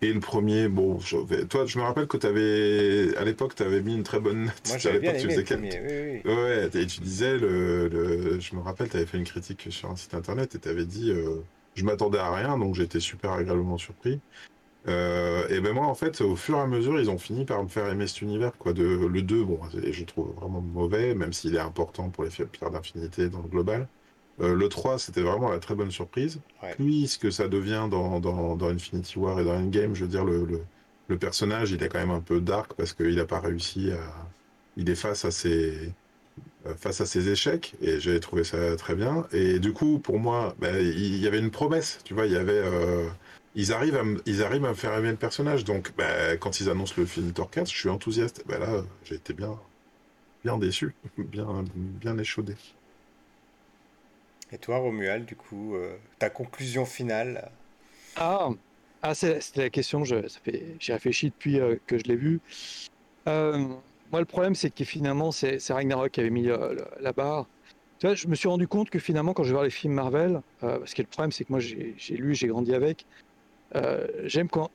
[0.00, 3.64] Et le premier, bon, je toi, je me rappelle que tu avais, à l'époque, tu
[3.64, 4.62] avais mis une très bonne note.
[4.68, 6.32] Moi, j'avais bien aimé le premier, oui, oui.
[6.32, 9.96] Ouais, et tu disais, le, je me rappelle, tu avais fait une critique sur un
[9.96, 13.78] site internet et tu avais dit, euh, je m'attendais à rien, donc j'étais super agréablement
[13.78, 14.20] surpris.
[14.88, 17.62] Euh, et ben moi, en fait, au fur et à mesure, ils ont fini par
[17.62, 18.52] me faire aimer cet univers.
[18.58, 18.72] Quoi.
[18.72, 22.70] De, le 2, bon, je trouve vraiment mauvais, même s'il est important pour les pierres
[22.70, 23.88] d'infinité dans le global.
[24.40, 26.40] Euh, le 3, c'était vraiment la très bonne surprise.
[26.76, 30.10] Puis, ce que ça devient dans, dans, dans, Infinity War et dans Endgame, je veux
[30.10, 30.62] dire, le, le,
[31.08, 33.98] le personnage, il est quand même un peu dark parce qu'il n'a pas réussi à.
[34.76, 35.92] Il est face à ses,
[36.66, 39.26] euh, face à ses échecs et j'ai trouvé ça très bien.
[39.32, 42.36] Et du coup, pour moi, ben, il y avait une promesse, tu vois, il y
[42.36, 42.62] avait
[43.58, 45.64] ils arrivent, à me, ils arrivent à me faire aimer le personnage.
[45.64, 48.44] Donc, bah, quand ils annoncent le film Thor je suis enthousiaste.
[48.46, 49.58] Bah, là, j'ai été bien,
[50.44, 52.54] bien déçu, bien, bien échaudé.
[54.52, 57.50] Et toi, Romuald, du coup, euh, ta conclusion finale?
[58.14, 58.50] Ah,
[59.02, 60.08] ah c'était la question que
[60.78, 62.40] j'ai réfléchi depuis euh, que je l'ai vu.
[63.26, 63.58] Euh,
[64.12, 66.48] moi, le problème, c'est que finalement, c'est Ragnarok qui avait mis
[67.00, 67.46] la barre.
[67.98, 69.94] Tu vois, je me suis rendu compte que finalement, quand je vais voir les films
[69.94, 73.04] Marvel, parce que le problème, c'est que moi, j'ai lu, j'ai grandi avec,
[73.74, 74.70] euh, j'aime quand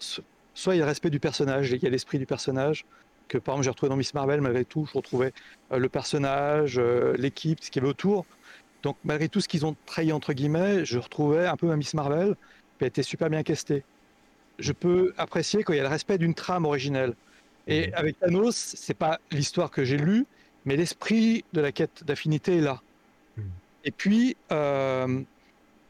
[0.54, 2.86] soit il y a le respect du personnage, il y a l'esprit du personnage,
[3.28, 5.34] que par exemple j'ai retrouvé dans Miss Marvel, malgré tout, je retrouvais
[5.72, 8.26] euh, le personnage, euh, l'équipe, ce qu'il y avait autour.
[8.84, 11.94] Donc malgré tout ce qu'ils ont trahi entre guillemets, je retrouvais un peu ma Miss
[11.94, 12.36] Marvel,
[12.78, 13.84] qui a été super bien castée.
[14.60, 17.16] Je peux apprécier quand il y a le respect d'une trame originelle.
[17.66, 17.94] Et mhm.
[17.96, 20.26] avec Thanos, c'est pas l'histoire que j'ai lue,
[20.66, 22.82] mais l'esprit de la quête d'affinité est là.
[23.38, 23.46] Mhm.
[23.86, 24.36] Et puis,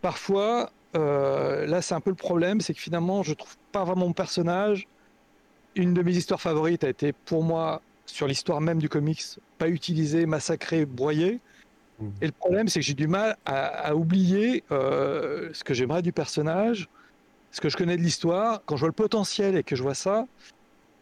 [0.02, 4.08] parfois, euh, là, c'est un peu le problème, c'est que finalement, je trouve pas vraiment
[4.08, 4.88] mon personnage.
[5.76, 9.24] Une de mes histoires favorites a été pour moi sur l'histoire même du comics,
[9.58, 11.40] pas utilisée, massacrée, broyée.
[12.00, 12.08] Mmh.
[12.22, 16.12] Et le problème, c'est que j'ai du mal à, oublier euh, ce que j'aimerais du
[16.12, 16.90] personnage,
[17.52, 18.62] ce que je connais de l'histoire.
[18.66, 20.28] Quand je vois le potentiel et que je vois ça,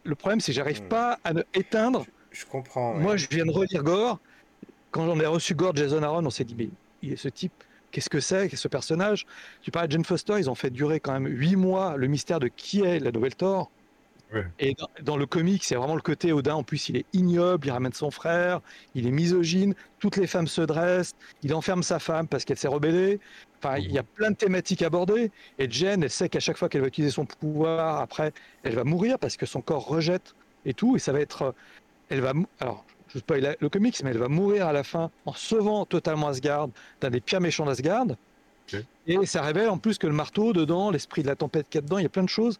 [0.04, 0.88] le problème, c'est que j'arrive mmh.
[0.88, 2.06] pas à éteindre.
[2.30, 2.94] Je, comprends.
[2.94, 4.18] Moi, je viens de relire Gore.
[4.90, 6.68] Quand j'en ai reçu Gore, Jason Aaron, on s'est dit, mais
[7.02, 7.52] il est ce type
[7.92, 9.26] qu'est-ce que c'est, ce personnage?
[9.60, 12.40] Tu parles de Jane Foster, ils ont fait durer quand même huit mois le mystère
[12.40, 13.70] de qui est la nouvelle Thor.
[14.58, 16.54] Et dans, le comic, c'est vraiment le côté Odin.
[16.54, 18.60] En plus, il est ignoble, il ramène son frère,
[18.94, 22.68] il est misogyne, toutes les femmes se dressent, il enferme sa femme parce qu'elle s'est
[22.68, 23.20] rebellée.
[23.58, 25.30] Enfin, il y a plein de thématiques abordées.
[25.58, 28.32] Et Jen, elle sait qu'à chaque fois qu'elle va utiliser son pouvoir, après,
[28.62, 30.34] elle va mourir parce que son corps rejette
[30.64, 30.96] et tout.
[30.96, 31.54] Et ça va être.
[32.08, 32.32] Elle va.
[32.60, 32.84] Alors,
[33.14, 36.68] je pas le comics, mais elle va mourir à la fin en sauvant totalement Asgard
[37.00, 38.06] d'un des pires méchants d'Asgard.
[39.06, 41.82] Et ça révèle en plus que le marteau dedans, l'esprit de la tempête qu'il y
[41.82, 42.58] a dedans, il y a plein de choses.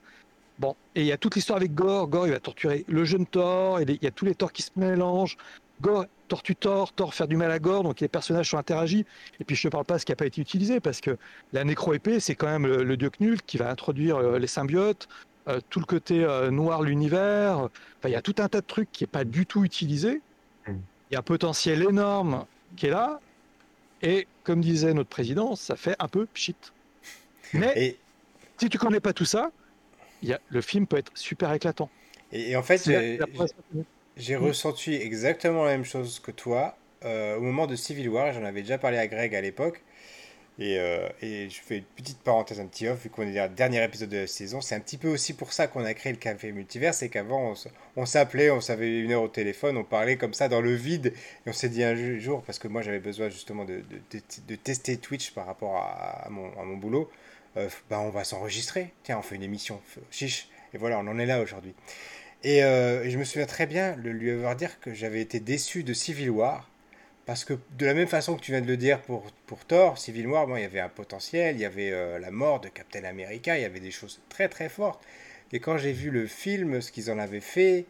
[0.59, 2.09] Bon, et il y a toute l'histoire avec Gore.
[2.09, 4.71] Gore, il va torturer le jeune Thor, il y a tous les Thor qui se
[4.77, 5.39] mélangent.
[5.81, 9.05] Gore tortue Thor, Thor faire du mal à Gore, donc les personnages sont interagis.
[9.41, 11.17] Et puis je ne parle pas de ce qui n'a pas été utilisé, parce que
[11.53, 15.09] la nécro-épée, c'est quand même le, dieu Knut qui va introduire euh, les symbiotes,
[15.49, 17.59] euh, tout le côté euh, noir l'univers.
[17.59, 20.21] Enfin, il y a tout un tas de trucs qui n'est pas du tout utilisé.
[21.13, 23.21] Il y a un potentiel énorme qui est là.
[24.01, 26.57] Et comme disait notre président, ça fait un peu pchit.
[27.53, 27.99] Mais
[28.57, 29.53] si tu connais pas tout ça,
[30.23, 31.91] y a, le film peut être super éclatant.
[32.33, 32.91] Et, en fait,
[34.17, 34.43] j'ai mm.
[34.43, 38.33] ressenti exactement la même chose que toi euh, au moment de Civil War.
[38.33, 39.83] J'en avais déjà parlé à Greg à l'époque.
[40.61, 43.55] Euh, et, je fais une petite parenthèse, un petit off, vu qu'on est dans le
[43.55, 44.61] dernier épisode de la saison.
[44.61, 46.95] C'est un petit peu aussi pour ça qu'on a créé le Café Multivers.
[46.95, 47.55] C'est qu'avant,
[47.97, 51.15] on, s'appelait, on savait une heure au téléphone, on parlait comme ça dans le vide.
[51.47, 54.97] Et on s'est dit un jour, parce que moi j'avais besoin justement de, de, tester
[54.99, 57.11] Twitch par rapport à, mon, à mon, boulot,
[57.57, 58.93] euh, bah, on va s'enregistrer.
[59.03, 59.81] Tiens, on fait une émission,
[60.11, 60.49] chiche.
[60.75, 61.75] Et voilà, on en est là aujourd'hui.
[62.45, 65.39] Et, euh, et, je me souviens très bien de lui avoir dit que j'avais été
[65.39, 66.69] déçu de Civil War
[67.27, 69.99] parce que de la même façon que tu viens de le dire pour, pour Thor,
[69.99, 72.69] Civil War, bon, il y avait un potentiel, il y avait euh, la mort de
[72.69, 75.03] Captain America, il y avait des choses très très fortes.
[75.53, 77.87] Et quand j'ai vu le film, ce qu'ils en avaient fait,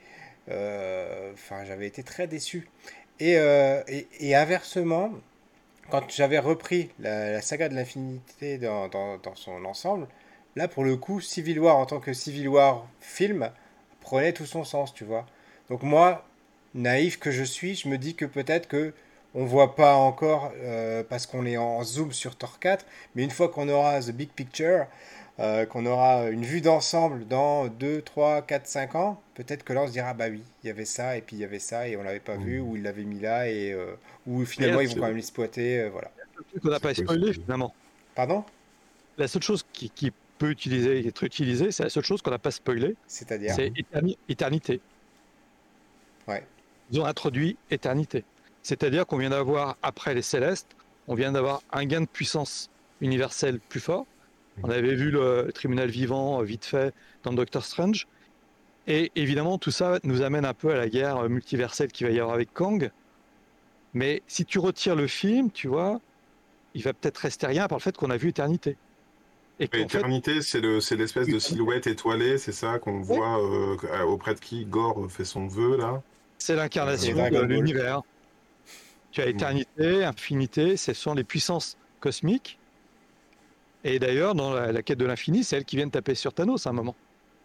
[0.51, 1.33] euh,
[1.67, 2.69] j'avais été très déçu.
[3.23, 5.13] Euh, et, et, inversement,
[5.91, 10.09] quand j'avais repris la, saga de l'infinité dans, dans, son ensemble,
[10.57, 13.51] là pour le coup, Civil War en tant que Civil War film
[14.01, 15.27] prenait tout son sens, tu vois.
[15.71, 16.27] Donc moi,
[16.75, 18.93] naïf que je suis, je me dis que peut-être que
[19.35, 23.31] on voit pas encore euh, parce qu'on est en zoom sur Thor 4, mais une
[23.31, 24.87] fois qu'on aura the big picture,
[25.41, 29.83] euh, qu'on aura une vue d'ensemble dans 2, 3, 4, 5 ans, peut-être que là
[29.83, 31.89] on se dira bah oui, il y avait ça et puis il y avait ça
[31.89, 33.95] et on l'avait pas vu ou il l'avait mis là et euh,
[34.27, 36.11] ou finalement ils vont quand même l'exploiter, voilà.
[36.63, 37.75] Qu'on n'a pas spoilé finalement.
[38.15, 38.45] Pardon?
[39.17, 42.39] La seule chose qui, qui peut utiliser, être utilisée, c'est la seule chose qu'on n'a
[42.39, 42.97] pas spoilé.
[43.07, 43.55] C'est-à-dire?
[43.55, 43.73] C'est
[44.29, 44.81] éternité.
[46.27, 46.45] Ouais.
[46.91, 48.25] Ils ont introduit éternité.
[48.63, 50.77] C'est-à-dire qu'on vient d'avoir, après les célestes,
[51.09, 54.07] on vient d'avoir un gain de puissance universelle plus fort.
[54.63, 56.95] On avait vu le tribunal vivant euh, vite fait
[57.25, 58.07] dans Doctor Strange.
[58.87, 62.21] Et évidemment, tout ça nous amène un peu à la guerre multiverselle qu'il va y
[62.21, 62.91] avoir avec Kang.
[63.95, 66.01] Mais si tu retires le film, tu vois,
[66.75, 68.77] il va peut-être rester rien par le fait qu'on a vu Éternité.
[69.61, 70.61] Et Éternité, c'est
[70.97, 75.47] l'espèce de silhouette étoilée, c'est ça qu'on voit euh, auprès de qui Gore fait son
[75.47, 76.03] vœu là?
[76.39, 78.03] C'est l'incarnation de l'univers.
[79.13, 82.59] Tu as éternité, infinité, ce sont les puissances cosmiques.
[83.85, 86.71] Et d'ailleurs, dans la, quête de l'infini, c'est elles qui viennent taper sur Thanos à
[86.71, 86.97] un moment.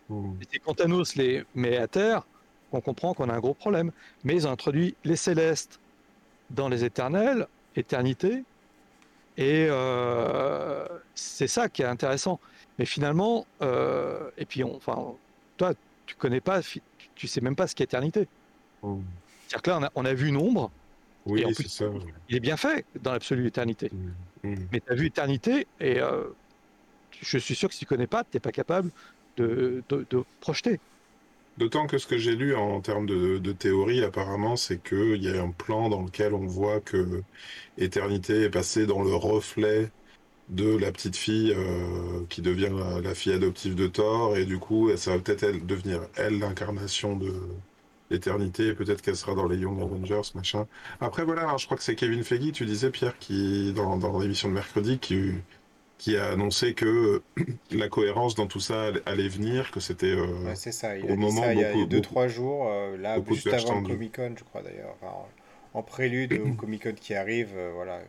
[0.09, 0.31] Mmh.
[0.41, 2.25] Et c'est quand Thanos les met à terre
[2.71, 3.91] qu'on comprend qu'on a un gros problème.
[4.23, 5.79] Mais ils ont introduit les célestes
[6.49, 8.43] dans les éternels, éternité.
[9.35, 12.39] Et euh, c'est ça qui est intéressant.
[12.79, 15.15] Mais finalement, euh, et puis, enfin,
[15.57, 15.73] toi,
[16.05, 16.61] tu connais pas,
[17.15, 18.27] tu, sais même pas ce qu'est éternité.
[18.83, 18.99] Mmh.
[19.47, 20.31] C'est-à-dire que là, on a, on a vu
[21.27, 21.85] oui, c'est ça.
[22.29, 23.91] Il est bien fait dans l'absolu éternité.
[23.91, 24.55] Mmh, mmh.
[24.71, 26.23] Mais tu as vu éternité et euh,
[27.21, 28.91] je suis sûr que si tu connais pas, tu n'es pas capable
[29.37, 30.79] de, de, projeter.
[31.57, 35.29] D'autant que ce que j'ai lu en termes de, de théorie, apparemment, c'est qu'il y
[35.29, 37.23] a un plan dans lequel on voit que
[37.77, 39.91] Éternité est passée dans le reflet
[40.49, 42.71] de la petite fille euh, qui devient
[43.03, 47.33] la, fille adoptive de Thor, et du coup, ça va peut-être devenir elle l'incarnation de,
[48.09, 50.67] l'éternité, peut-être qu'elle sera dans les Young Avengers, machin.
[51.01, 54.49] Après, voilà, je crois que c'est Kevin Feige, tu disais, Pierre, qui, dans, dans l'émission
[54.49, 55.33] de mercredi, qui,
[55.97, 57.21] qui a annoncé que
[57.71, 61.31] la cohérence dans tout ça allait venir, que c'était euh, c'est ça, il a dit
[61.31, 64.61] ça il y a 2-3 jours, euh, là, juste avant le Comic Con, je crois
[64.61, 64.95] d'ailleurs.
[65.73, 67.99] en prélude au Comic Con qui arrive, euh, voilà.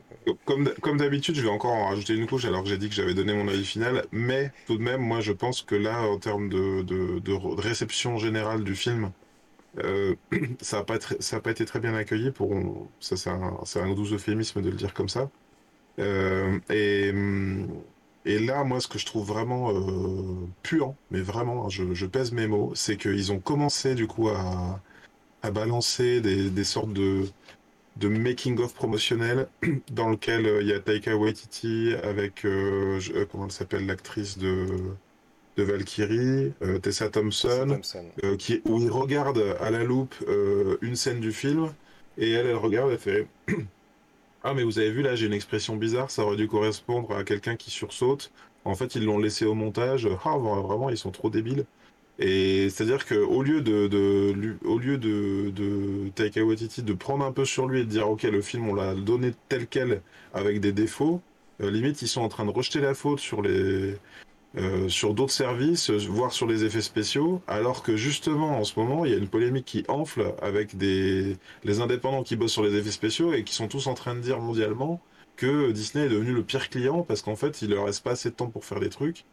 [0.44, 2.94] Comme, comme d'habitude, je vais encore en rajouter une couche alors que j'ai dit que
[2.94, 6.18] j'avais donné mon avis final, mais tout de même, moi je pense que là, en
[6.18, 9.12] termes de, de, de réception générale du film,
[9.78, 10.14] euh,
[10.60, 12.30] ça n'a pas, été très bien accueilli.
[12.30, 12.52] Pour,
[13.00, 15.30] ça, c'est un, un, doux euphémisme de le dire comme ça.
[15.98, 22.06] Euh, et, là, moi, ce que je trouve vraiment euh, puant, mais vraiment, hein, je,
[22.06, 24.80] pèse mes mots, c'est qu'ils ont commencé du coup à,
[25.52, 27.28] balancer des, sortes de,
[28.02, 29.48] making-of promotionnel
[29.92, 32.46] dans lequel il y a Taika Waititi avec,
[33.30, 34.66] comment elle s'appelle, l'actrice de
[35.58, 37.80] de Valkyrie, euh, Tessa Thompson,
[38.22, 41.72] euh, qui, où il regarde à la loupe euh, une scène du film,
[42.16, 43.26] et elle, elle regarde, elle fait
[44.44, 47.24] Ah, mais vous avez vu là, j'ai une expression bizarre, ça aurait dû correspondre à
[47.24, 48.30] quelqu'un qui sursaute.
[48.64, 50.08] En fait, ils l'ont laissé au montage.
[50.24, 51.64] Ah, vraiment, ils sont trop débiles.
[52.20, 57.32] Et c'est-à-dire qu'au lieu de, de, au lieu de, de Taika Waititi de prendre un
[57.32, 60.02] peu sur lui et de dire ok le film on l'a donné tel quel
[60.34, 61.22] avec des défauts,
[61.60, 63.94] limite ils sont en train de rejeter la faute sur les
[64.58, 69.04] euh, sur d'autres services, voire sur les effets spéciaux, alors que justement en ce moment
[69.04, 72.74] il y a une polémique qui enfle avec des les indépendants qui bossent sur les
[72.74, 75.00] effets spéciaux et qui sont tous en train de dire mondialement
[75.36, 78.30] que Disney est devenu le pire client parce qu'en fait il leur reste pas assez
[78.30, 79.24] de temps pour faire des trucs.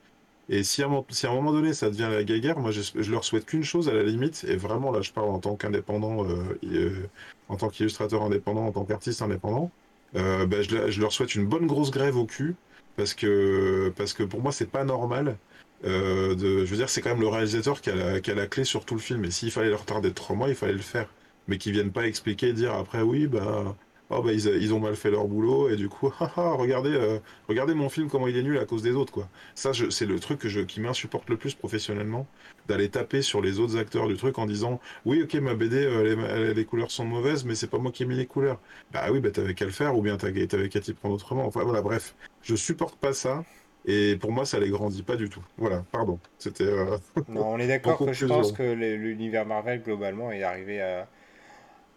[0.49, 3.63] Et si à, un moment donné ça devient la guéguerre, moi je, leur souhaite qu'une
[3.63, 7.07] chose à la limite, et vraiment là je parle en tant qu'indépendant, euh, euh,
[7.49, 9.71] en tant qu'illustrateur indépendant, en tant qu'artiste indépendant,
[10.13, 12.55] ben, je, je leur souhaite une bonne grosse grève au cul
[12.95, 15.37] parce que, parce que pour moi, c'est pas normal.
[15.85, 18.35] Euh, de, je veux dire, c'est quand même le réalisateur qui a, la, qui a
[18.35, 19.25] la clé sur tout le film.
[19.25, 21.09] Et s'il fallait le retarder de trois mois, il fallait le faire.
[21.47, 23.75] Mais qu'ils viennent pas expliquer, dire après, oui, bah,
[24.09, 27.73] oh, bah ils, ils, ont mal fait leur boulot et du coup, regardez, euh, regardez
[27.73, 29.29] mon film comment il est nul à cause des autres quoi.
[29.53, 32.27] Ça, c'est le truc que je, qui m'insupporte le plus professionnellement,
[32.67, 36.15] d'aller taper sur les autres acteurs du truc en disant, oui, ok, ma BD, euh,
[36.15, 38.59] les, les, couleurs sont mauvaises, mais c'est pas moi qui ai mis les couleurs.
[38.91, 41.45] Bah oui, bah t'avais qu'à le faire ou bien t'avais qu'à t'y prendre autrement.
[41.45, 43.43] Enfin voilà, bref, je supporte pas ça.
[43.87, 45.43] Et pour moi, ça les grandit pas du tout.
[45.57, 46.19] Voilà, pardon.
[46.39, 46.63] C'était.
[46.63, 46.97] Euh,
[47.29, 51.07] non, on est d'accord que je pense que l'univers Marvel globalement est arrivé à,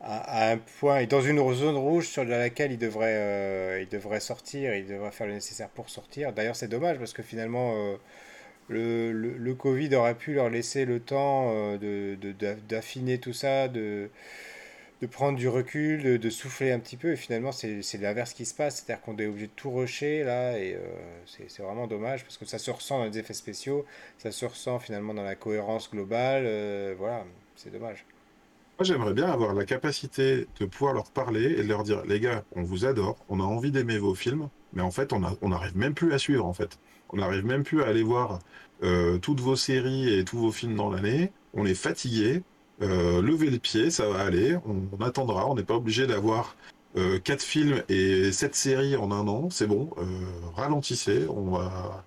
[0.01, 4.21] à, un point et dans une zone rouge sur laquelle il devrait, euh, il devrait
[4.21, 6.33] sortir, il devrait faire le nécessaire pour sortir.
[6.33, 7.97] D'ailleurs, c'est dommage parce que finalement, euh,
[8.69, 12.17] le, le, Covid aurait pu leur laisser le temps euh,
[12.69, 14.09] d'affiner de, tout ça, de,
[15.03, 17.13] de prendre du recul, de, souffler un petit peu.
[17.13, 18.77] Et finalement, c'est l'inverse qui se passe.
[18.77, 20.59] C'est-à-dire qu'on est obligé de tout rusher là.
[20.59, 20.77] Et
[21.27, 23.85] c'est vraiment dommage parce que ça se ressent dans les effets spéciaux,
[24.19, 26.45] ça se ressent finalement dans la cohérence globale.
[26.99, 27.25] voilà,
[27.57, 28.05] c'est dommage.
[28.79, 32.21] Moi, j'aimerais bien avoir la capacité de pouvoir leur parler et de leur dire, les
[32.21, 35.77] gars, on vous adore, on a envie d'aimer vos films, mais en fait, on n'arrive
[35.77, 36.79] même plus à suivre, en fait.
[37.09, 38.39] On n'arrive même plus à aller voir
[38.85, 41.33] euh, toutes vos séries et tous vos films dans l'année.
[41.55, 42.45] On est fatigué.
[42.81, 44.57] Euh, levez les pieds, ça va aller.
[44.65, 45.49] On, attendra.
[45.51, 46.55] On n'est pas obligé d'avoir
[46.97, 49.51] euh, quatre films et sept séries en un an.
[49.51, 49.91] C'est bon.
[49.99, 50.05] Euh,
[50.55, 51.27] ralentissez.
[51.29, 52.05] On va.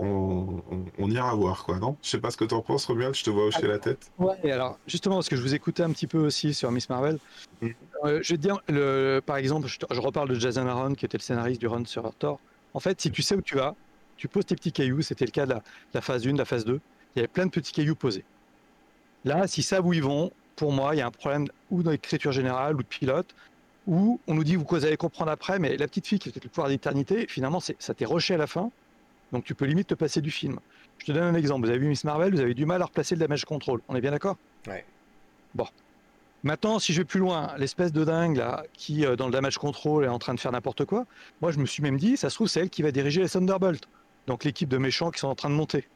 [0.00, 1.96] On, on- on ira voir, quoi, non?
[2.02, 4.10] Je sais pas ce que t'en penses, Romuald, je te vois hocher la tête.
[4.16, 6.88] Ouais, et alors justement, parce que je vous écoutais un petit peu aussi sur Miss
[6.88, 7.18] Marvel,
[7.60, 7.66] Mm.
[8.04, 11.18] euh, je vais te dire, le, par exemple, je, reparle de Jason Aaron, qui était
[11.18, 12.38] le scénariste du run sur Thor.
[12.74, 13.74] En fait, si tu sais où tu vas,
[14.16, 15.62] tu poses tes petits cailloux, c'était le cas de la, de
[15.94, 16.78] la phase 1, de la phase 2,
[17.14, 18.24] il y avait plein de petits cailloux posés.
[19.24, 21.90] Là, s'ils savent où ils vont, pour moi, il y a un problème ou dans
[21.90, 23.34] l'écriture générale ou de pilote,
[23.88, 26.48] ou on nous dit, vous allez comprendre après, mais la petite fille qui était le
[26.48, 28.70] pouvoir d'éternité, finalement, c'est- ça t'est rushé à la fin,
[29.32, 30.58] donc tu peux limite te passer du film.
[30.98, 31.64] Je te donne un exemple.
[31.64, 33.80] Vous avez vu Miss Marvel, vous avez du mal à replacer le damage control.
[33.88, 34.36] On est bien d'accord?
[34.66, 34.84] Ouais.
[35.54, 35.66] Bon.
[36.44, 39.58] Maintenant, si je vais plus loin, l'espèce de dingue là, qui euh, dans le damage
[39.58, 41.04] control est en train de faire n'importe quoi,
[41.42, 43.28] moi je me suis même dit, ça se trouve, c'est elle qui va diriger les
[43.28, 43.88] Thunderbolts.
[44.28, 45.88] Donc l'équipe de méchants qui sont en train de monter.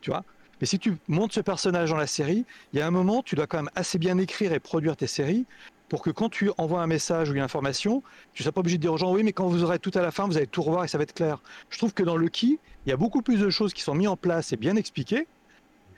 [0.00, 0.24] Tu vois?
[0.60, 3.34] Mais si tu montes ce personnage dans la série, il y a un moment, tu
[3.34, 5.46] dois quand même assez bien écrire et produire tes séries
[5.92, 8.78] pour que quand tu envoies un message ou une information, tu ne sois pas obligé
[8.78, 10.46] de dire aux gens, oui, mais quand vous aurez tout à la fin, vous allez
[10.46, 11.42] tout revoir et ça va être clair.
[11.68, 14.08] Je trouve que dans Lucky, il y a beaucoup plus de choses qui sont mises
[14.08, 15.26] en place et bien expliquées.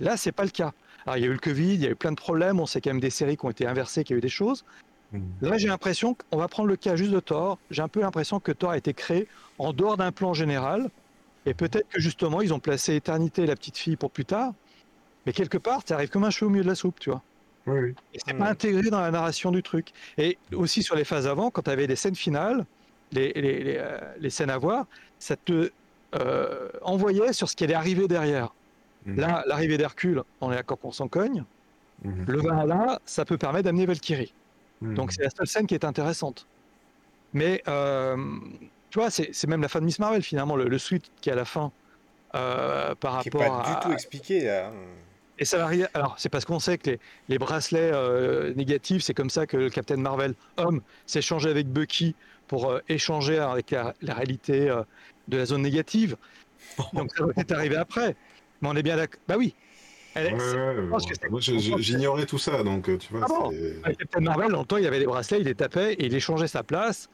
[0.00, 0.72] Là, c'est pas le cas.
[1.06, 2.58] Alors, il y a eu le Covid, il y a eu plein de problèmes.
[2.58, 4.28] On sait quand même des séries qui ont été inversées, qu'il y a eu des
[4.28, 4.64] choses.
[5.40, 7.60] Là, j'ai l'impression qu'on va prendre le cas juste de Thor.
[7.70, 9.28] J'ai un peu l'impression que Thor a été créé
[9.58, 10.90] en dehors d'un plan général.
[11.46, 14.54] Et peut-être que justement, ils ont placé Éternité, la petite fille, pour plus tard.
[15.24, 17.22] Mais quelque part, ça arrive comme un cheveu au milieu de la soupe, tu vois.
[17.66, 17.94] Oui, oui.
[18.12, 18.38] Et c'est Hmm.
[18.38, 19.92] pas intégré dans la narration du truc.
[20.18, 22.66] Et aussi sur les phases avant, quand tu avais les scènes finales,
[23.12, 24.86] les, les, les, euh, les scènes à voir,
[25.18, 25.70] ça te
[26.14, 28.54] euh, envoyait sur ce qui allait arriver derrière.
[29.06, 29.16] Mhm.
[29.20, 31.44] Là, l'arrivée d'Hercule, on est d'accord qu'on s'en cogne.
[32.04, 32.24] Mhm.
[32.28, 34.34] Le Valhalla, ça peut permettre d'amener Valkyrie.
[34.80, 34.94] Mhm.
[34.94, 36.46] Donc c'est la seule scène qui est intéressante.
[37.32, 38.16] Mais euh,
[38.90, 41.30] tu vois, c'est c'est même la fin de Miss Marvel finalement, le, le suite qui
[41.30, 41.72] est à la fin
[42.34, 43.74] euh, par Qui n'est rapport pas à.
[43.80, 44.70] du tout expliqué là.
[45.38, 49.02] Et ça va rien- Alors c'est parce qu'on sait que les, les bracelets euh, négatifs,
[49.02, 52.14] c'est comme ça que le Captain Marvel homme s'est échangé avec Bucky
[52.46, 54.82] pour euh, échanger avec la, la réalité euh,
[55.28, 56.16] de la zone négative.
[56.92, 58.14] Donc ça doit être arrivé après.
[58.62, 59.20] Mais on est bien d'accord.
[59.26, 59.54] Bah oui.
[60.16, 63.22] Ouais, ouais, j'ignorais tout ça, donc tu vois.
[63.24, 63.52] Ah bon
[63.98, 66.14] Captain Marvel, dans le temps, il y avait les bracelets, il les tapait et il
[66.14, 67.08] échangeait sa place,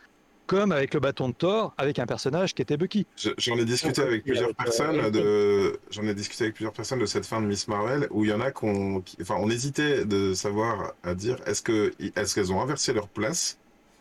[0.50, 3.06] comme avec le bâton de Thor, avec un personnage qui était Bucky.
[3.16, 7.06] Je- J'en ai discuté avec plusieurs personnes de, j'en ai discuté avec plusieurs personnes de
[7.06, 10.04] cette fin de Miss Marvel où il y en a qu'on, qui- enfin, on hésitait
[10.04, 13.58] de savoir à dire est-ce que, est-ce qu'elles ont inversé leur place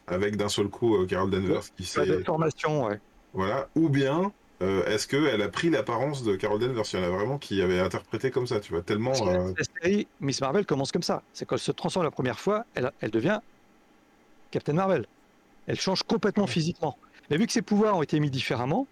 [0.07, 2.99] avec d'un seul coup euh, Carol Danvers qui La s'est, déformation, ouais.
[3.35, 4.31] voilà, ou bien
[4.63, 6.83] euh, est-ce qu'elle a pris l'apparence de Carol Danvers?
[6.93, 9.13] Il y en a vraiment qui avaient interprété comme ça, tu vois, tellement.
[9.27, 11.21] Euh, La série Miss Marvel commence comme ça.
[11.31, 13.39] C'est quand elle se transforme la première fois, elle, elle devient
[14.49, 15.05] Captain Marvel.
[15.69, 16.97] Elle change complètement physiquement.
[17.29, 18.87] Mais vu que ses pouvoirs ont été mis différemment,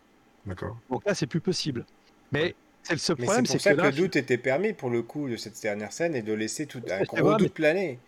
[0.90, 1.86] donc là, c'est plus possible.
[2.32, 4.16] Mais c'est le seul Mais c'est problème, pour c'est ça que que là, le doute
[4.16, 7.32] était permis pour le coup de cette dernière scène et de laisser tout un gros
[7.32, 8.00] vrai, doute planer.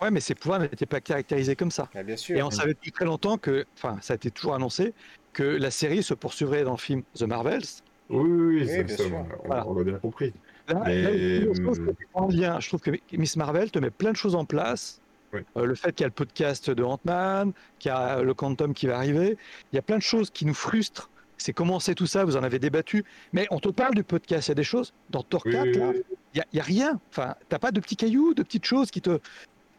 [0.00, 1.88] ouais, mais ses pouvoirs n'étaient pas caractérisés comme ça.
[1.94, 2.46] Ah, bien Et sûr.
[2.46, 4.94] on savait depuis très longtemps que, enfin, ça a été toujours annoncé,
[5.32, 7.62] que la série se poursuivrait dans le film The Marvels.
[8.10, 9.14] Oui, oui, oui, bien ça, sûr.
[9.14, 9.66] on, Voilà.
[9.68, 10.32] on a bien compris.
[10.66, 11.52] Là, Mais, euh,
[12.14, 12.60] en lien.
[12.60, 15.00] Je trouve que Miss Marvel te met plein de choses en place.
[15.32, 15.40] Oui.
[15.56, 18.72] Euh, le fait qu'il y a le podcast de Ant-Man, qu'il y a le Quantum
[18.74, 19.36] qui va arriver,
[19.72, 21.10] il y a plein de choses qui nous frustrent.
[21.36, 23.04] C'est comment c'est tout ça, vous en avez débattu.
[23.32, 24.92] Mais on te parle du podcast, il y a des choses.
[25.10, 26.02] Dans Thor Oui, 4, oui, là, oui.
[26.34, 26.98] il n'y a, rien.
[27.10, 29.18] Enfin, t'as pas de petits cailloux, de petites choses qui te.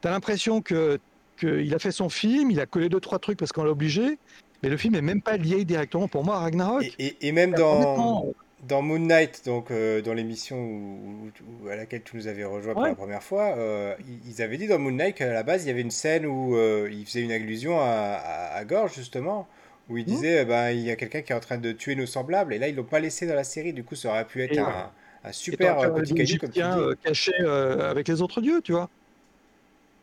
[0.01, 0.99] T'as l'impression que
[1.37, 4.17] qu'il a fait son film, il a collé deux, trois trucs parce qu'on l'a obligé.
[4.61, 6.83] Mais le film est même pas lié directement pour moi à Ragnarok.
[6.83, 8.33] Et, et- et même Honnêtement, dans,
[8.67, 11.31] dans Moon Knight, donc euh, dans l'émission où-
[11.63, 14.57] où- à laquelle tu nous avais rejoint pour la première fois, euh, ils- ils avaient
[14.57, 17.05] dit dans Moon Knight qu'à la base il y avait une scène où euh, il
[17.05, 19.47] faisait une allusion à, à, à Gorge justement,
[19.87, 20.13] où il Mhm.
[20.13, 22.53] disait eh ben, il y a quelqu'un qui est en train de tuer nos semblables,
[22.53, 24.57] et là ils l'ont pas laissé dans la série, du coup ça aurait pu être
[24.59, 24.91] un,
[25.23, 27.33] un super t'aurais euh, petit caillou comme tu dis.
[27.41, 28.89] euh, avec les autres dieux, tu vois.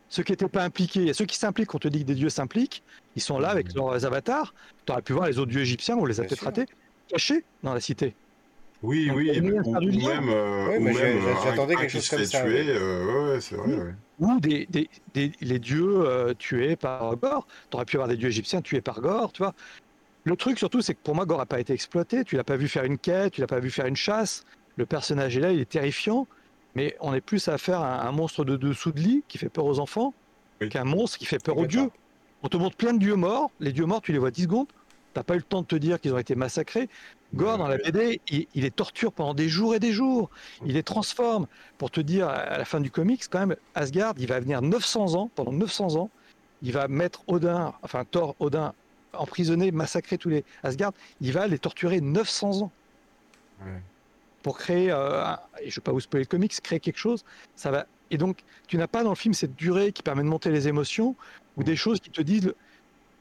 [0.09, 2.29] Ceux qui n'étaient pas impliqués, et ceux qui s'impliquent, on te dit que des dieux
[2.29, 2.81] s'impliquent,
[3.15, 4.53] ils sont là avec leurs avatars.
[4.85, 6.65] Tu aurais pu voir les autres dieux égyptiens, on les a peut-être ratés,
[7.09, 8.15] cachés dans la cité.
[8.83, 11.73] Oui, Donc, oui, moyen de ou, ou même, euh, Oui, ou même j'ai- euh, j'attendais
[11.73, 13.67] un quelque qui chose se comme ça, tuer, euh, ouais, ouais, c'est vrai.
[13.67, 13.75] Oui.
[13.75, 13.93] ouais.
[14.19, 17.47] Ou des, des, des- les dieux euh, tués par Gore.
[17.69, 19.53] Tu aurais pu avoir des dieux égyptiens tués par Gore, tu vois.
[20.25, 22.23] Le truc surtout, c'est que pour moi, Gore n'a pas été exploité.
[22.23, 24.43] Tu l'as pas vu faire une quête, tu l'as pas vu faire une chasse.
[24.75, 26.27] Le personnage est là, il est terrifiant.
[26.75, 29.49] Mais on est plus à faire un, un monstre de dessous de lit qui fait
[29.49, 30.13] peur aux enfants
[30.61, 30.69] Oui.
[30.69, 31.89] qu'un monstre qui fait peur aux dieux.
[32.43, 33.49] On te montre plein de dieux morts.
[33.59, 34.67] Les dieux morts, tu les vois 10 secondes.
[35.17, 36.89] T'as pas eu le temps de te dire qu'ils ont été massacrés.
[37.33, 40.29] Gore, dans la BD, il, les torture pendant des jours et des jours.
[40.63, 41.47] Il les transforme.
[41.79, 45.15] Pour te dire, à la fin du comics, quand même, Asgard, il va venir 900
[45.15, 46.11] ans, pendant 900 ans,
[46.61, 48.75] il va mettre Odin, enfin Thor, Odin,
[49.13, 50.91] emprisonné, massacrer tous les Asgard.
[51.19, 52.71] Il va les torturer 900 ans.
[54.43, 57.25] Pour créer, euh, et je ne vais pas vous spoiler le comics, créer quelque chose,
[57.55, 57.87] ça va.
[58.11, 60.67] Et donc, tu n'as pas dans le film cette durée qui permet de monter les
[60.67, 61.15] émotions
[61.55, 62.53] ou des choses qui te disent,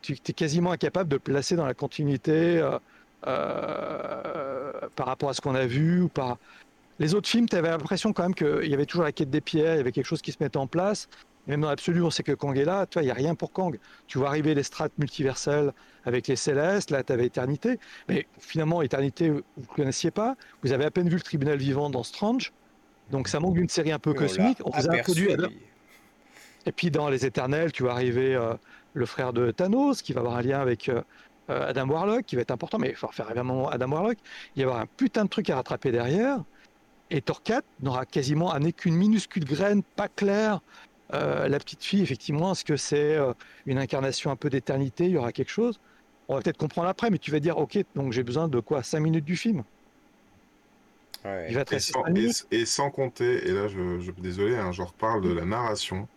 [0.03, 2.59] tu es quasiment incapable de placer dans la continuité.
[2.59, 2.79] Euh,
[3.27, 6.39] euh, par rapport à ce qu'on a vu ou par
[6.99, 9.41] les autres films, tu avais l'impression quand même qu'il y avait toujours la quête des
[9.41, 11.09] pierres, il y avait quelque chose qui se mettait en place.
[11.47, 12.87] même dans l'absolu, on sait que Kang est là.
[12.87, 13.79] Tu vois, il n'y a rien pour Kang.
[14.07, 15.73] Tu vois arriver les strates multiverselles
[16.05, 16.91] avec les célestes.
[16.91, 17.79] Là, tu avais Éternité.
[18.09, 20.37] Mais finalement, Éternité, vous ne connaissiez pas.
[20.63, 22.53] Vous avez à peine vu le tribunal vivant dans Strange.
[23.11, 24.59] Donc ça manque d'une série un peu cosmique.
[24.65, 25.29] On vous a introduit.
[26.67, 28.55] Et puis dans Les Éternels, tu vois arriver euh,
[28.97, 31.03] le frère de Thanos, qui va avoir un lien avec euh,
[31.51, 34.19] euh, Adam Warlock qui va être important, mais il faut faire évidemment Adam Warlock.
[34.55, 36.43] Il va y avoir un putain de truc à rattraper derrière.
[37.11, 40.61] Et 4 n'aura quasiment amené qu'une minuscule graine, pas claire.
[41.15, 43.33] Euh, la petite fille, effectivement, est-ce que c'est euh,
[43.65, 45.05] une incarnation un peu d'éternité?
[45.05, 45.79] Il y aura quelque chose?
[46.27, 48.83] On va peut-être comprendre après, mais tu vas dire, ok, donc j'ai besoin de quoi?
[48.83, 49.63] 5 minutes du film
[51.25, 52.03] Il va et, sans,
[52.51, 56.09] et, sans, compter, et là, je, je désolé, hein, je reparle de la narration.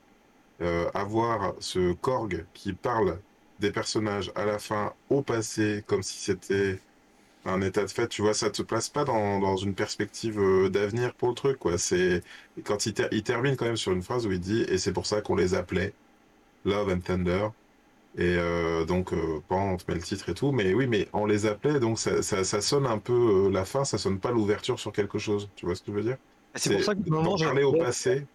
[0.93, 3.19] Avoir ce Korg qui parle
[3.59, 6.79] des personnages à la fin au passé, comme si c'était
[7.45, 10.69] un état de fait, tu vois, ça te place pas dans, dans une perspective euh,
[10.69, 11.77] d'avenir pour le truc, quoi.
[11.77, 12.21] C'est
[12.63, 15.05] quand il, il, termine quand même sur une phrase où il dit et c'est pour
[15.05, 15.93] ça qu'on les appelait
[16.65, 17.47] Love and Thunder.
[18.17, 21.25] Et euh, donc, euh, on te met le titre et tout, mais oui, mais on
[21.25, 23.13] les appelait, donc ça, ça, ça sonne un peu
[23.47, 25.49] euh, la fin, ça sonne pas l'ouverture sur quelque chose.
[25.55, 26.17] Tu vois ce que je veux dire?
[26.55, 28.25] C'est pour ça que moment, parler au passé.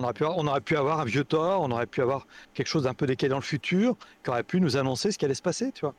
[0.00, 2.26] On aurait, pu avoir, on aurait pu avoir un vieux Thor, on aurait pu avoir
[2.54, 5.26] quelque chose d'un peu décalé dans le futur, qui aurait pu nous annoncer ce qui
[5.26, 5.94] allait se passer, tu vois.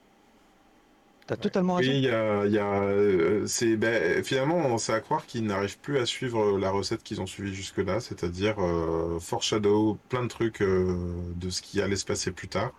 [1.28, 1.92] T'as totalement raison.
[1.92, 5.46] Oui, il y a, y a euh, c'est, ben, finalement, on sait à croire qu'ils
[5.46, 10.28] n'arrivent plus à suivre la recette qu'ils ont suivie jusque-là, c'est-à-dire euh, foreshadow, plein de
[10.28, 12.74] trucs euh, de ce qui allait se passer plus tard,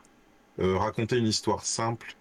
[0.59, 2.17] raconter une histoire simple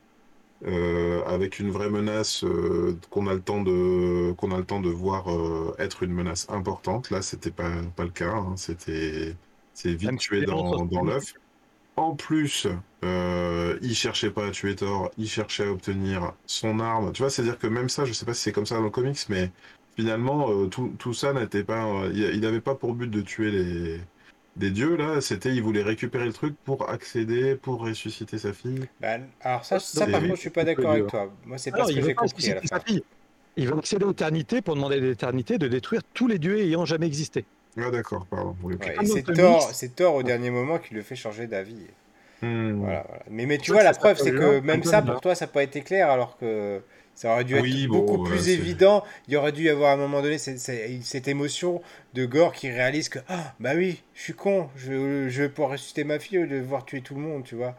[0.68, 4.80] euh, avec une vraie menace euh, qu'on a le temps de qu'on a le temps
[4.80, 7.10] de voir euh, être une menace importante.
[7.10, 8.36] Là, c'était pas pas le cas.
[8.36, 8.56] Hein.
[8.58, 9.36] C'était
[9.74, 11.34] c'est vite tué dans, dans l'œuf.
[11.96, 12.68] En plus,
[13.04, 17.12] il cherchait pas à tuer Thor, il cherchait à obtenir son arme.
[17.12, 18.90] Tu vois, c'est-à-dire que même ça, je sais pas si c'est comme ça dans le
[18.90, 19.52] comics, mais
[19.96, 24.02] finalement, tout, tout ça n'était pas, il n'avait pas pour but de tuer les
[24.56, 28.88] des dieux là, c'était il voulait récupérer le truc pour accéder, pour ressusciter sa fille.
[29.00, 31.32] Bah, alors ça, ça par contre, je suis pas d'accord avec toi.
[31.46, 32.80] Moi, c'est pas ce que j'ai compris à la fin.
[33.58, 36.86] Il veut accéder à l'éternité pour demander à l'éternité de détruire tous les dieux ayant
[36.86, 37.46] jamais existé.
[37.78, 38.56] Ah d'accord, pardon.
[38.64, 38.76] Ouais,
[39.06, 41.88] c'est Thor, c'est Thor au dernier moment qui le fait changer d'avis.
[42.42, 42.80] Hmm.
[42.80, 43.24] Voilà, voilà.
[43.30, 45.64] Mais, mais tu vois, la preuve, c'est que même ça, pour toi, ça n'a pas
[45.64, 46.82] été clair, alors que
[47.16, 49.04] ça aurait dû être beaucoup plus évident.
[49.28, 51.82] Il y aurait dû y avoir à un moment donné cette, cette émotion
[52.14, 55.72] de Gore qui réalise que ah bah oui, je suis con, je, je vais pouvoir
[55.72, 57.76] ressusciter ma fille au lieu de voir tuer tout le monde, tu vois.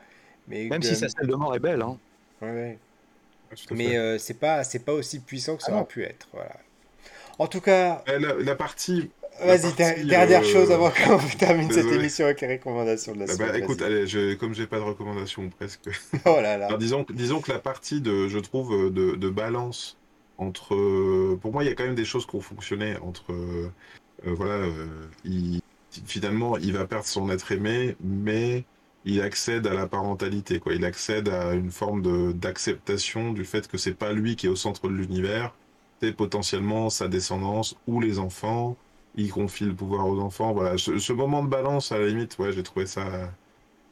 [0.49, 1.99] Mais même si sa salle de mort est belle, hein.
[2.41, 2.79] Ouais, ouais.
[3.71, 6.57] Mais euh, c'est pas c'est pas aussi puissant que ça ah aurait pu être, voilà.
[7.39, 9.11] En tout cas, la, la partie
[9.45, 13.51] Vas-y, dernière chose avant qu'on termine cette émission avec les recommandations de la ah semaine.
[13.51, 15.89] Bah, écoute, allez, je, comme j'ai pas de recommandations presque.
[16.25, 16.67] oh là là.
[16.67, 19.97] Alors, disons, disons que la partie de, je trouve, de, de balance
[20.39, 23.71] entre, pour moi, il y a quand même des choses qui ont fonctionné entre, euh,
[24.25, 24.87] voilà, euh,
[25.25, 25.61] il,
[26.07, 28.65] finalement, il va perdre son être aimé, mais
[29.05, 30.75] il accède à la parentalité, quoi.
[30.75, 34.57] Il accède à une forme d'acceptation du fait que c'est pas lui qui est au
[34.57, 35.55] centre de l'univers,
[36.01, 38.77] c'est potentiellement sa descendance ou les enfants
[39.15, 40.53] il confie le pouvoir aux enfants.
[40.53, 43.05] Voilà, ce, moment de balance, à la limite, ouais, j'ai trouvé ça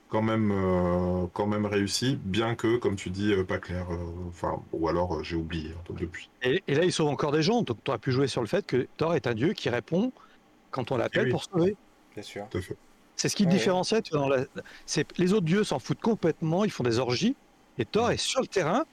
[0.09, 3.87] quand même, euh, quand même réussi, bien que, comme tu dis, euh, pas clair.
[3.91, 6.29] Euh, enfin, ou alors j'ai oublié hein, depuis.
[6.43, 7.63] Et, là, il sauve encore des gens.
[7.63, 10.13] Donc, tu aurais pu jouer sur le fait que Thor est un dieu qui répond
[10.71, 11.77] quand on l'appelle pour sauver.
[12.15, 12.47] Bien sûr.
[13.17, 14.03] C'est ce qui le différenciait.
[14.13, 14.45] Dans la...
[15.19, 16.65] Les autres dieux s'en foutent complètement.
[16.65, 17.37] Ils font des orgies.
[17.79, 18.85] Et Thor est sur le terrain,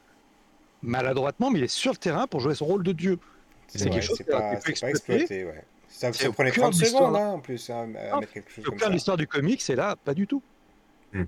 [0.81, 3.19] maladroitement, mais il est sur le terrain pour jouer son rôle de dieu.
[3.67, 5.45] C'est quelque chose qui pas, pas exploité.
[5.45, 5.63] Ouais.
[5.97, 8.87] Ça, ça prenait 30 secondes hein, en plus hein, à mettre quelque chose comme ça.
[8.87, 10.43] l'histoire du comics, c'est là, pas du tout.
[11.11, 11.23] Mm.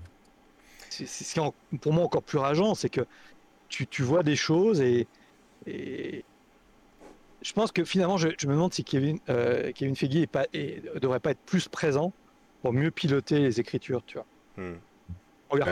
[0.88, 1.40] C'est
[1.80, 3.00] pour moi encore plus rageant, c'est que
[3.68, 5.08] tu, tu, vois des choses et,
[5.66, 6.24] et,
[7.42, 11.18] je pense que finalement, je, je me demande si Kevin, euh, Kevin Feige ne devrait
[11.18, 12.12] pas être plus présent
[12.62, 14.26] pour mieux piloter les écritures, tu vois.
[14.56, 14.76] Mm.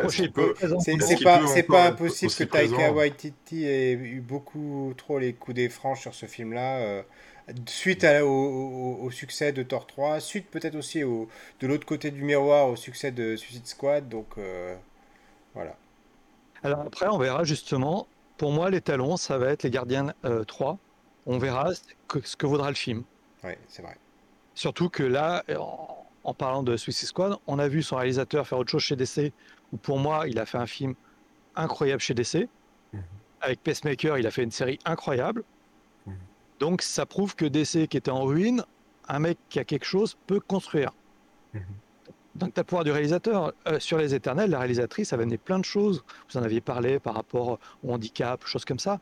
[0.08, 5.68] C'est pas, c'est pas impossible que Taika Waititi ait eu beaucoup trop les coups des
[5.68, 6.78] franches sur ce film-là.
[6.78, 7.02] Euh,
[7.66, 11.28] suite au, succès de Thor 3, suite peut-être aussi au,
[11.60, 14.08] de l'autre côté du miroir au succès de Suicide Squad.
[14.08, 14.76] Donc euh,
[15.54, 15.76] voilà.
[16.62, 18.06] Alors après, on verra justement.
[18.36, 20.14] Pour moi, les talons, ça va être les Gardiens
[20.46, 20.78] 3.
[21.26, 23.02] On verra ce que vaudra le film.
[23.42, 23.96] Oui, c'est vrai.
[24.54, 25.44] Surtout que là,
[26.24, 29.32] en, parlant de Suicide Squad, on a vu son réalisateur faire autre chose chez DC,
[29.72, 30.94] où pour moi, il a fait un film
[31.56, 32.48] incroyable chez DC.
[32.92, 33.02] Mhm.
[33.40, 35.42] Avec Pacemaker, il a fait une série incroyable.
[36.60, 36.68] Mhm.
[36.68, 38.64] Donc ça prouve que DC, qui était en ruine,
[39.08, 40.92] un mec qui a quelque chose peut construire.
[41.54, 41.62] Mhm.
[42.38, 43.52] Donc, tu as le pouvoir du réalisateur.
[43.66, 46.04] Euh, sur Les Éternels, la réalisatrice avait amené plein de choses.
[46.30, 49.00] Vous en aviez parlé par rapport au handicap, choses comme ça.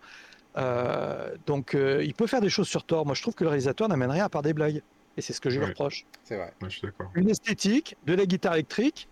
[0.56, 3.04] Euh, donc, euh, il peut faire des choses sur Thor.
[3.04, 4.80] Moi, je trouve que le réalisateur n'amène rien à part des blagues.
[5.18, 6.06] Et c'est ce que je lui reproche.
[6.24, 6.52] C'est vrai.
[6.62, 7.10] je suis d'accord.
[7.14, 9.08] Une esthétique, de la guitare électrique,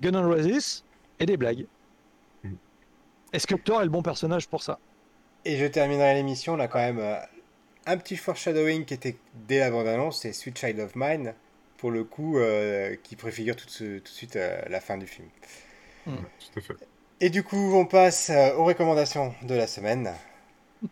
[0.00, 0.84] Gun N' Roses
[1.18, 1.66] et des blagues.
[2.42, 2.54] Mm.
[3.32, 4.78] Est-ce que Thor est le bon personnage pour ça?
[5.46, 6.98] Et je terminerai l'émission là quand même.
[7.86, 9.16] Un petit foreshadowing qui était
[9.46, 11.34] dès la bande-annonce, c'est Sweet Child of Mine
[11.84, 15.28] pour le coup, euh, qui préfigure tout, tout, de suite euh, la fin du film.
[16.06, 16.14] Hmm.
[16.16, 16.76] tout à fait.
[17.20, 20.10] Et du coup, on passe euh, aux recommandations de la semaine.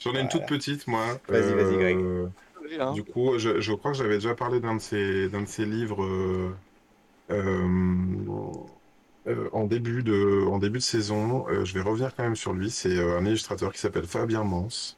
[0.00, 1.20] J'en ai une toute petite, moi.
[1.28, 1.98] Vas-y, vas-y, Greg.
[2.94, 5.64] Du coup, je, je crois que j'avais déjà parlé d'un de ces, d'un de ces
[5.64, 6.04] livres
[9.52, 11.46] en, début de, en début de saison.
[11.64, 12.70] je vais revenir quand même sur lui.
[12.70, 14.97] C'est un illustrateur qui s'appelle Fabien Mance.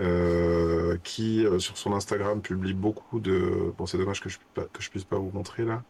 [0.00, 3.72] Euh, qui euh, sur son Instagram publie beaucoup de.
[3.78, 4.38] Bon, c'est dommage que je
[4.72, 5.84] que je puisse pas vous montrer là,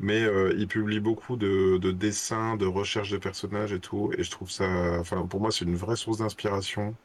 [0.00, 4.24] mais euh, il publie beaucoup de, de, dessins, de recherches de personnages et tout, et
[4.24, 4.66] je trouve ça.
[5.00, 6.96] Enfin, pour moi, c'est une vraie source d'inspiration.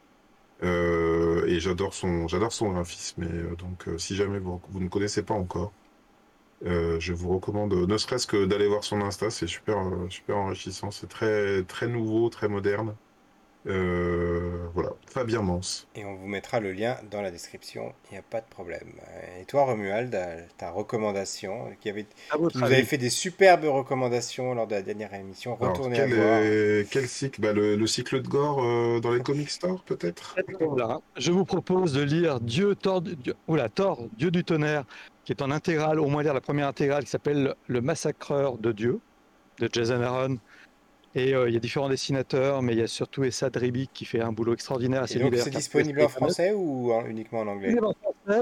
[0.63, 3.23] et j'adore son, j'adore son graphisme.
[3.23, 5.73] Et donc, si jamais vous, vous, ne connaissez pas encore,
[6.65, 9.77] je vous recommande, ne serait-ce que d'aller voir son Insta, c'est super,
[10.09, 10.91] super enrichissant.
[10.91, 12.95] C'est très, très nouveau, très moderne.
[13.69, 15.87] Euh, voilà, Fabien Mance.
[15.95, 18.93] Et on vous mettra le lien dans la description, il n'y a pas de problème.
[19.39, 20.17] Et toi, Romuald,
[20.57, 22.05] ta recommandation, qui avait,
[22.37, 25.55] vous avez fait des superbes recommandations lors de la dernière émission.
[25.55, 26.85] Retournez quel, à voir.
[26.89, 30.35] quel cycle bah, le, cycle de gore euh, dans les comic stores, peut-être?
[31.17, 33.35] Je vous propose de lire Dieu, Thor, Dieu,
[33.75, 34.83] Thor, Dieu du tonnerre,
[35.25, 38.71] qui est en intégrale, au moins lire la première intégrale, qui s'appelle Le massacreur de
[38.71, 38.99] Dieu,
[39.59, 40.37] de Jason Aaron
[41.15, 44.05] et euh, il y a différents dessinateurs, mais il y a surtout Essa Dribic qui
[44.05, 45.05] fait un boulot extraordinaire.
[45.09, 47.75] Et donc c'est disponible en français ou uniquement en anglais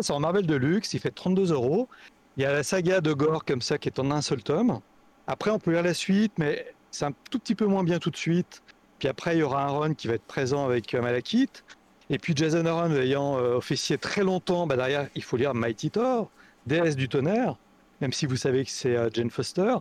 [0.01, 1.87] C'est en Marvel Deluxe, il fait 32 euros.
[2.35, 4.79] Il y a la saga de Gore comme ça qui est en un seul tome.
[5.27, 8.11] Après, on peut lire la suite, mais c'est un tout petit peu moins bien tout
[8.11, 8.61] de suite.
[8.99, 11.63] Puis après, il y aura un run qui va être présent avec euh, Malakith.
[12.09, 15.91] Et puis Jason Aaron ayant euh, officié très longtemps, bah derrière, il faut lire Mighty
[15.91, 16.29] Thor,
[16.65, 17.57] déesse du tonnerre,
[17.99, 19.75] même si vous savez que c'est Jane Foster.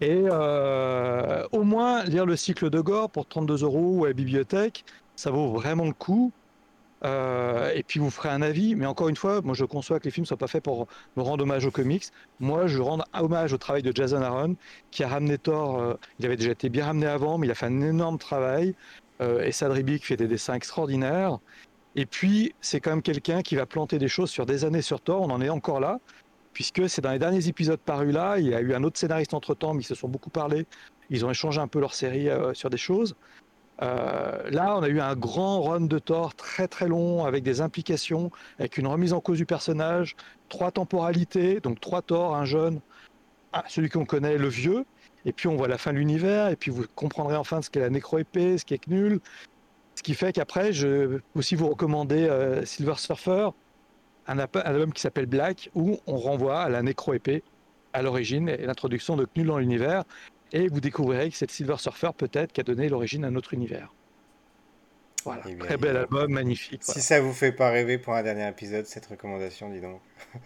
[0.00, 4.84] Et euh, au moins, lire le cycle de Gore pour 32 euros à la bibliothèque,
[5.16, 6.32] ça vaut vraiment le coup.
[7.04, 8.74] Euh, et puis vous ferez un avis.
[8.74, 10.86] Mais encore une fois, moi je conçois que les films ne soient pas faits pour
[11.16, 12.04] me rendre hommage aux comics.
[12.40, 14.56] Moi je rends hommage au travail de Jason Aaron,
[14.90, 15.80] qui a ramené Thor.
[15.80, 18.74] Euh, il avait déjà été bien ramené avant, mais il a fait un énorme travail.
[19.20, 21.38] et Sadribi qui fait des dessins extraordinaires.
[21.96, 25.00] Et puis c'est quand même quelqu'un qui va planter des choses sur des années sur
[25.00, 25.22] Thor.
[25.22, 26.00] On en est encore là
[26.56, 29.34] puisque c'est dans les derniers épisodes parus là, il y a eu un autre scénariste
[29.34, 30.64] entre-temps, mais ils se sont beaucoup parlé,
[31.10, 33.14] ils ont échangé un peu leur série euh, sur des choses.
[33.82, 37.60] Euh, là, on a eu un grand run de Thor très très long avec des
[37.60, 40.16] implications, avec une remise en cause du personnage,
[40.48, 42.80] trois temporalités, donc trois Thor, un jeune,
[43.68, 44.86] celui qu'on connaît, le vieux,
[45.26, 47.80] et puis on voit la fin de l'univers, et puis vous comprendrez enfin ce qu'est
[47.80, 49.20] la nécro-épée, ce qui est nul.
[49.94, 53.50] Ce qui fait qu'après, je aussi vous recommander euh, Silver Surfer,
[54.28, 57.42] un, album qui s'appelle Black, où on renvoie à la nécro-épée
[57.92, 60.04] à l'origine et l'introduction de Knull dans l'univers.
[60.52, 63.92] Et vous découvrirez que c'est Silver Surfer peut-être qui a donné l'origine à notre univers.
[65.24, 66.84] Voilà, eh très bel album, magnifique.
[66.84, 70.00] Si ça vous fait pas rêver pour un dernier épisode, cette recommandation, dis donc.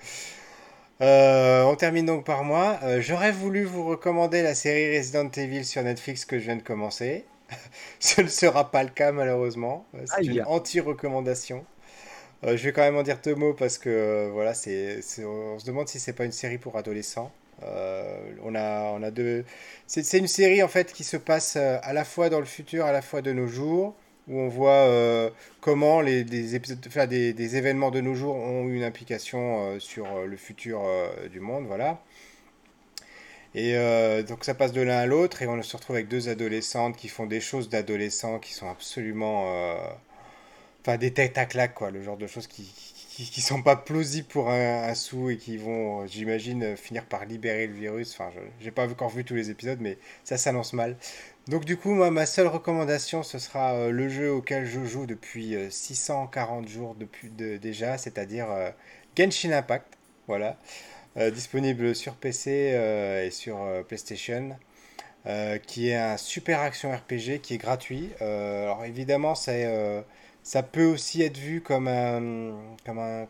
[1.02, 2.78] Euh, on termine donc par moi.
[2.82, 6.62] Euh, j'aurais voulu vous recommander la série Resident Evil sur Netflix que je viens de
[6.62, 7.24] commencer.
[8.00, 9.86] Ce ne sera pas le cas malheureusement.
[10.04, 11.64] C'est une anti-recommandation.
[12.44, 15.64] Euh, je vais quand même en dire deux mots parce que euh, voilà, on se
[15.66, 17.30] demande si c'est pas une série pour adolescents.
[17.62, 19.44] Euh, on a, on a deux.
[19.86, 22.92] C'est, une série en fait qui se passe à la fois dans le futur, à
[22.92, 23.94] la fois de nos jours,
[24.28, 24.88] où on voit
[25.60, 30.36] comment les, des épisodes, enfin, des, événements de nos jours ont une implication sur le
[30.36, 30.80] futur
[31.30, 32.00] du monde, voilà.
[33.54, 33.74] Et
[34.28, 37.08] donc ça passe de l'un à l'autre et on se retrouve avec deux adolescentes qui
[37.08, 39.76] font des choses d'adolescents qui sont absolument
[40.82, 41.90] Enfin, des têtes à claque, quoi.
[41.90, 42.72] Le genre de choses qui,
[43.26, 47.74] qui, sont pas plausibles pour un, sou et qui vont, j'imagine, finir par libérer le
[47.74, 48.14] virus.
[48.14, 48.30] Enfin,
[48.60, 50.96] je n'ai pas encore vu tous les épisodes, mais ça s'annonce mal.
[51.48, 55.06] Donc, du coup, moi, ma seule recommandation, ce sera euh, le jeu auquel je joue
[55.06, 58.70] depuis 640 euh, jours depuis déjà, c'est-à-dire euh,
[59.16, 59.98] Genshin Impact.
[60.28, 60.56] Voilà.
[61.32, 62.50] disponible sur PC
[63.26, 63.58] et sur
[63.88, 64.56] PlayStation.
[65.66, 68.10] qui est un super action RPG qui est gratuit.
[68.20, 69.52] alors évidemment, ça,
[70.42, 73.26] ça peut aussi être vu comme un, comme un,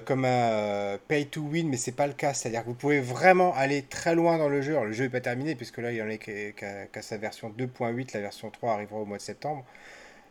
[0.00, 2.34] comme un pay to win, mais c'est pas le cas.
[2.34, 4.72] C'est-à-dire que vous pouvez vraiment aller très loin dans le jeu.
[4.72, 7.50] Alors, le jeu n'est pas terminé, puisque là, il y en a qu'à sa version
[7.50, 9.64] 2.8, la version 3 arrivera au mois de septembre.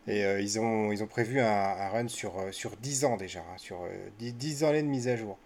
[0.08, 3.40] Et euh, ils, ont, ils ont prévu un, run sur, euh, sur 10 ans déjà,
[3.40, 3.80] hein, sur
[4.20, 5.38] 10, euh, années de mise à jour.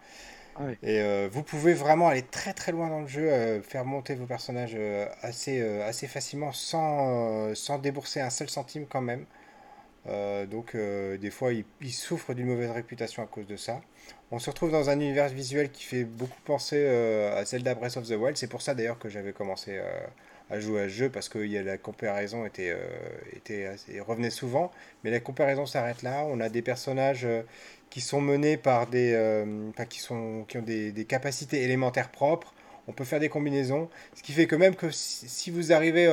[0.60, 4.26] Ah et vous pouvez vraiment aller très très loin dans le jeu, faire monter vos
[4.26, 4.78] personnages
[5.22, 9.26] assez, assez facilement sans, sans débourser un seul centime quand même.
[10.50, 13.82] donc des fois ils, souffrent d'une mauvaise réputation à cause de ça.
[14.32, 18.08] On se retrouve dans un univers visuel qui fait beaucoup penser à Zelda Breath of
[18.08, 18.38] the Wild.
[18.38, 19.80] C'est pour ça d'ailleurs que j'avais commencé
[20.50, 22.88] à jouer à ce jeu parce que y a, la comparaison était, euh,
[23.36, 23.70] était
[24.02, 24.72] revenait souvent.
[25.04, 26.24] Mais la comparaison s'arrête là.
[26.26, 27.44] On a des personnages euh,
[27.98, 29.14] qui sont menés par des.
[29.15, 32.53] Euh, qui, sont, qui ont des, capacités élémentaires propres.
[32.88, 33.90] On peut faire des combinaisons.
[34.14, 36.06] Ce qui fait que même que si, vous arrivez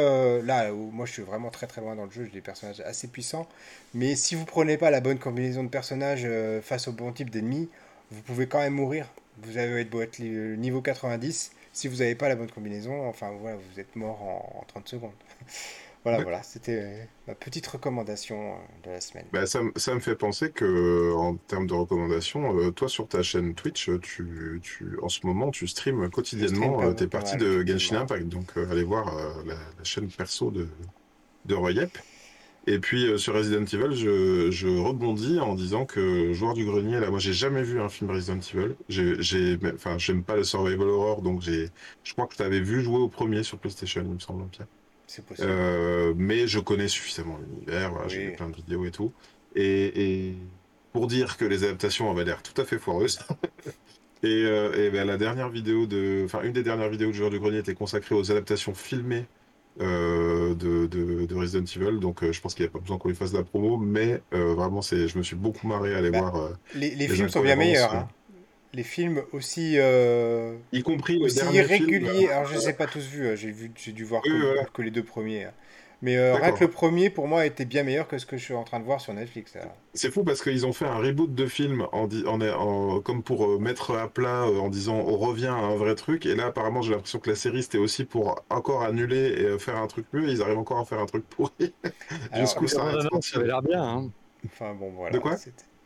[0.45, 2.81] là, où moi je suis vraiment très très loin dans le jeu, j'ai des personnages
[2.81, 3.47] assez puissants.
[3.93, 6.27] Mais si vous prenez pas la bonne combinaison de personnages
[6.63, 7.69] face au bon type d'ennemi,
[8.11, 9.07] vous pouvez quand même mourir.
[9.43, 13.57] Vous avez beau être niveau 90 si vous n'avez pas la bonne combinaison, enfin voilà,
[13.57, 15.11] vous êtes mort en, 30 secondes.
[16.05, 19.27] voilà, voilà, c'était euh, ma petite recommandation euh, de la semaine.
[19.33, 23.23] Bah, ça, ça, me fait penser que en termes de recommandations, euh, toi sur ta
[23.23, 28.29] chaîne Twitch, tu, tu, en ce moment, tu streams quotidiennement tes parties de Genshin Impact.
[28.29, 29.13] Donc allez voir
[29.47, 30.69] la, chaîne perso de,
[31.47, 31.99] de Royep.
[32.67, 36.99] Et puis euh, sur Resident Evil, je, je, rebondis en disant que Joueur du Grenier,
[36.99, 38.75] là, moi j'ai jamais vu un film Resident Evil.
[38.89, 41.69] J'ai, enfin, j'aime pas le survival horror, donc j'ai,
[42.05, 44.67] je crois que tu avais vu jouer au premier sur PlayStation, il me semble, Pierre.
[45.07, 45.49] C'est possible.
[45.51, 49.13] Euh, mais je connais suffisamment l'univers, voilà, j'ai vu plein de vidéos et tout.
[49.55, 50.35] Et, et,
[50.93, 53.19] pour dire que les adaptations avaient l'air tout à fait foireuses.
[54.23, 57.31] et, euh, et ben, la dernière vidéo de, enfin une des dernières vidéos de Joueur
[57.31, 59.27] du Grenier était consacrée aux adaptations filmées
[59.81, 61.99] euh, de, de, Resident Evil.
[61.99, 63.77] Donc euh, je pense qu'il n'y a pas besoin qu'on lui fasse de la promo,
[63.77, 66.51] mais euh, vraiment, c'est, je me suis beaucoup marré à aller bah, voir.
[66.77, 67.93] les, les, films sont bien meilleurs.
[67.93, 68.09] Hein.
[68.75, 69.79] Les films aussi,
[70.73, 72.29] y compris aussi irréguliers.
[72.29, 73.29] Alors je ne les ai pas tous vus.
[73.29, 73.35] Hein.
[73.35, 75.45] J'ai vu, j'ai dû voir que, les deux premiers.
[75.45, 75.53] Hein.
[76.05, 78.45] Mais euh, rien que le premier, pour moi, était bien meilleur que ce que je
[78.45, 79.57] suis en train de voir sur Netflix.
[79.95, 83.59] C'est fou parce qu'ils ont fait un reboot de film en, en, comme pour euh,
[83.59, 86.27] mettre à plat euh, en disant on revient à un vrai truc.
[86.27, 89.77] Et là, apparemment, j'ai l'impression que la série c'était aussi pour encore annuler et faire
[89.77, 90.29] un truc mieux.
[90.29, 91.73] Et ils arrivent encore à faire un truc pourri.
[92.35, 93.83] Jusqu'où ça, ça avait l'air bien.
[93.83, 94.11] Hein.
[94.45, 95.11] Enfin bon, voilà.
[95.11, 95.37] De quoi?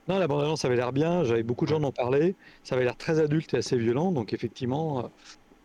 [0.08, 2.96] Non, la bande-annonce avait l'air bien, j'avais beaucoup de gens en parler, ça avait l'air
[2.96, 5.10] très adulte et assez violent, donc effectivement,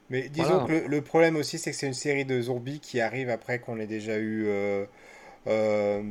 [0.10, 3.30] mais disons que le, problème aussi, c'est que c'est une série de zombies qui arrive
[3.30, 4.86] après qu'on ait déjà eu euh,
[5.48, 6.03] euh,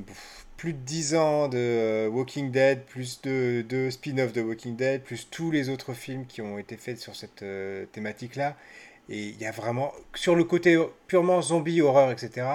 [0.57, 5.03] plus de 10 ans de euh, Walking Dead, plus de, de spin-off de Walking Dead,
[5.03, 7.45] plus tous les autres films qui ont été faits sur cette
[7.93, 8.57] thématique-là.
[9.09, 10.77] Et il y a vraiment, sur le côté
[11.07, 12.47] purement zombie, horreur, etc.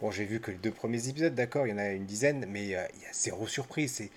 [0.00, 2.46] Bon, j'ai vu que les deux premiers épisodes, d'accord, il y en a une dizaine,
[2.48, 3.92] mais il y a zéro surprise.
[3.92, 4.10] C'est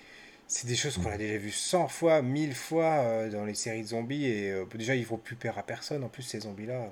[0.48, 3.82] c'est des choses qu'on a déjà vues 100 fois, 1000 fois euh, dans les séries
[3.82, 6.66] de zombies et euh, déjà ils font plus peur à personne en plus ces zombies
[6.66, 6.88] là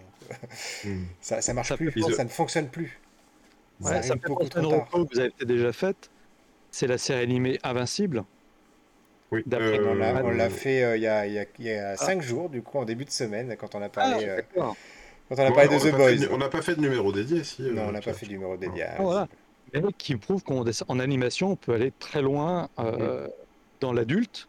[0.85, 1.05] hmm.
[1.21, 2.99] ça, ça marche plus, ça ne fonctionne plus.
[3.81, 4.89] ça, ça fait beaucoup trop tard.
[4.91, 6.11] que vous avez déjà faite,
[6.71, 8.25] c'est la série animée Invincible.
[9.31, 9.45] Oui.
[9.53, 12.23] Euh, on l'a fait il y a, y, y a 5 ah.
[12.23, 14.73] jours du coup en début de semaine quand on a parlé ah,
[15.29, 16.29] quand on a parlé de The Boys.
[16.31, 17.63] on n'a pas fait de numéro dédié si.
[17.63, 18.85] Non, on n'a pas fait de numéro dédié.
[18.85, 19.29] Ah, voilà.
[19.73, 22.69] Mais qui prouve qu'en animation on peut aller très loin.
[22.79, 23.29] Mm
[23.85, 24.49] dans l'adulte,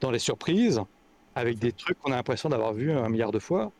[0.00, 0.80] dans les surprises,
[1.34, 3.72] avec des trucs qu'on a l'impression d'avoir vu un milliard de fois.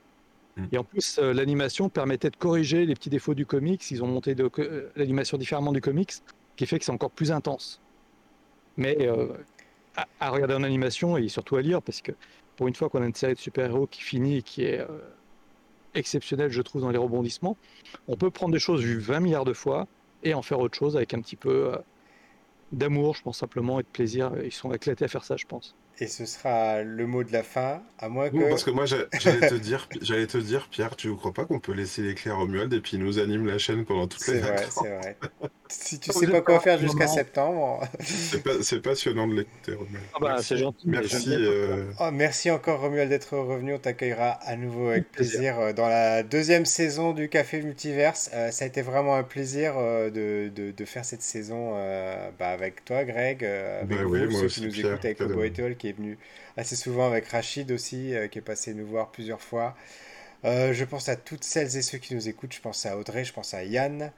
[0.56, 0.64] Mm.
[0.72, 3.90] Et en plus, euh, l'animation permettait de corriger les petits défauts du comics.
[3.90, 6.12] Ils ont monté euh, l'animation différemment du comics,
[6.56, 7.80] qui fait que c'est encore plus intense.
[8.76, 9.28] Mais euh,
[10.20, 12.12] à, regarder en animation et surtout à lire, parce que
[12.56, 14.84] pour une fois qu'on a une série de super-héros qui finit et qui est
[15.94, 17.56] exceptionnelle, je trouve, dans les rebondissements,
[18.06, 19.86] on peut prendre des choses vues 20 milliards de fois
[20.24, 21.72] et en faire autre chose avec un petit peu
[22.74, 24.32] d'amour, je pense simplement, et de plaisir.
[24.44, 25.76] Ils sont éclatés à faire ça, je pense.
[25.98, 28.48] Et ce sera le mot de la fin, à moins que.
[28.48, 31.60] parce que moi, j'allais te dire, j'allais te dire, Pierre, tu ne crois pas qu'on
[31.60, 34.40] peut laisser l'éclair au Romuald et puis il nous anime la chaîne pendant toutes les
[34.40, 35.50] vacances C'est vrai, c'est vrai.
[35.82, 37.86] Si tu sais pas quoi faire jusqu'à septembre.
[38.62, 40.04] c'est passionnant de l'écouter, Romuald.
[40.14, 40.88] Ah bah, c'est gentil.
[40.88, 41.28] Merci.
[41.30, 43.74] Euh, oh, merci encore, Romuald, d'être revenu.
[43.74, 48.30] On t'accueillera à nouveau avec plaisir euh, dans la deuxième saison du Café Multiverse.
[48.34, 51.72] Euh, ça a été vraiment un plaisir de, de, de, faire cette saison
[52.38, 55.88] bah, avec toi, Greg, avec bah vous, ceux qui nous écoutent avec le Boétol qui
[55.88, 56.18] est venu
[56.56, 59.76] assez souvent avec Rachid aussi, euh, qui est passé nous voir plusieurs fois.
[60.44, 62.52] Euh, je pense à toutes celles et ceux qui nous écoutent.
[62.52, 64.12] Je pense à Audrey, je pense à Yann,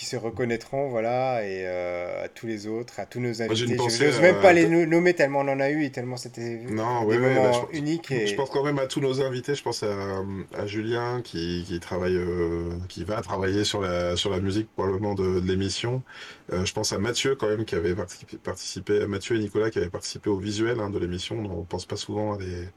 [0.00, 3.64] qui se reconnaîtront, voilà, et euh, tous les autres, à tous nos invités.
[3.74, 5.90] une Je n'ose même à- pas les no- nommer tellement on en a eu et
[5.92, 8.10] tellement c'était Non, des ouais, ouais, moments bah, je- uniques.
[8.10, 8.26] Et...
[8.26, 9.54] Je pense quand même à tous nos invités.
[9.54, 10.24] Je pense à,
[10.56, 15.14] à Julien qui, qui travaille, euh, qui va travailler sur la, sur la musique probablement
[15.14, 16.02] de, de l'émission.
[16.50, 19.80] Euh, je pense à Mathieu quand même qui avait participé, participé- Mathieu et Nicolas qui
[19.80, 21.36] avaient participé au visuel hein, de l'émission.
[21.44, 22.68] On pense pas souvent à, des,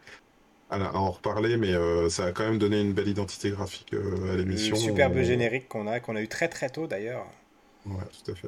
[0.74, 4.34] à, en reparler, mais euh, ça a quand même donné une belle identité graphique euh,
[4.34, 4.78] à l'émission.
[4.78, 7.26] superbe On- générique qu'on a, qu'on a eu très très tôt d'ailleurs.
[7.86, 8.48] Ouais, tout à fait.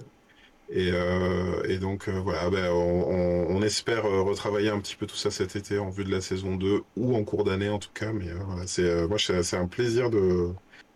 [0.70, 5.16] Et, euh, et donc voilà, ben, on, on- on espère retravailler un petit peu tout
[5.18, 7.92] ça cet été en vue de la saison 2 ou en cours d'année en tout
[7.94, 8.14] cas.
[8.14, 10.54] Mais voilà, c'est moi c'est un plaisir de,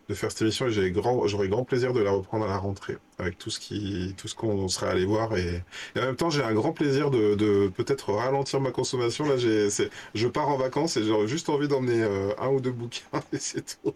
[0.09, 2.97] de faire cette émission et grand j'aurais grand plaisir de la reprendre à la rentrée
[3.19, 5.63] avec tout ce qui tout ce qu'on sera allé voir et,
[5.95, 9.25] et en même temps j'ai un grand plaisir de, de peut-être ralentir ma consommation.
[9.25, 9.69] Là j'ai
[10.15, 13.37] je pars en vacances et j'aurais juste envie d'emmener euh, un ou deux bouquins et
[13.37, 13.93] c'est tout.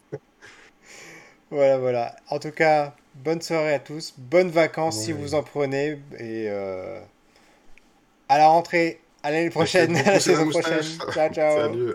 [1.50, 2.16] Voilà, voilà.
[2.30, 7.00] En tout cas, bonne soirée à tous, bonnes vacances si vous en prenez et euh,
[8.30, 11.02] à la rentrée, à l'année prochaine, à la saison prochaine.
[11.10, 11.70] Ciao, ciao.
[11.70, 11.94] Salut.